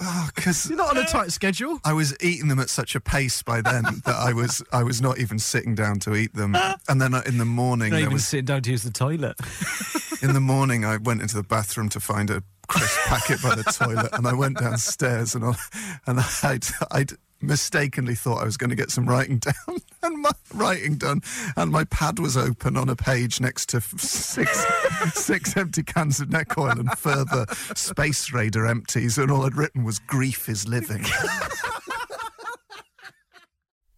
Oh, 0.02 0.30
because 0.34 0.70
You're 0.70 0.78
not 0.78 0.96
on 0.96 1.04
a 1.04 1.06
tight 1.06 1.30
schedule. 1.30 1.82
I 1.84 1.92
was 1.92 2.16
eating 2.22 2.48
them 2.48 2.58
at 2.60 2.70
such 2.70 2.96
a 2.96 3.02
pace 3.02 3.44
by 3.44 3.60
then 3.60 3.84
that 4.06 4.16
I 4.16 4.32
was 4.32 4.64
I 4.72 4.82
was 4.82 5.02
not 5.02 5.20
even 5.20 5.40
sitting 5.40 5.76
down 5.76 6.00
to 6.00 6.16
eat 6.16 6.34
them. 6.34 6.56
And 6.88 7.02
then 7.02 7.14
uh, 7.14 7.22
in 7.26 7.38
the 7.38 7.44
morning 7.44 7.90
Not 7.90 7.98
there 7.98 8.02
even 8.04 8.14
was 8.14 8.26
sitting 8.26 8.46
down 8.46 8.62
to 8.62 8.72
use 8.72 8.84
the 8.84 8.92
toilet. 8.92 9.36
in 10.22 10.32
the 10.34 10.40
morning 10.40 10.86
I 10.86 10.96
went 10.96 11.22
into 11.22 11.36
the 11.36 11.44
bathroom 11.44 11.90
to 11.90 12.00
find 12.00 12.30
a 12.30 12.44
crisp 12.70 13.00
packet 13.08 13.42
by 13.42 13.56
the 13.56 13.64
toilet, 13.64 14.10
and 14.14 14.28
I 14.28 14.34
went 14.34 14.58
downstairs 14.58 15.36
and 15.36 15.44
I, 15.44 15.56
and 16.08 16.20
I'd, 16.44 16.66
I'd 16.92 17.12
mistakenly 17.42 18.16
thought 18.16 18.42
I 18.42 18.46
was 18.46 18.58
going 18.58 18.70
to 18.70 18.76
get 18.76 18.92
some 18.92 19.08
writing 19.08 19.40
down 19.40 19.78
and 20.04 20.22
my 20.22 20.32
writing 20.54 20.98
done, 20.98 21.22
and 21.58 21.72
my 21.72 21.84
pad 21.86 22.20
was 22.20 22.38
open 22.38 22.78
on 22.78 22.90
a 22.90 22.96
page 22.96 23.42
next 23.42 23.70
to 23.70 23.82
six 23.82 24.66
six 25.14 25.58
empty 25.58 25.84
cans 25.84 26.20
of 26.20 26.30
neck 26.30 26.58
oil 26.58 26.72
and 26.72 26.92
further 26.98 27.46
Space 27.76 28.32
Raider 28.32 28.66
empties, 28.66 29.18
and 29.18 29.32
all 29.32 29.46
I'd 29.46 29.56
written 29.56 29.84
was 29.84 30.00
"Grief 30.00 30.48
is 30.48 30.68
living." 30.68 31.06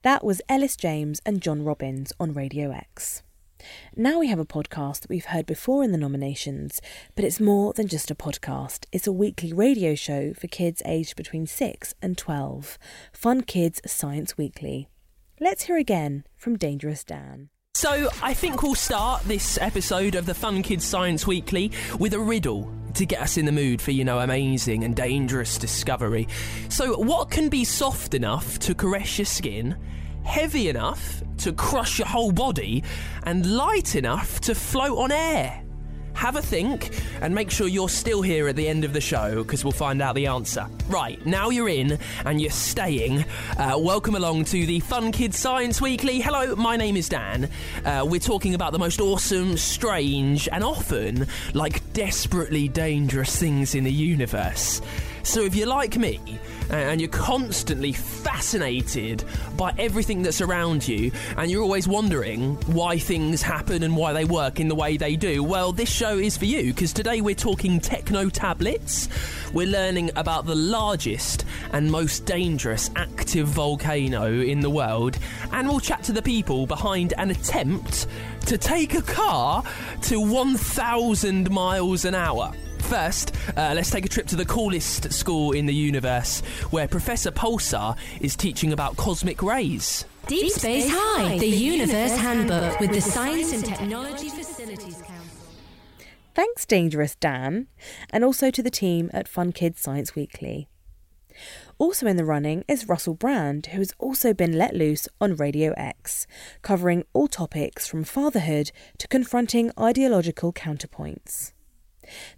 That 0.03 0.23
was 0.23 0.41
Ellis 0.49 0.75
James 0.75 1.21
and 1.27 1.41
John 1.41 1.63
Robbins 1.63 2.11
on 2.19 2.33
Radio 2.33 2.71
X. 2.71 3.21
Now 3.95 4.19
we 4.19 4.27
have 4.27 4.39
a 4.39 4.45
podcast 4.45 5.01
that 5.01 5.09
we've 5.09 5.25
heard 5.25 5.45
before 5.45 5.83
in 5.83 5.91
the 5.91 5.97
nominations, 5.97 6.81
but 7.15 7.25
it's 7.25 7.39
more 7.39 7.73
than 7.73 7.87
just 7.87 8.11
a 8.11 8.15
podcast. 8.15 8.85
It's 8.91 9.07
a 9.07 9.11
weekly 9.11 9.53
radio 9.53 9.95
show 9.95 10.33
for 10.33 10.47
kids 10.47 10.81
aged 10.85 11.15
between 11.15 11.47
6 11.47 11.93
and 12.01 12.17
12. 12.17 12.77
Fun 13.13 13.41
Kids 13.41 13.81
Science 13.85 14.37
Weekly. 14.37 14.89
Let's 15.39 15.63
hear 15.63 15.77
again 15.77 16.25
from 16.35 16.57
Dangerous 16.57 17.03
Dan. 17.03 17.49
So, 17.73 18.09
I 18.21 18.33
think 18.33 18.61
we'll 18.63 18.75
start 18.75 19.23
this 19.23 19.57
episode 19.57 20.15
of 20.15 20.25
the 20.25 20.33
Fun 20.33 20.61
Kids 20.61 20.85
Science 20.85 21.25
Weekly 21.25 21.71
with 21.97 22.13
a 22.13 22.19
riddle 22.19 22.71
to 22.95 23.05
get 23.05 23.21
us 23.21 23.37
in 23.37 23.45
the 23.45 23.51
mood 23.51 23.81
for, 23.81 23.91
you 23.91 24.03
know, 24.03 24.19
amazing 24.19 24.83
and 24.83 24.95
dangerous 24.95 25.57
discovery. 25.57 26.27
So, 26.69 26.99
what 26.99 27.31
can 27.31 27.49
be 27.49 27.63
soft 27.63 28.13
enough 28.13 28.59
to 28.59 28.75
caress 28.75 29.17
your 29.17 29.25
skin, 29.25 29.77
heavy 30.23 30.69
enough 30.69 31.21
to 31.39 31.53
crush 31.53 31.99
your 31.99 32.07
whole 32.07 32.31
body, 32.31 32.83
and 33.23 33.57
light 33.57 33.95
enough 33.95 34.39
to 34.41 34.55
float 34.55 34.97
on 34.97 35.11
air? 35.11 35.63
Have 36.13 36.35
a 36.35 36.41
think 36.41 37.01
and 37.21 37.33
make 37.33 37.49
sure 37.49 37.67
you're 37.67 37.89
still 37.89 38.21
here 38.21 38.47
at 38.47 38.55
the 38.55 38.67
end 38.67 38.83
of 38.83 38.93
the 38.93 39.01
show 39.01 39.43
because 39.43 39.63
we'll 39.63 39.71
find 39.71 40.01
out 40.01 40.13
the 40.13 40.27
answer. 40.27 40.67
Right, 40.87 41.25
now 41.25 41.49
you're 41.49 41.69
in 41.69 41.97
and 42.25 42.39
you're 42.39 42.51
staying. 42.51 43.25
Uh, 43.57 43.75
welcome 43.79 44.15
along 44.15 44.45
to 44.45 44.65
the 44.65 44.81
Fun 44.81 45.11
Kids 45.11 45.39
Science 45.39 45.81
Weekly. 45.81 46.19
Hello, 46.19 46.55
my 46.55 46.75
name 46.77 46.95
is 46.95 47.09
Dan. 47.09 47.49
Uh, 47.83 48.05
we're 48.07 48.19
talking 48.19 48.53
about 48.53 48.71
the 48.71 48.79
most 48.79 49.01
awesome, 49.01 49.57
strange, 49.57 50.47
and 50.51 50.63
often 50.63 51.25
like 51.53 51.93
desperately 51.93 52.67
dangerous 52.67 53.35
things 53.39 53.73
in 53.73 53.83
the 53.83 53.91
universe. 53.91 54.81
So 55.23 55.41
if 55.41 55.55
you're 55.55 55.67
like 55.67 55.97
me 55.97 56.19
Uh, 56.71 56.75
and 56.75 57.01
you're 57.01 57.09
constantly 57.09 57.91
fascinated 57.91 59.25
by 59.57 59.73
everything 59.77 60.21
that's 60.21 60.39
around 60.39 60.87
you 60.87 61.11
and 61.35 61.51
you're 61.51 61.61
always 61.61 61.85
wondering 61.85 62.55
why 62.67 62.97
things 62.97 63.41
happen 63.41 63.83
and 63.83 63.95
why 63.95 64.13
they 64.13 64.23
work 64.23 64.59
in 64.59 64.69
the 64.69 64.75
way 64.75 64.95
they 64.95 65.17
do, 65.17 65.43
well, 65.43 65.73
this 65.73 65.89
show 65.89 66.17
is 66.17 66.37
for 66.37 66.45
you 66.45 66.73
because 66.73 66.93
today 66.93 67.19
we're 67.19 67.35
talking 67.35 67.79
techno 67.79 68.29
tablets. 68.29 69.09
We're 69.53 69.67
learning 69.67 70.11
about 70.15 70.45
the 70.45 70.55
largest 70.55 71.43
and 71.73 71.91
most 71.91 72.25
dangerous 72.25 72.89
active 72.95 73.47
volcano 73.47 74.31
in 74.39 74.61
the 74.61 74.69
world, 74.69 75.17
and 75.51 75.67
we'll 75.67 75.81
chat 75.81 76.03
to 76.03 76.13
the 76.13 76.21
people 76.21 76.65
behind 76.65 77.13
an 77.17 77.31
attempt 77.31 78.07
to 78.45 78.57
take 78.57 78.93
a 78.95 79.01
car 79.01 79.63
to 80.03 80.21
1,000 80.21 81.51
miles 81.51 82.05
an 82.05 82.15
hour. 82.15 82.53
First, 82.81 83.33
uh, 83.55 83.73
let's 83.75 83.89
take 83.89 84.05
a 84.05 84.09
trip 84.09 84.27
to 84.27 84.35
the 84.35 84.45
coolest 84.45 85.13
school 85.13 85.53
in 85.53 85.65
the 85.65 85.73
universe, 85.73 86.41
where 86.71 86.87
Professor 86.87 87.31
Pulsar 87.31 87.97
is 88.19 88.35
teaching 88.35 88.73
about 88.73 88.97
cosmic 88.97 89.41
rays. 89.41 90.05
Deep 90.27 90.51
Space 90.51 90.87
High, 90.89 91.37
the 91.37 91.47
Universe 91.47 92.17
Handbook 92.17 92.79
with 92.79 92.91
the 92.91 93.01
Science 93.01 93.53
and 93.53 93.65
Technology 93.65 94.29
Facilities 94.29 95.01
Council. 95.01 95.47
Thanks, 96.35 96.65
Dangerous 96.65 97.15
Dan, 97.15 97.67
and 98.09 98.23
also 98.23 98.51
to 98.51 98.61
the 98.61 98.69
team 98.69 99.09
at 99.13 99.27
Fun 99.27 99.51
Kids 99.51 99.81
Science 99.81 100.15
Weekly. 100.15 100.67
Also 101.77 102.05
in 102.07 102.17
the 102.17 102.25
running 102.25 102.63
is 102.67 102.87
Russell 102.87 103.15
Brand, 103.15 103.67
who 103.67 103.79
has 103.79 103.93
also 103.97 104.33
been 104.33 104.57
let 104.57 104.75
loose 104.75 105.07
on 105.19 105.35
Radio 105.35 105.73
X, 105.77 106.27
covering 106.61 107.05
all 107.13 107.27
topics 107.27 107.87
from 107.87 108.03
fatherhood 108.03 108.71
to 108.97 109.07
confronting 109.07 109.71
ideological 109.79 110.53
counterpoints. 110.53 111.53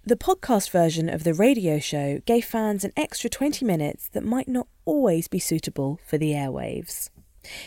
The 0.06 0.16
podcast 0.16 0.70
version 0.70 1.10
of 1.10 1.24
the 1.24 1.34
radio 1.34 1.80
show 1.80 2.20
gave 2.26 2.46
fans 2.46 2.84
an 2.84 2.92
extra 2.98 3.30
20 3.30 3.66
minutes 3.66 4.08
that 4.10 4.24
might 4.24 4.48
not 4.48 4.68
always 4.86 5.28
be 5.28 5.40
suitable 5.40 6.00
for 6.06 6.18
the 6.18 6.32
airwaves. 6.32 7.10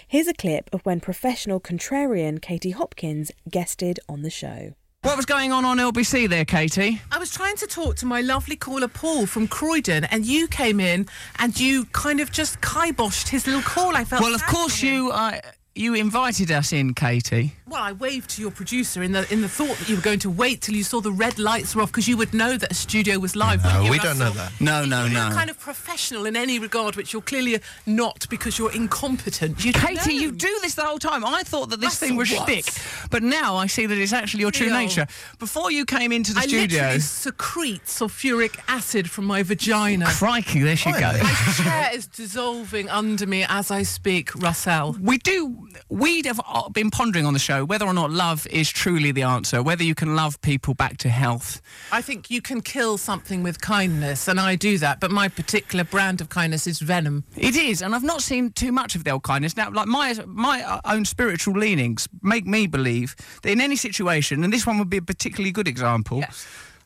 Here's 0.06 0.26
a 0.26 0.34
clip 0.34 0.70
of 0.72 0.80
when 0.86 1.00
professional 1.00 1.60
contrarian 1.60 2.40
Katie 2.40 2.70
Hopkins 2.70 3.30
guested 3.50 4.00
on 4.08 4.22
the 4.22 4.30
show. 4.30 4.72
What 5.02 5.16
was 5.16 5.26
going 5.26 5.52
on 5.52 5.64
on 5.64 5.76
LBC 5.76 6.28
there, 6.28 6.44
Katie? 6.44 7.00
I 7.12 7.18
was 7.18 7.30
trying 7.30 7.56
to 7.56 7.66
talk 7.66 7.94
to 7.96 8.06
my 8.06 8.22
lovely 8.22 8.56
caller 8.56 8.88
Paul 8.88 9.26
from 9.26 9.46
Croydon, 9.46 10.04
and 10.04 10.24
you 10.26 10.48
came 10.48 10.80
in 10.80 11.06
and 11.38 11.58
you 11.60 11.84
kind 11.92 12.18
of 12.20 12.32
just 12.32 12.60
kiboshed 12.60 13.28
his 13.28 13.46
little 13.46 13.62
call. 13.62 13.94
I 13.94 14.04
felt 14.04 14.22
Well, 14.22 14.34
of 14.34 14.44
course 14.46 14.80
him. 14.80 14.92
you 14.94 15.10
uh, 15.12 15.40
you 15.76 15.94
invited 15.94 16.50
us 16.50 16.72
in, 16.72 16.94
Katie. 16.94 17.52
Well, 17.68 17.82
I 17.82 17.92
waved 17.92 18.30
to 18.30 18.42
your 18.42 18.50
producer 18.52 19.02
in 19.02 19.12
the 19.12 19.30
in 19.32 19.42
the 19.42 19.48
thought 19.48 19.76
that 19.78 19.88
you 19.88 19.96
were 19.96 20.02
going 20.02 20.20
to 20.20 20.30
wait 20.30 20.60
till 20.62 20.74
you 20.74 20.84
saw 20.84 21.00
the 21.00 21.10
red 21.12 21.38
lights 21.38 21.74
were 21.74 21.82
off 21.82 21.90
because 21.90 22.06
you 22.06 22.16
would 22.16 22.32
know 22.32 22.56
that 22.56 22.70
a 22.70 22.74
studio 22.74 23.18
was 23.18 23.34
live. 23.34 23.64
No, 23.64 23.88
we 23.90 23.98
don't 23.98 24.18
know 24.18 24.30
that. 24.30 24.52
No, 24.60 24.84
no, 24.84 25.04
You're 25.04 25.14
no. 25.14 25.30
kind 25.34 25.50
of 25.50 25.58
professional 25.58 26.26
in 26.26 26.36
any 26.36 26.58
regard, 26.58 26.94
which 26.96 27.12
you're 27.12 27.22
clearly 27.22 27.58
not 27.84 28.26
because 28.30 28.58
you're 28.58 28.72
incompetent. 28.72 29.64
You 29.64 29.72
Katie, 29.72 30.14
you 30.14 30.30
do 30.32 30.58
this 30.62 30.74
the 30.74 30.82
whole 30.84 30.98
time. 30.98 31.24
I 31.24 31.42
thought 31.42 31.70
that 31.70 31.80
this 31.80 31.98
thing 31.98 32.14
was 32.16 32.30
Russell, 32.30 32.46
what? 32.46 32.64
shtick, 32.64 33.08
but 33.10 33.22
now 33.24 33.56
I 33.56 33.66
see 33.66 33.86
that 33.86 33.98
it's 33.98 34.12
actually 34.12 34.40
your 34.42 34.52
true 34.52 34.68
Neil. 34.68 34.76
nature. 34.78 35.06
Before 35.38 35.70
you 35.72 35.84
came 35.84 36.12
into 36.12 36.32
the 36.34 36.40
I 36.40 36.46
studio, 36.46 36.80
literally 36.82 37.00
secrete 37.00 37.84
sulfuric 37.86 38.58
acid 38.68 39.10
from 39.10 39.24
my 39.24 39.42
vagina. 39.42 40.06
crikey, 40.06 40.60
there 40.60 40.76
she 40.76 40.92
goes. 40.92 41.02
My 41.02 41.54
chair 41.64 41.90
is 41.94 42.06
dissolving 42.06 42.88
under 42.88 43.26
me 43.26 43.44
as 43.48 43.70
I 43.72 43.82
speak, 43.82 44.34
Russell. 44.36 44.96
We 45.00 45.18
do. 45.18 45.65
We 45.88 46.22
have 46.24 46.40
been 46.72 46.90
pondering 46.90 47.26
on 47.26 47.32
the 47.32 47.38
show 47.38 47.64
whether 47.64 47.84
or 47.84 47.94
not 47.94 48.10
love 48.10 48.46
is 48.48 48.70
truly 48.70 49.12
the 49.12 49.22
answer. 49.22 49.62
Whether 49.62 49.84
you 49.84 49.94
can 49.94 50.16
love 50.16 50.40
people 50.40 50.74
back 50.74 50.96
to 50.98 51.08
health. 51.08 51.60
I 51.92 52.02
think 52.02 52.30
you 52.30 52.42
can 52.42 52.60
kill 52.60 52.98
something 52.98 53.42
with 53.42 53.60
kindness, 53.60 54.28
and 54.28 54.40
I 54.40 54.56
do 54.56 54.78
that. 54.78 55.00
But 55.00 55.10
my 55.10 55.28
particular 55.28 55.84
brand 55.84 56.20
of 56.20 56.28
kindness 56.28 56.66
is 56.66 56.78
venom. 56.80 57.24
It 57.36 57.56
is, 57.56 57.82
and 57.82 57.94
I've 57.94 58.02
not 58.02 58.22
seen 58.22 58.50
too 58.50 58.72
much 58.72 58.94
of 58.94 59.04
the 59.04 59.10
old 59.10 59.22
kindness. 59.22 59.56
Now, 59.56 59.70
like 59.70 59.86
my 59.86 60.14
my 60.26 60.62
uh, 60.62 60.80
own 60.84 61.04
spiritual 61.04 61.54
leanings 61.54 62.08
make 62.22 62.46
me 62.46 62.66
believe 62.66 63.16
that 63.42 63.50
in 63.50 63.60
any 63.60 63.76
situation, 63.76 64.44
and 64.44 64.52
this 64.52 64.66
one 64.66 64.78
would 64.78 64.90
be 64.90 64.98
a 64.98 65.02
particularly 65.02 65.52
good 65.52 65.68
example, 65.68 66.22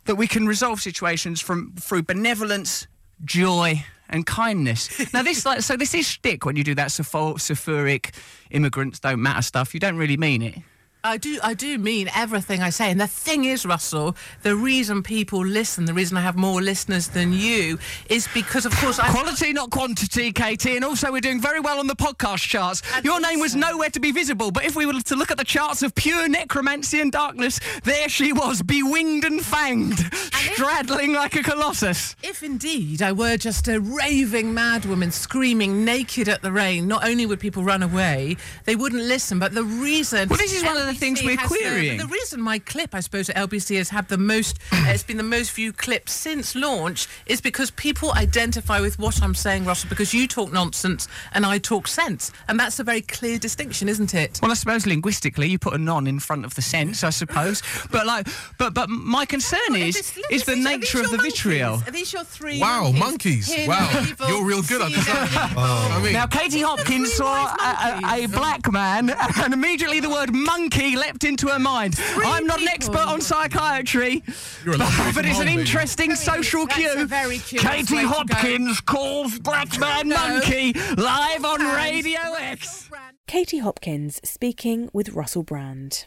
that 0.04 0.16
we 0.16 0.26
can 0.26 0.46
resolve 0.46 0.80
situations 0.80 1.40
from 1.40 1.72
through 1.78 2.02
benevolence, 2.02 2.86
joy, 3.24 3.84
and 4.10 4.26
kindness. 4.26 5.12
now, 5.14 5.22
this 5.22 5.46
like 5.46 5.62
so 5.62 5.76
this 5.76 5.94
is 5.94 6.06
shtick 6.06 6.44
when 6.44 6.56
you 6.56 6.64
do 6.64 6.74
that 6.74 6.90
sulfur- 6.92 7.38
sulfuric 7.38 8.14
immigrants 8.50 9.00
don't 9.00 9.22
matter 9.22 9.42
stuff. 9.42 9.72
You 9.72 9.80
don't 9.80 9.96
really 9.96 10.16
mean 10.18 10.42
it. 10.42 10.56
I 11.02 11.16
do, 11.16 11.38
I 11.42 11.54
do 11.54 11.78
mean 11.78 12.10
everything 12.14 12.60
I 12.60 12.68
say. 12.68 12.90
And 12.90 13.00
the 13.00 13.06
thing 13.06 13.44
is, 13.44 13.64
Russell, 13.64 14.16
the 14.42 14.54
reason 14.54 15.02
people 15.02 15.44
listen, 15.44 15.86
the 15.86 15.94
reason 15.94 16.18
I 16.18 16.20
have 16.20 16.36
more 16.36 16.60
listeners 16.60 17.08
than 17.08 17.32
you, 17.32 17.78
is 18.10 18.28
because, 18.34 18.66
of 18.66 18.76
course, 18.76 18.98
I 18.98 19.08
Quality, 19.10 19.52
not 19.54 19.70
quantity, 19.70 20.30
Katie. 20.30 20.76
And 20.76 20.84
also, 20.84 21.10
we're 21.10 21.22
doing 21.22 21.40
very 21.40 21.58
well 21.58 21.78
on 21.78 21.86
the 21.86 21.96
podcast 21.96 22.46
charts. 22.46 22.82
Your 23.02 23.18
name 23.18 23.40
was 23.40 23.56
nowhere 23.56 23.88
to 23.90 24.00
be 24.00 24.12
visible, 24.12 24.50
but 24.50 24.64
if 24.64 24.76
we 24.76 24.84
were 24.84 24.92
to 24.92 25.16
look 25.16 25.30
at 25.30 25.38
the 25.38 25.44
charts 25.44 25.82
of 25.82 25.94
pure 25.94 26.28
necromancy 26.28 27.00
and 27.00 27.10
darkness, 27.10 27.60
there 27.82 28.08
she 28.08 28.32
was, 28.32 28.60
bewinged 28.60 29.24
and 29.24 29.40
fanged, 29.40 30.12
straddling 30.52 31.14
like 31.14 31.34
a 31.34 31.42
colossus. 31.42 32.14
If 32.22 32.42
indeed 32.42 33.00
I 33.00 33.12
were 33.12 33.36
just 33.38 33.68
a 33.68 33.80
raving 33.80 34.52
madwoman 34.54 35.12
screaming 35.12 35.84
naked 35.84 36.28
at 36.28 36.42
the 36.42 36.52
rain, 36.52 36.86
not 36.86 37.04
only 37.08 37.24
would 37.24 37.40
people 37.40 37.64
run 37.64 37.82
away, 37.82 38.36
they 38.64 38.76
wouldn't 38.76 39.02
listen. 39.02 39.38
But 39.38 39.54
the 39.54 39.64
reason. 39.64 40.28
Well, 40.28 40.38
this 40.38 40.54
is 40.54 40.62
one 40.62 40.76
of 40.76 40.86
the 40.86 40.89
things 40.94 41.22
we're 41.22 41.36
has 41.38 41.50
the- 41.50 41.56
querying. 41.58 41.98
The, 41.98 42.06
reason 42.06 42.40
my 42.40 42.58
clip, 42.58 42.94
I 42.94 43.00
suppose, 43.00 43.28
at 43.30 43.36
LBC 43.36 43.76
has 43.76 43.88
had 43.90 44.08
the 44.08 44.18
most, 44.18 44.58
uh, 44.72 44.84
it's 44.88 45.02
been 45.02 45.16
the 45.16 45.22
most 45.22 45.52
viewed 45.52 45.76
clip 45.76 46.08
since 46.08 46.54
launch, 46.54 47.06
is 47.26 47.40
because 47.40 47.70
people 47.70 48.12
identify 48.14 48.80
with 48.80 48.98
what 48.98 49.22
I'm 49.22 49.34
saying, 49.34 49.64
Russell, 49.64 49.88
because 49.88 50.12
you 50.12 50.26
talk 50.26 50.52
nonsense 50.52 51.08
and 51.32 51.46
I 51.46 51.58
talk 51.58 51.86
sense. 51.88 52.32
And 52.48 52.58
that's 52.58 52.78
a 52.78 52.84
very 52.84 53.00
clear 53.02 53.38
distinction, 53.38 53.88
isn't 53.88 54.14
it? 54.14 54.38
Well, 54.42 54.50
I 54.50 54.54
suppose 54.54 54.86
linguistically, 54.86 55.48
you 55.48 55.58
put 55.58 55.74
a 55.74 55.78
non 55.78 56.06
in 56.06 56.18
front 56.20 56.44
of 56.44 56.54
the 56.54 56.62
sense, 56.62 57.04
I 57.04 57.10
suppose. 57.10 57.62
but 57.90 58.06
like, 58.06 58.26
but 58.58 58.74
but 58.74 58.88
my 58.88 59.24
concern 59.24 59.74
is 59.76 60.12
is 60.30 60.44
the 60.44 60.56
nature 60.56 61.00
of 61.00 61.10
the 61.10 61.18
vitriol. 61.18 61.82
Are 61.86 61.90
these 61.90 62.12
your 62.12 62.24
three? 62.24 62.60
Wow, 62.60 62.92
monkeys. 62.92 63.52
Here, 63.52 63.68
Wow, 63.68 64.06
you're 64.28 64.44
real 64.44 64.62
good 64.62 64.82
at 64.82 64.90
this. 64.92 65.06
Oh, 65.56 65.88
I 65.92 66.02
mean, 66.02 66.12
Now, 66.12 66.26
Katie 66.26 66.60
Hopkins 66.60 67.12
saw 67.12 67.46
a, 67.54 68.00
a, 68.04 68.24
a 68.24 68.28
black 68.28 68.70
man, 68.72 69.10
and 69.42 69.52
immediately 69.54 70.00
the 70.00 70.08
word 70.10 70.32
monkey 70.32 70.79
leapt 70.80 71.24
into 71.24 71.48
her 71.48 71.58
mind. 71.58 71.98
I'm 72.16 72.46
not 72.46 72.60
an 72.60 72.68
expert 72.68 72.98
on 73.06 73.20
psychiatry, 73.20 74.22
You're 74.64 74.74
a 74.74 74.78
but, 74.78 75.12
but 75.14 75.24
it's 75.26 75.38
an 75.38 75.46
home, 75.46 75.56
baby. 75.56 75.60
interesting 75.60 76.14
social 76.14 76.66
cue. 76.66 76.92
a 76.96 77.04
very 77.04 77.38
Katie. 77.38 77.96
Hopkins 77.98 78.80
calls 78.80 79.38
black 79.38 79.78
man 79.78 80.08
No. 80.08 80.16
monkey 80.16 80.72
live 80.96 81.44
on 81.44 81.60
Radio 81.76 82.20
X. 82.38 82.88
Katie 83.26 83.58
Hopkins 83.58 84.20
speaking 84.24 84.88
with 84.92 85.10
Russell 85.10 85.42
Brand. 85.42 86.06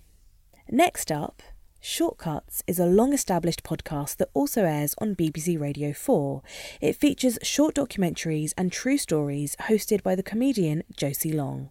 Next 0.70 1.12
up, 1.12 1.42
Shortcuts 1.86 2.64
is 2.66 2.80
a 2.80 2.86
long 2.86 3.12
established 3.14 3.62
podcast 3.64 4.16
that 4.18 4.30
also 4.34 4.64
airs 4.64 4.96
on 5.00 5.16
BBC 5.16 5.60
Radio 5.60 5.92
4. 5.94 6.42
It 6.80 6.96
features 6.96 7.38
short 7.44 7.76
documentaries 7.76 8.54
and 8.58 8.72
true 8.72 8.98
stories 8.98 9.56
hosted 9.64 10.02
by 10.02 10.16
the 10.16 10.24
comedian 10.24 10.84
Josie 10.96 11.34
Long. 11.34 11.70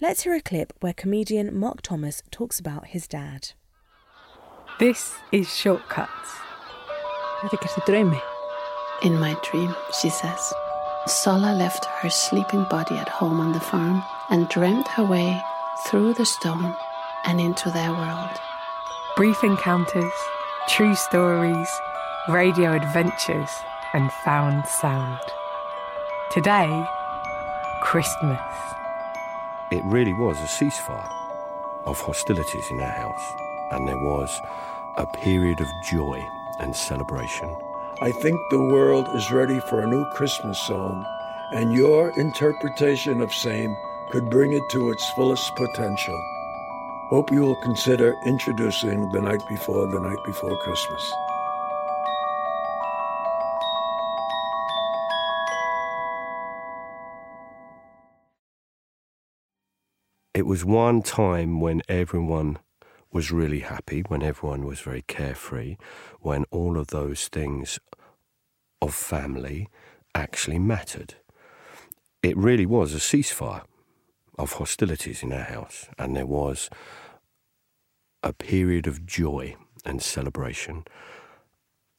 Let's 0.00 0.22
hear 0.22 0.34
a 0.34 0.40
clip 0.40 0.72
where 0.80 0.92
comedian 0.92 1.56
Mark 1.56 1.82
Thomas 1.82 2.22
talks 2.30 2.58
about 2.58 2.88
his 2.88 3.06
dad. 3.06 3.52
This 4.78 5.14
is 5.30 5.48
Shortcuts. 5.54 6.30
Þetta 7.40 7.60
gert 7.62 7.78
í 7.78 7.84
draumi. 7.86 8.20
In 9.02 9.18
my 9.20 9.34
dream, 9.44 9.74
she 10.00 10.08
says, 10.10 10.52
Sola 11.06 11.52
left 11.54 11.84
her 12.00 12.10
sleeping 12.10 12.64
body 12.70 12.96
at 12.96 13.08
home 13.08 13.40
on 13.40 13.52
the 13.52 13.60
farm 13.60 14.02
and 14.30 14.48
dreamt 14.48 14.88
her 14.88 15.04
way 15.04 15.40
through 15.86 16.14
the 16.14 16.24
stone 16.24 16.74
and 17.24 17.40
into 17.40 17.70
their 17.70 17.92
world. 17.92 18.36
Brief 19.16 19.44
encounters, 19.44 20.12
true 20.68 20.94
stories, 20.94 21.68
radio 22.28 22.72
adventures, 22.72 23.50
and 23.92 24.10
found 24.24 24.66
sound. 24.66 25.20
Today, 26.32 26.84
Christmas. 27.82 28.40
It 29.74 29.82
really 29.86 30.12
was 30.12 30.38
a 30.38 30.46
ceasefire 30.46 31.10
of 31.84 32.00
hostilities 32.00 32.70
in 32.70 32.80
our 32.80 32.92
house, 32.92 33.34
and 33.72 33.88
there 33.88 33.98
was 33.98 34.30
a 34.96 35.04
period 35.04 35.60
of 35.60 35.66
joy 35.90 36.24
and 36.60 36.76
celebration. 36.76 37.52
I 38.00 38.12
think 38.12 38.38
the 38.50 38.62
world 38.62 39.08
is 39.16 39.32
ready 39.32 39.58
for 39.58 39.80
a 39.80 39.88
new 39.88 40.04
Christmas 40.12 40.60
song, 40.60 41.04
and 41.50 41.72
your 41.72 42.12
interpretation 42.16 43.20
of 43.20 43.34
same 43.34 43.76
could 44.12 44.30
bring 44.30 44.52
it 44.52 44.62
to 44.70 44.92
its 44.92 45.10
fullest 45.16 45.56
potential. 45.56 46.22
Hope 47.10 47.32
you 47.32 47.40
will 47.40 47.60
consider 47.60 48.14
introducing 48.24 49.10
the 49.10 49.22
night 49.22 49.42
before 49.48 49.88
the 49.88 49.98
night 49.98 50.22
before 50.24 50.56
Christmas. 50.58 51.12
It 60.34 60.46
was 60.46 60.64
one 60.64 61.02
time 61.02 61.60
when 61.60 61.80
everyone 61.88 62.58
was 63.12 63.30
really 63.30 63.60
happy, 63.60 64.00
when 64.08 64.20
everyone 64.20 64.66
was 64.66 64.80
very 64.80 65.02
carefree, 65.02 65.76
when 66.18 66.44
all 66.50 66.76
of 66.76 66.88
those 66.88 67.28
things 67.28 67.78
of 68.82 68.92
family 68.92 69.68
actually 70.12 70.58
mattered. 70.58 71.14
It 72.20 72.36
really 72.36 72.66
was 72.66 72.92
a 72.92 72.98
ceasefire 72.98 73.62
of 74.36 74.54
hostilities 74.54 75.22
in 75.22 75.32
our 75.32 75.44
house, 75.44 75.88
and 75.96 76.16
there 76.16 76.26
was 76.26 76.68
a 78.24 78.32
period 78.32 78.88
of 78.88 79.06
joy 79.06 79.54
and 79.84 80.02
celebration. 80.02 80.84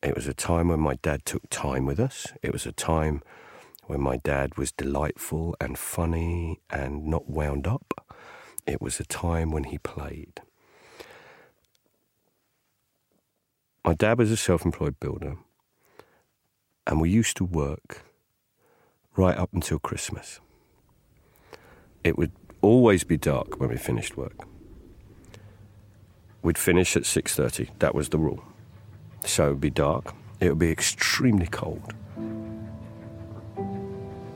It 0.04 0.14
was 0.14 0.28
a 0.28 0.34
time 0.34 0.68
when 0.68 0.82
my 0.82 0.96
dad 0.96 1.24
took 1.24 1.50
time 1.50 1.86
with 1.86 2.02
us. 2.02 2.34
It 2.44 2.52
was 2.52 2.66
a 2.66 2.74
time 2.74 3.22
when 3.86 4.02
my 4.02 4.18
dad 4.18 4.58
was 4.58 4.74
delightful 4.74 5.56
and 5.62 5.78
funny 5.78 6.60
and 6.70 7.06
not 7.06 7.30
wound 7.30 7.66
up. 7.66 8.05
It 8.68 8.82
was 8.82 9.00
a 9.00 9.06
time 9.06 9.52
when 9.52 9.66
he 9.66 9.78
played. 9.78 10.42
My 13.84 13.94
dad 13.94 14.18
was 14.18 14.32
a 14.32 14.38
self 14.38 14.66
employed 14.66 15.00
builder, 15.00 15.38
and 16.88 17.00
we 17.00 17.10
used 17.10 17.38
to 17.38 17.46
work 17.46 18.02
right 19.16 19.38
up 19.38 19.54
until 19.54 19.78
Christmas. 19.78 20.40
It 22.04 22.18
would 22.18 22.32
always 22.62 23.04
be 23.04 23.18
dark 23.18 23.60
when 23.60 23.70
we 23.70 23.78
finished 23.78 24.18
work. 24.18 24.48
We'd 26.42 26.58
finish 26.58 26.98
at 26.98 27.06
6:30. 27.06 27.70
That 27.80 27.94
was 27.94 28.10
the 28.10 28.18
rule. 28.18 28.44
So 29.24 29.48
it 29.48 29.50
would 29.50 29.62
be 29.62 29.70
dark. 29.70 30.14
It 30.40 30.50
would 30.50 30.60
be 30.60 30.72
extremely 30.72 31.48
cold. 31.48 31.94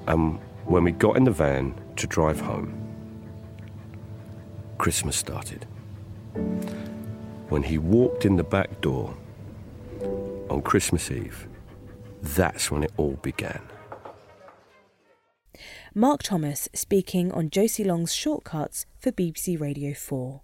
And 0.07 0.39
when 0.65 0.83
we 0.83 0.91
got 0.91 1.17
in 1.17 1.23
the 1.23 1.31
van 1.31 1.73
to 1.97 2.07
drive 2.07 2.39
home, 2.39 2.88
Christmas 4.79 5.17
started. 5.17 5.67
When 7.49 7.63
he 7.63 7.77
walked 7.77 8.25
in 8.25 8.37
the 8.37 8.45
back 8.45 8.79
door 8.79 9.13
on 10.49 10.61
Christmas 10.61 11.11
Eve, 11.11 11.47
that's 12.21 12.71
when 12.71 12.83
it 12.83 12.93
all 12.95 13.19
began. 13.21 13.61
Mark 15.93 16.23
Thomas 16.23 16.69
speaking 16.73 17.29
on 17.33 17.49
Josie 17.49 17.83
Long's 17.83 18.13
Shortcuts 18.13 18.85
for 18.97 19.11
BBC 19.11 19.59
Radio 19.59 19.93
4. 19.93 20.41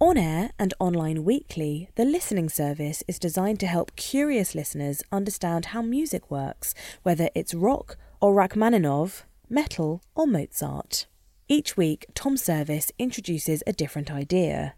On 0.00 0.16
air 0.16 0.50
and 0.58 0.74
online 0.80 1.24
weekly, 1.24 1.88
the 1.94 2.04
listening 2.04 2.48
service 2.48 3.04
is 3.06 3.20
designed 3.20 3.60
to 3.60 3.68
help 3.68 3.94
curious 3.94 4.56
listeners 4.56 5.04
understand 5.12 5.66
how 5.66 5.82
music 5.82 6.30
works, 6.32 6.74
whether 7.04 7.28
it's 7.36 7.54
rock 7.54 7.96
or 8.20 8.34
Rachmaninoff, 8.34 9.24
metal 9.48 10.02
or 10.16 10.26
Mozart. 10.26 11.06
Each 11.52 11.76
week, 11.76 12.06
Tom 12.14 12.36
Service 12.36 12.92
introduces 12.96 13.64
a 13.66 13.72
different 13.72 14.08
idea. 14.08 14.74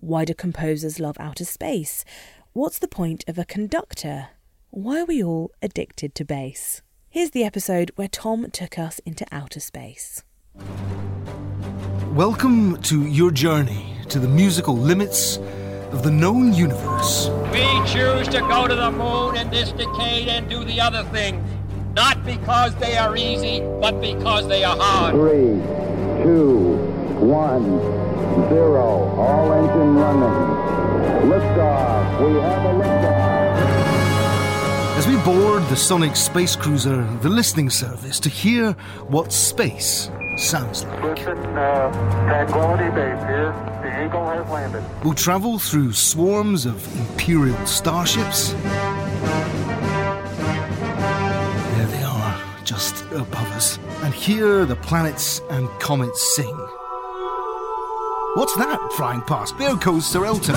Why 0.00 0.24
do 0.24 0.32
composers 0.32 0.98
love 0.98 1.18
outer 1.20 1.44
space? 1.44 2.02
What's 2.54 2.78
the 2.78 2.88
point 2.88 3.24
of 3.28 3.36
a 3.36 3.44
conductor? 3.44 4.28
Why 4.70 5.02
are 5.02 5.04
we 5.04 5.22
all 5.22 5.50
addicted 5.60 6.14
to 6.14 6.24
bass? 6.24 6.80
Here's 7.10 7.32
the 7.32 7.44
episode 7.44 7.92
where 7.96 8.08
Tom 8.08 8.50
took 8.50 8.78
us 8.78 9.00
into 9.00 9.26
outer 9.30 9.60
space. 9.60 10.22
Welcome 12.14 12.80
to 12.84 13.02
your 13.02 13.30
journey 13.30 13.94
to 14.08 14.18
the 14.18 14.26
musical 14.26 14.74
limits 14.74 15.36
of 15.92 16.04
the 16.04 16.10
known 16.10 16.54
universe. 16.54 17.28
We 17.52 17.66
choose 17.86 18.28
to 18.28 18.40
go 18.48 18.66
to 18.66 18.74
the 18.74 18.90
moon 18.90 19.36
in 19.36 19.50
this 19.50 19.72
decade 19.72 20.28
and 20.28 20.48
do 20.48 20.64
the 20.64 20.80
other 20.80 21.04
things, 21.12 21.46
not 21.92 22.24
because 22.24 22.74
they 22.76 22.96
are 22.96 23.14
easy, 23.14 23.60
but 23.78 24.00
because 24.00 24.48
they 24.48 24.64
are 24.64 24.74
hard. 24.74 25.14
Three, 25.16 25.60
two, 26.24 26.76
one, 27.20 27.64
zero. 28.48 29.12
All 29.18 29.52
engine 29.52 29.94
running. 29.94 30.36
Liftoff. 31.30 32.04
We 32.24 32.40
have 32.40 32.64
a 32.64 32.72
liftoff. 32.80 33.34
As 34.96 35.06
we 35.06 35.16
board 35.18 35.62
the 35.64 35.76
Sonic 35.76 36.16
space 36.16 36.56
cruiser, 36.56 37.04
the 37.20 37.28
listening 37.28 37.68
service, 37.68 38.18
to 38.20 38.30
hear 38.30 38.72
what 39.08 39.32
space 39.32 40.10
sounds 40.38 40.84
like. 40.84 41.02
Listen, 41.02 41.36
uh, 41.58 41.92
Tranquility 42.26 42.88
Base 42.94 43.22
here. 43.24 43.52
The 43.82 44.06
Eagle 44.06 44.24
has 44.24 44.48
landed. 44.48 44.82
We'll 45.04 45.12
travel 45.12 45.58
through 45.58 45.92
swarms 45.92 46.64
of 46.64 46.76
Imperial 47.10 47.66
starships. 47.66 48.52
There 51.72 51.86
they 51.86 52.02
are, 52.02 52.40
just 52.64 53.04
above 53.12 53.50
us. 53.52 53.78
And 54.04 54.12
hear 54.12 54.66
the 54.66 54.76
planets 54.76 55.40
and 55.48 55.66
comets 55.80 56.36
sing. 56.36 56.56
What's 58.34 58.54
that 58.56 58.78
flying 58.96 59.22
past? 59.22 59.56
There 59.56 59.74
goes 59.76 60.06
Sir 60.06 60.26
Elton. 60.26 60.54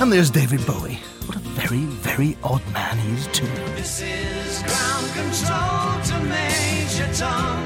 And 0.00 0.12
there's 0.12 0.30
David 0.30 0.64
Bowie. 0.64 1.00
What 1.26 1.34
a 1.34 1.40
very, 1.40 1.80
very 1.80 2.36
odd 2.44 2.62
man 2.72 2.96
he 2.98 3.14
is, 3.14 3.26
too. 3.28 3.46
This 3.74 4.02
is 4.02 4.62
ground 4.62 5.06
control 5.14 6.00
to 6.04 6.20
Major 6.28 7.12
Tom. 7.14 7.58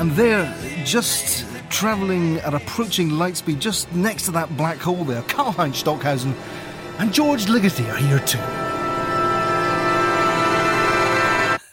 And 0.00 0.10
there, 0.12 0.52
just 0.84 1.46
travelling 1.70 2.38
at 2.38 2.54
approaching 2.54 3.10
light 3.10 3.36
speed, 3.36 3.60
just 3.60 3.92
next 3.92 4.24
to 4.24 4.32
that 4.32 4.56
black 4.56 4.78
hole 4.78 5.04
there, 5.04 5.22
Karlheinz 5.22 5.76
Stockhausen 5.76 6.34
and 6.98 7.12
George 7.12 7.46
Ligeti 7.46 7.88
are 7.88 7.96
here 7.96 8.18
too. 8.18 8.61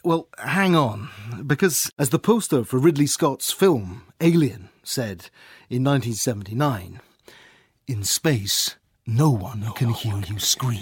Well, 0.09 0.27
hang 0.39 0.75
on, 0.75 1.09
because 1.45 1.91
as 1.99 2.09
the 2.09 2.17
poster 2.17 2.63
for 2.63 2.79
Ridley 2.79 3.05
Scott's 3.05 3.51
film 3.51 4.11
Alien 4.19 4.69
said 4.81 5.29
in 5.69 5.83
1979, 5.83 6.99
in 7.87 8.03
space, 8.03 8.75
no 9.05 9.29
one 9.29 9.71
can 9.73 9.89
hear 9.89 10.17
you 10.27 10.39
scream. 10.39 10.81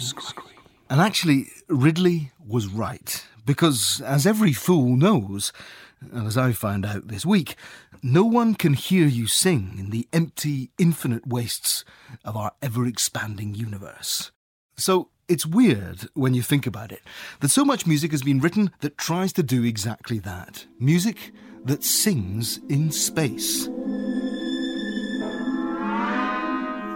And 0.89 1.01
actually, 1.01 1.47
Ridley 1.67 2.31
was 2.39 2.67
right, 2.67 3.21
because 3.45 3.99
as 3.99 4.25
every 4.25 4.53
fool 4.53 4.95
knows, 4.95 5.51
and 5.99 6.25
as 6.25 6.37
I 6.37 6.53
found 6.53 6.85
out 6.85 7.09
this 7.09 7.25
week, 7.25 7.57
no 8.01 8.23
one 8.23 8.55
can 8.55 8.75
hear 8.75 9.07
you 9.07 9.27
sing 9.27 9.75
in 9.77 9.89
the 9.89 10.07
empty, 10.13 10.71
infinite 10.77 11.27
wastes 11.27 11.83
of 12.23 12.37
our 12.37 12.53
ever 12.61 12.85
expanding 12.85 13.53
universe. 13.55 14.31
So 14.77 15.09
it's 15.27 15.45
weird 15.45 16.07
when 16.13 16.33
you 16.33 16.41
think 16.41 16.65
about 16.65 16.91
it 16.91 17.01
that 17.41 17.49
so 17.49 17.65
much 17.65 17.85
music 17.85 18.11
has 18.11 18.23
been 18.23 18.39
written 18.39 18.71
that 18.79 18.97
tries 18.97 19.33
to 19.33 19.43
do 19.43 19.63
exactly 19.63 20.19
that 20.19 20.65
music 20.79 21.33
that 21.65 21.83
sings 21.83 22.59
in 22.69 22.91
space. 22.91 23.67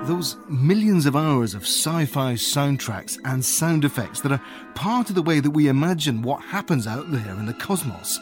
Those 0.08 0.38
millions 0.50 1.06
of 1.06 1.16
hours 1.16 1.54
of 1.54 1.64
sci 1.64 2.06
fi 2.06 2.34
soundtracks 2.34 3.20
and 3.26 3.44
sound 3.44 3.84
effects 3.86 4.22
that 4.22 4.32
are 4.32 4.42
part 4.76 5.10
of 5.10 5.16
the 5.16 5.22
way 5.22 5.40
that 5.42 5.52
we 5.52 5.68
imagine 5.68 6.22
what 6.22 6.42
happens 6.42 6.88
out 6.88 7.12
there 7.12 7.36
in 7.36 7.46
the 7.46 7.54
cosmos. 7.54 8.20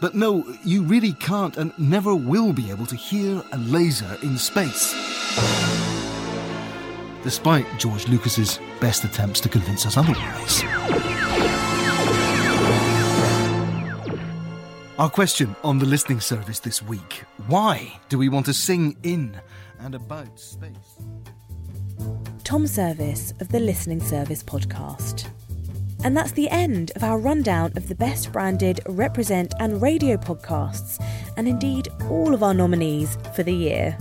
But 0.00 0.14
no, 0.14 0.44
you 0.64 0.84
really 0.84 1.12
can't 1.14 1.56
and 1.56 1.76
never 1.78 2.14
will 2.14 2.52
be 2.52 2.70
able 2.70 2.86
to 2.86 2.96
hear 2.96 3.42
a 3.52 3.58
laser 3.58 4.16
in 4.22 4.38
space. 4.38 4.94
Despite 7.22 7.66
George 7.78 8.06
Lucas's 8.08 8.60
best 8.80 9.04
attempts 9.04 9.40
to 9.40 9.48
convince 9.48 9.86
us 9.86 9.96
otherwise. 9.96 10.62
Our 14.98 15.08
question 15.08 15.54
on 15.62 15.78
the 15.78 15.86
listening 15.86 16.20
service 16.20 16.58
this 16.58 16.82
week 16.82 17.22
why 17.46 18.00
do 18.08 18.18
we 18.18 18.28
want 18.28 18.46
to 18.46 18.52
sing 18.52 18.96
in 19.02 19.40
and 19.78 19.94
about 19.94 20.38
space? 20.40 20.98
Tom 22.44 22.66
Service 22.66 23.32
of 23.40 23.48
the 23.50 23.60
Listening 23.60 24.00
Service 24.00 24.42
podcast. 24.42 25.28
And 26.04 26.16
that's 26.16 26.32
the 26.32 26.48
end 26.50 26.92
of 26.96 27.04
our 27.04 27.18
rundown 27.18 27.72
of 27.76 27.88
the 27.88 27.94
best 27.94 28.32
branded 28.32 28.80
represent 28.86 29.52
and 29.60 29.82
radio 29.82 30.16
podcasts, 30.16 31.02
and 31.36 31.46
indeed 31.46 31.88
all 32.08 32.34
of 32.34 32.42
our 32.42 32.54
nominees 32.54 33.18
for 33.34 33.42
the 33.42 33.52
year. 33.52 33.96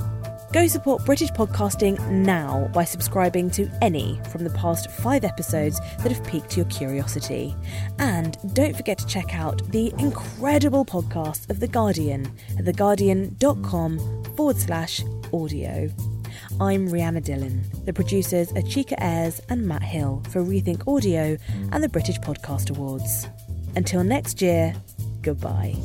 Go 0.53 0.65
support 0.65 1.03
British 1.05 1.29
podcasting 1.31 1.99
now 2.09 2.69
by 2.73 2.85
subscribing 2.85 3.49
to 3.51 3.69
any 3.81 4.19
from 4.29 4.45
the 4.45 4.49
past 4.51 4.89
five 4.89 5.25
episodes 5.25 5.79
that 5.97 6.11
have 6.11 6.23
piqued 6.25 6.55
your 6.55 6.65
curiosity. 6.67 7.53
And 7.99 8.37
don't 8.53 8.75
forget 8.75 8.97
to 8.99 9.07
check 9.07 9.35
out 9.35 9.61
the 9.71 9.93
incredible 9.99 10.85
podcast 10.85 11.49
of 11.49 11.59
The 11.59 11.67
Guardian 11.67 12.25
at 12.57 12.63
theguardian.com 12.63 14.23
forward 14.35 14.57
slash 14.57 15.03
audio. 15.33 15.89
I'm 16.61 16.87
Rhianna 16.87 17.21
Dhillon. 17.21 17.85
The 17.85 17.93
producers 17.93 18.51
are 18.51 18.61
Chika 18.61 18.95
Ayres 18.99 19.41
and 19.49 19.67
Matt 19.67 19.83
Hill 19.83 20.23
for 20.29 20.41
Rethink 20.41 20.87
Audio 20.87 21.37
and 21.73 21.83
the 21.83 21.89
British 21.89 22.19
Podcast 22.19 22.69
Awards. 22.69 23.27
Until 23.75 24.03
next 24.03 24.41
year, 24.41 24.73
goodbye. 25.21 25.75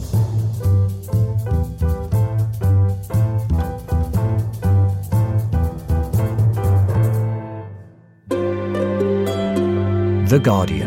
The 10.32 10.38
Guardian. 10.38 10.81